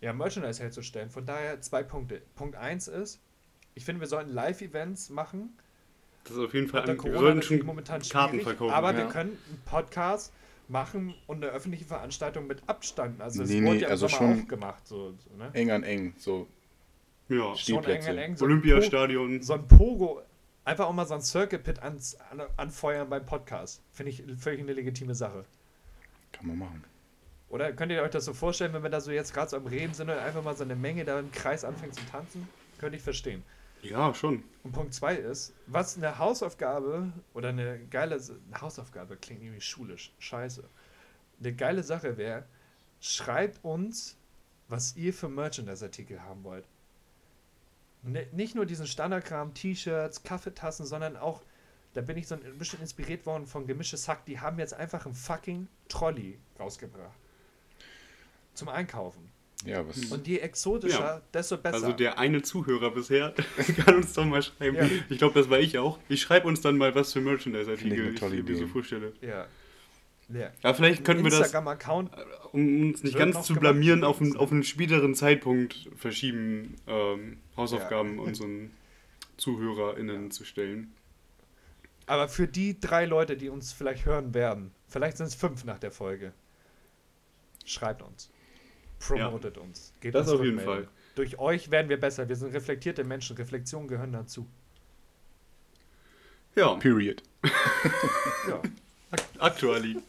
ja, 0.00 0.12
Merchandise 0.12 0.62
herzustellen. 0.62 1.10
Von 1.10 1.26
daher 1.26 1.60
zwei 1.60 1.82
Punkte. 1.82 2.22
Punkt 2.36 2.54
1 2.56 2.86
ist, 2.88 3.20
ich 3.74 3.84
finde, 3.84 4.00
wir 4.00 4.08
sollten 4.08 4.30
Live-Events 4.30 5.10
machen. 5.10 5.58
Das 6.28 6.36
ist 6.36 6.42
auf 6.44 6.54
jeden 6.54 6.68
Fall 6.68 6.82
an, 6.82 6.96
natürlich 6.96 7.44
schon 7.46 7.66
momentan 7.66 8.02
Karten 8.02 8.30
schwierig, 8.32 8.44
verkaufen. 8.44 8.72
aber 8.74 8.92
ja. 8.92 8.98
wir 8.98 9.06
können 9.06 9.30
einen 9.48 9.62
Podcast 9.64 10.32
machen 10.68 11.14
und 11.26 11.42
eine 11.42 11.52
öffentliche 11.52 11.86
Veranstaltung 11.86 12.46
mit 12.46 12.62
Abstand. 12.66 13.20
Also 13.22 13.42
es 13.42 13.48
Nee, 13.48 13.62
wurde 13.62 13.76
nee, 13.76 13.82
ja 13.82 13.88
also 13.88 14.08
schon- 14.08 14.42
auch 14.42 14.48
gemacht. 14.48 14.86
So, 14.86 15.12
so, 15.12 15.36
ne? 15.38 15.50
Eng 15.54 15.70
an 15.70 15.82
eng, 15.82 16.14
so 16.18 16.46
ja. 17.28 17.36
Schon 17.36 17.48
eng, 17.48 17.56
Stehplätze. 17.56 18.10
eng, 18.20 18.36
so 18.36 18.44
ein 18.44 18.50
Olympiastadion. 18.50 19.42
So 19.42 19.54
ein 19.54 19.66
Pogo, 19.66 20.20
einfach 20.64 20.86
auch 20.86 20.92
mal 20.92 21.06
so 21.06 21.14
ein 21.14 21.22
Circuit 21.22 21.62
Pit 21.64 21.82
ans, 21.82 22.16
an, 22.30 22.42
anfeuern 22.58 23.08
beim 23.08 23.24
Podcast. 23.24 23.80
Finde 23.92 24.10
ich 24.10 24.22
völlig 24.38 24.60
eine 24.60 24.72
legitime 24.74 25.14
Sache. 25.14 25.44
kann 26.32 26.46
man 26.46 26.58
machen. 26.58 26.84
Oder 27.48 27.72
könnt 27.72 27.90
ihr 27.90 28.02
euch 28.02 28.10
das 28.10 28.26
so 28.26 28.34
vorstellen, 28.34 28.74
wenn 28.74 28.82
wir 28.82 28.90
da 28.90 29.00
so 29.00 29.10
jetzt 29.10 29.32
gerade 29.32 29.48
so 29.48 29.56
am 29.56 29.66
Reden 29.66 29.94
sind 29.94 30.10
und 30.10 30.18
einfach 30.18 30.42
mal 30.44 30.54
so 30.54 30.64
eine 30.64 30.76
Menge 30.76 31.06
da 31.06 31.18
im 31.18 31.32
Kreis 31.32 31.64
anfängt 31.64 31.94
zu 31.94 32.04
tanzen? 32.12 32.46
Könnte 32.78 32.98
ich 32.98 33.02
verstehen. 33.02 33.42
Ja, 33.82 34.12
schon. 34.14 34.42
Und 34.64 34.72
Punkt 34.72 34.92
2 34.92 35.16
ist, 35.16 35.54
was 35.66 35.96
eine 35.96 36.18
Hausaufgabe 36.18 37.12
oder 37.32 37.50
eine 37.50 37.78
geile 37.90 38.16
eine 38.16 38.60
Hausaufgabe 38.60 39.16
klingt 39.16 39.42
irgendwie 39.42 39.60
schulisch, 39.60 40.12
scheiße. 40.18 40.64
Eine 41.40 41.54
geile 41.54 41.82
Sache 41.82 42.16
wäre, 42.16 42.44
schreibt 43.00 43.64
uns, 43.64 44.16
was 44.68 44.96
ihr 44.96 45.14
für 45.14 45.28
Merchandise-Artikel 45.28 46.22
haben 46.22 46.44
wollt. 46.44 46.66
Ne, 48.02 48.26
nicht 48.32 48.54
nur 48.54 48.66
diesen 48.66 48.86
Standardkram, 48.86 49.54
T-Shirts, 49.54 50.22
Kaffeetassen, 50.22 50.86
sondern 50.86 51.16
auch, 51.16 51.42
da 51.94 52.00
bin 52.00 52.16
ich 52.16 52.28
so 52.28 52.34
ein 52.34 52.58
bisschen 52.58 52.80
inspiriert 52.80 53.26
worden 53.26 53.46
von 53.46 53.66
Gemischtes 53.66 54.08
Hack, 54.08 54.24
die 54.26 54.40
haben 54.40 54.58
jetzt 54.58 54.74
einfach 54.74 55.06
einen 55.06 55.14
fucking 55.14 55.68
Trolley 55.88 56.38
rausgebracht. 56.58 57.18
Zum 58.54 58.68
Einkaufen. 58.68 59.30
Ja, 59.64 59.86
was. 59.86 60.04
Und 60.06 60.26
je 60.26 60.38
exotischer, 60.38 60.98
Ja. 61.00 61.22
desto 61.34 61.58
besser. 61.58 61.74
Also 61.76 61.92
der 61.92 62.18
eine 62.18 62.42
Zuhörer 62.42 62.90
bisher 62.92 63.34
kann 63.84 63.96
uns 63.96 64.12
doch 64.12 64.24
mal 64.24 64.42
schreiben. 64.42 64.76
Ja. 64.76 64.88
Ich 65.08 65.18
glaube, 65.18 65.34
das 65.38 65.50
war 65.50 65.58
ich 65.58 65.78
auch. 65.78 65.98
Ich 66.08 66.22
schreibe 66.22 66.46
uns 66.46 66.60
dann 66.60 66.78
mal, 66.78 66.94
was 66.94 67.12
für 67.12 67.20
Finde 67.20 67.62
ich 67.62 68.22
ich, 68.22 68.44
mir 68.44 68.56
so 68.56 68.66
vorstelle. 68.68 69.12
ja. 69.20 69.46
ja. 70.32 70.50
Ja, 70.62 70.74
vielleicht 70.74 71.04
könnten 71.04 71.24
wir 71.24 71.30
das, 71.30 71.40
Instagram-Account 71.40 72.10
um 72.52 72.82
uns 72.82 73.02
nicht 73.02 73.16
ganz 73.16 73.42
zu 73.46 73.54
blamieren, 73.54 74.04
auf 74.04 74.20
einen, 74.20 74.36
auf 74.36 74.52
einen 74.52 74.62
späteren 74.62 75.14
Zeitpunkt 75.14 75.88
verschieben, 75.96 76.76
ähm, 76.86 77.38
Hausaufgaben 77.56 78.16
Ja. 78.16 78.22
unseren 78.22 78.70
ZuhörerInnen 79.38 80.30
zu 80.30 80.44
stellen. 80.44 80.92
Aber 82.06 82.28
für 82.28 82.46
die 82.46 82.78
drei 82.78 83.06
Leute, 83.06 83.36
die 83.36 83.48
uns 83.48 83.72
vielleicht 83.72 84.06
hören 84.06 84.34
werden, 84.34 84.70
vielleicht 84.86 85.16
sind 85.16 85.26
es 85.26 85.34
fünf 85.34 85.64
nach 85.64 85.78
der 85.78 85.90
Folge, 85.90 86.32
schreibt 87.64 88.02
uns. 88.02 88.30
Promotet 88.98 89.58
uns. 89.58 89.92
Gebt 90.00 90.14
Das 90.14 90.28
uns 90.28 90.40
auf 90.40 90.44
jeden. 90.44 90.60
Fall. 90.60 90.88
Durch 91.14 91.38
euch 91.38 91.70
werden 91.70 91.88
wir 91.88 91.98
besser. 91.98 92.28
Wir 92.28 92.36
sind 92.36 92.52
reflektierte 92.52 93.04
Menschen. 93.04 93.36
Reflexionen 93.36 93.88
gehören 93.88 94.12
dazu. 94.12 94.46
Ja, 96.54 96.74
Period. 96.74 97.22
Ja. 98.48 98.62
aktuell. 99.38 100.02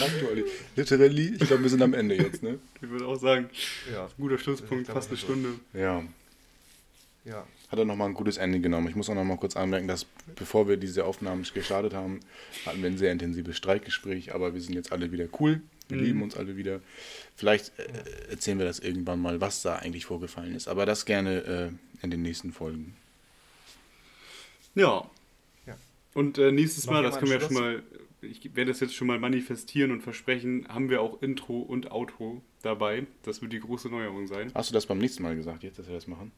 Aktuell. 0.00 0.44
Literally, 0.74 1.34
ich 1.34 1.46
glaube, 1.46 1.62
wir 1.62 1.70
sind 1.70 1.82
am 1.82 1.94
Ende 1.94 2.16
jetzt, 2.16 2.42
ne? 2.42 2.58
Ich 2.80 2.88
würde 2.88 3.06
auch 3.06 3.16
sagen, 3.16 3.50
ja. 3.92 4.08
guter 4.18 4.38
Schlusspunkt, 4.38 4.86
fast 4.86 5.08
eine. 5.08 5.18
Stunde. 5.18 5.48
Ja. 5.74 6.02
ja. 7.24 7.46
Hat 7.72 7.78
er 7.78 7.86
nochmal 7.86 8.08
ein 8.10 8.14
gutes 8.14 8.36
Ende 8.36 8.60
genommen. 8.60 8.86
Ich 8.88 8.96
muss 8.96 9.08
auch 9.08 9.14
nochmal 9.14 9.38
kurz 9.38 9.56
anmerken, 9.56 9.88
dass 9.88 10.04
bevor 10.36 10.68
wir 10.68 10.76
diese 10.76 11.06
Aufnahmen 11.06 11.42
gestartet 11.54 11.94
haben, 11.94 12.20
hatten 12.66 12.82
wir 12.82 12.90
ein 12.90 12.98
sehr 12.98 13.10
intensives 13.12 13.56
Streikgespräch, 13.56 14.34
aber 14.34 14.52
wir 14.52 14.60
sind 14.60 14.74
jetzt 14.74 14.92
alle 14.92 15.10
wieder 15.10 15.26
cool. 15.40 15.62
Wir 15.88 15.96
Mhm. 15.96 16.04
lieben 16.04 16.22
uns 16.22 16.36
alle 16.36 16.56
wieder. 16.58 16.80
Vielleicht 17.34 17.72
äh, 17.78 18.30
erzählen 18.30 18.58
wir 18.58 18.66
das 18.66 18.78
irgendwann 18.78 19.20
mal, 19.20 19.40
was 19.40 19.62
da 19.62 19.76
eigentlich 19.76 20.04
vorgefallen 20.04 20.54
ist. 20.54 20.68
Aber 20.68 20.84
das 20.84 21.06
gerne 21.06 21.72
äh, 22.02 22.04
in 22.04 22.10
den 22.10 22.20
nächsten 22.20 22.52
Folgen. 22.52 22.94
Ja. 24.74 25.10
Ja. 25.66 25.76
Und 26.14 26.36
äh, 26.36 26.52
nächstes 26.52 26.84
Noch 26.86 26.92
Mal, 26.92 27.02
das 27.02 27.18
können 27.18 27.30
wir 27.30 27.38
ja 27.38 27.44
schon 27.46 27.54
mal, 27.54 27.82
ich 28.20 28.54
werde 28.54 28.70
das 28.70 28.80
jetzt 28.80 28.94
schon 28.94 29.06
mal 29.06 29.18
manifestieren 29.18 29.92
und 29.92 30.02
versprechen, 30.02 30.66
haben 30.68 30.90
wir 30.90 31.00
auch 31.00 31.22
Intro 31.22 31.60
und 31.60 31.90
Outro 31.90 32.42
dabei. 32.62 33.06
Das 33.22 33.40
wird 33.40 33.52
die 33.54 33.60
große 33.60 33.88
Neuerung 33.88 34.26
sein. 34.26 34.52
Hast 34.54 34.68
du 34.68 34.74
das 34.74 34.84
beim 34.84 34.98
nächsten 34.98 35.22
Mal 35.22 35.36
gesagt, 35.36 35.62
jetzt, 35.62 35.78
dass 35.78 35.86
wir 35.86 35.94
das 35.94 36.06
machen? 36.06 36.32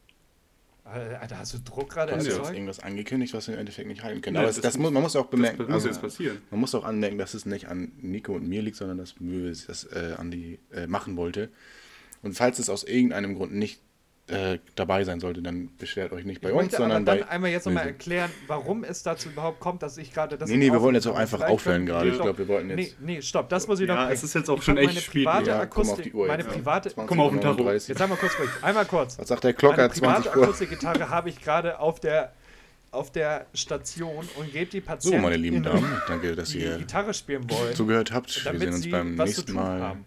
Alter, 0.85 1.39
hast 1.39 1.53
du 1.53 1.57
Druck 1.59 1.89
gerade 1.89 2.11
Du 2.13 2.17
hast 2.19 2.27
erzeugt? 2.27 2.53
irgendwas 2.53 2.79
angekündigt, 2.79 3.33
was 3.33 3.47
wir 3.47 3.55
im 3.55 3.59
Endeffekt 3.61 3.87
nicht 3.87 4.03
halten 4.03 4.21
können. 4.21 4.35
Ja, 4.35 4.41
Aber 4.41 4.47
das 4.47 4.57
das, 4.57 4.63
das 4.63 4.77
muss- 4.77 4.83
muss, 4.85 4.93
man 4.93 5.03
muss 5.03 5.15
auch 5.15 5.25
bemerken, 5.25 5.57
das 5.57 5.67
muss 5.67 5.73
also, 5.75 5.87
jetzt 5.87 6.01
passieren. 6.01 6.37
man 6.51 6.59
muss 6.59 6.75
auch 6.75 6.83
anmerken, 6.83 7.17
dass 7.17 7.33
es 7.33 7.45
nicht 7.47 7.67
an 7.67 7.91
Nico 8.01 8.33
und 8.35 8.47
mir 8.47 8.61
liegt, 8.61 8.77
sondern 8.77 8.97
dass 8.99 9.19
Möwe 9.19 9.49
das 9.49 9.83
äh, 9.85 10.13
an 10.17 10.29
die 10.31 10.59
äh, 10.71 10.85
machen 10.87 11.17
wollte. 11.17 11.49
Und 12.21 12.33
falls 12.33 12.59
es 12.59 12.69
aus 12.69 12.83
irgendeinem 12.83 13.35
Grund 13.35 13.53
nicht 13.53 13.81
äh, 14.27 14.57
dabei 14.75 15.03
sein 15.03 15.19
sollte, 15.19 15.41
dann 15.43 15.69
beschwert 15.77 16.11
euch 16.11 16.25
nicht 16.25 16.41
bei 16.41 16.49
ich 16.49 16.53
uns, 16.55 16.63
möchte 16.63 16.77
aber 16.77 16.85
sondern 16.85 17.05
dann 17.05 17.19
bei. 17.19 17.27
einmal 17.29 17.51
jetzt 17.51 17.65
nochmal 17.67 17.85
erklären, 17.85 18.31
warum 18.47 18.83
es 18.83 19.03
dazu 19.03 19.29
überhaupt 19.29 19.59
kommt, 19.59 19.83
dass 19.83 19.97
ich 19.99 20.11
gerade 20.11 20.35
das. 20.37 20.49
Nee, 20.49 20.57
nee, 20.57 20.71
wir 20.71 20.81
wollen 20.81 20.95
jetzt 20.95 21.05
auch 21.05 21.15
einfach 21.15 21.41
aufhören 21.41 21.85
gerade. 21.85 22.07
wir 22.07 22.13
Ich 22.13 22.19
glaube, 22.21 22.37
wir 22.39 22.47
wollten 22.47 22.67
Nee, 22.73 22.81
jetzt. 22.81 23.01
nee, 23.01 23.21
stopp, 23.21 23.49
das 23.49 23.67
muss 23.67 23.79
ich 23.79 23.87
noch 23.87 23.93
Ja, 23.95 24.01
bringen. 24.05 24.13
es 24.15 24.23
ist 24.23 24.33
jetzt 24.33 24.49
auch 24.49 24.57
Ich 24.57 24.63
schon 24.63 24.77
echt 24.77 24.87
meine 24.87 24.99
spät. 24.99 25.23
private 25.25 25.49
Ja, 25.51 25.65
komm 25.67 25.83
auf 25.83 25.89
Akustik, 25.89 26.11
die 26.11 26.17
Uhr 26.17 26.25
meine 26.27 26.41
jetzt. 26.43 26.51
private, 26.53 26.89
20, 26.89 27.07
Komm 27.07 27.19
auf 27.19 27.31
den 27.31 27.41
Tacho. 27.41 27.53
39. 27.57 27.89
jetzt 27.89 28.01
einmal 28.01 28.17
kurz 28.17 28.39
ruhig, 28.39 28.49
einmal 28.63 28.85
kurz. 28.85 29.19
Was 29.19 29.27
sagt 29.27 29.43
der 29.43 29.53
Klocker? 29.53 29.77
Meine 29.77 29.93
20 29.93 30.01
private 30.03 30.39
Uhr. 30.39 30.43
Akustikgitarre 30.45 31.09
habe 31.11 31.29
ich 31.29 31.39
gerade 31.39 31.79
auf 31.79 31.99
der, 31.99 32.33
auf 32.89 33.11
der 33.11 33.45
Station 33.53 34.27
und 34.37 34.51
gebe 34.51 34.71
die 34.71 34.79
So, 34.79 34.85
Patienten, 34.87 35.21
meine 35.21 35.37
lieben 35.37 35.61
Damen, 35.61 36.01
danke, 36.07 36.35
dass 36.35 36.49
die 36.49 36.61
ihr 36.61 36.77
Gitarre 36.79 37.13
spielen 37.13 37.47
wollen, 37.47 37.75
zugehört 37.75 38.11
habt. 38.11 38.35
Wir 38.35 38.43
damit 38.51 38.61
sehen 38.61 38.73
uns 38.73 38.89
beim 38.89 39.13
nächsten 39.13 39.53
Mal. 39.53 39.81
haben. 39.81 40.05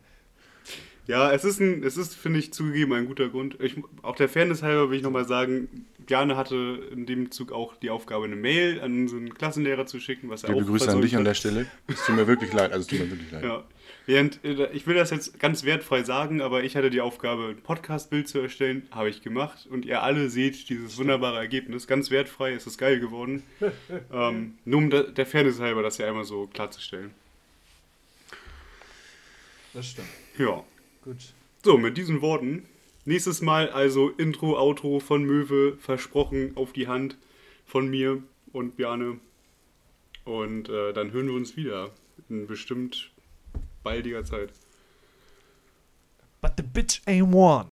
Ja, 1.08 1.32
es 1.32 1.42
ist, 1.42 1.58
ein, 1.58 1.82
es 1.82 1.96
ist 1.96 2.14
finde 2.14 2.38
ich, 2.38 2.52
zugegeben 2.52 2.92
ein 2.92 3.06
guter 3.06 3.30
Grund. 3.30 3.58
Ich, 3.60 3.76
auch 4.02 4.14
der 4.14 4.28
Fairness 4.28 4.62
halber 4.62 4.90
will 4.90 4.98
ich 4.98 5.02
nochmal 5.02 5.26
sagen, 5.26 5.86
Bjarne 6.06 6.36
hatte 6.36 6.86
in 6.92 7.06
dem 7.06 7.30
Zug 7.30 7.50
auch 7.50 7.76
die 7.76 7.88
Aufgabe, 7.88 8.26
eine 8.26 8.36
Mail 8.36 8.78
an 8.82 8.92
unseren 8.92 9.32
Klassenlehrer 9.32 9.86
zu 9.86 10.00
schicken, 10.00 10.28
was 10.28 10.44
er 10.44 10.50
Liebe 10.50 10.64
auch 10.64 10.68
Grüße 10.68 10.90
an 10.90 11.00
dich 11.00 11.14
an 11.14 11.20
hat. 11.20 11.28
der 11.28 11.34
Stelle. 11.34 11.66
Es 11.86 12.04
tut 12.04 12.14
mir 12.14 12.26
wirklich 12.26 12.52
leid. 12.52 12.72
Also, 12.72 12.82
es 12.82 12.86
tut 12.88 12.98
mir 12.98 13.10
wirklich 13.10 13.32
leid. 13.32 13.42
Ja. 13.42 13.64
Während, 14.04 14.44
äh, 14.44 14.70
ich 14.72 14.86
will 14.86 14.96
das 14.96 15.08
jetzt 15.08 15.40
ganz 15.40 15.64
wertfrei 15.64 16.02
sagen, 16.02 16.42
aber 16.42 16.62
ich 16.62 16.76
hatte 16.76 16.90
die 16.90 17.00
Aufgabe, 17.00 17.54
ein 17.56 17.62
Podcast-Bild 17.62 18.28
zu 18.28 18.38
erstellen, 18.38 18.86
habe 18.90 19.08
ich 19.08 19.22
gemacht 19.22 19.66
und 19.70 19.86
ihr 19.86 20.02
alle 20.02 20.28
seht 20.28 20.68
dieses 20.68 20.98
wunderbare 20.98 21.38
Ergebnis. 21.38 21.86
Ganz 21.86 22.10
wertfrei, 22.10 22.52
es 22.52 22.66
ist 22.66 22.76
geil 22.76 23.00
geworden. 23.00 23.42
ähm, 24.12 24.58
nur 24.66 24.78
um 24.78 24.90
der 24.90 25.04
der 25.04 25.24
Fairness 25.24 25.58
halber, 25.58 25.82
das 25.82 25.96
ja 25.96 26.06
einmal 26.06 26.24
so 26.24 26.46
klarzustellen. 26.52 27.12
Das 29.72 29.86
stimmt. 29.86 30.08
Ja. 30.36 30.64
Gut. 31.08 31.32
So, 31.64 31.78
mit 31.78 31.96
diesen 31.96 32.20
Worten. 32.20 32.66
Nächstes 33.06 33.40
Mal 33.40 33.70
also 33.70 34.10
Intro, 34.10 34.58
Outro 34.58 35.00
von 35.00 35.24
Möwe, 35.24 35.78
versprochen 35.78 36.54
auf 36.54 36.74
die 36.74 36.86
Hand 36.86 37.16
von 37.64 37.88
mir 37.88 38.22
und 38.52 38.76
Bjarne. 38.76 39.18
Und 40.26 40.68
äh, 40.68 40.92
dann 40.92 41.10
hören 41.12 41.28
wir 41.28 41.34
uns 41.34 41.56
wieder 41.56 41.92
in 42.28 42.46
bestimmt 42.46 43.10
baldiger 43.82 44.22
Zeit. 44.22 44.52
But 46.42 46.52
the 46.58 46.62
bitch 46.62 47.00
ain't 47.06 47.32
one. 47.32 47.70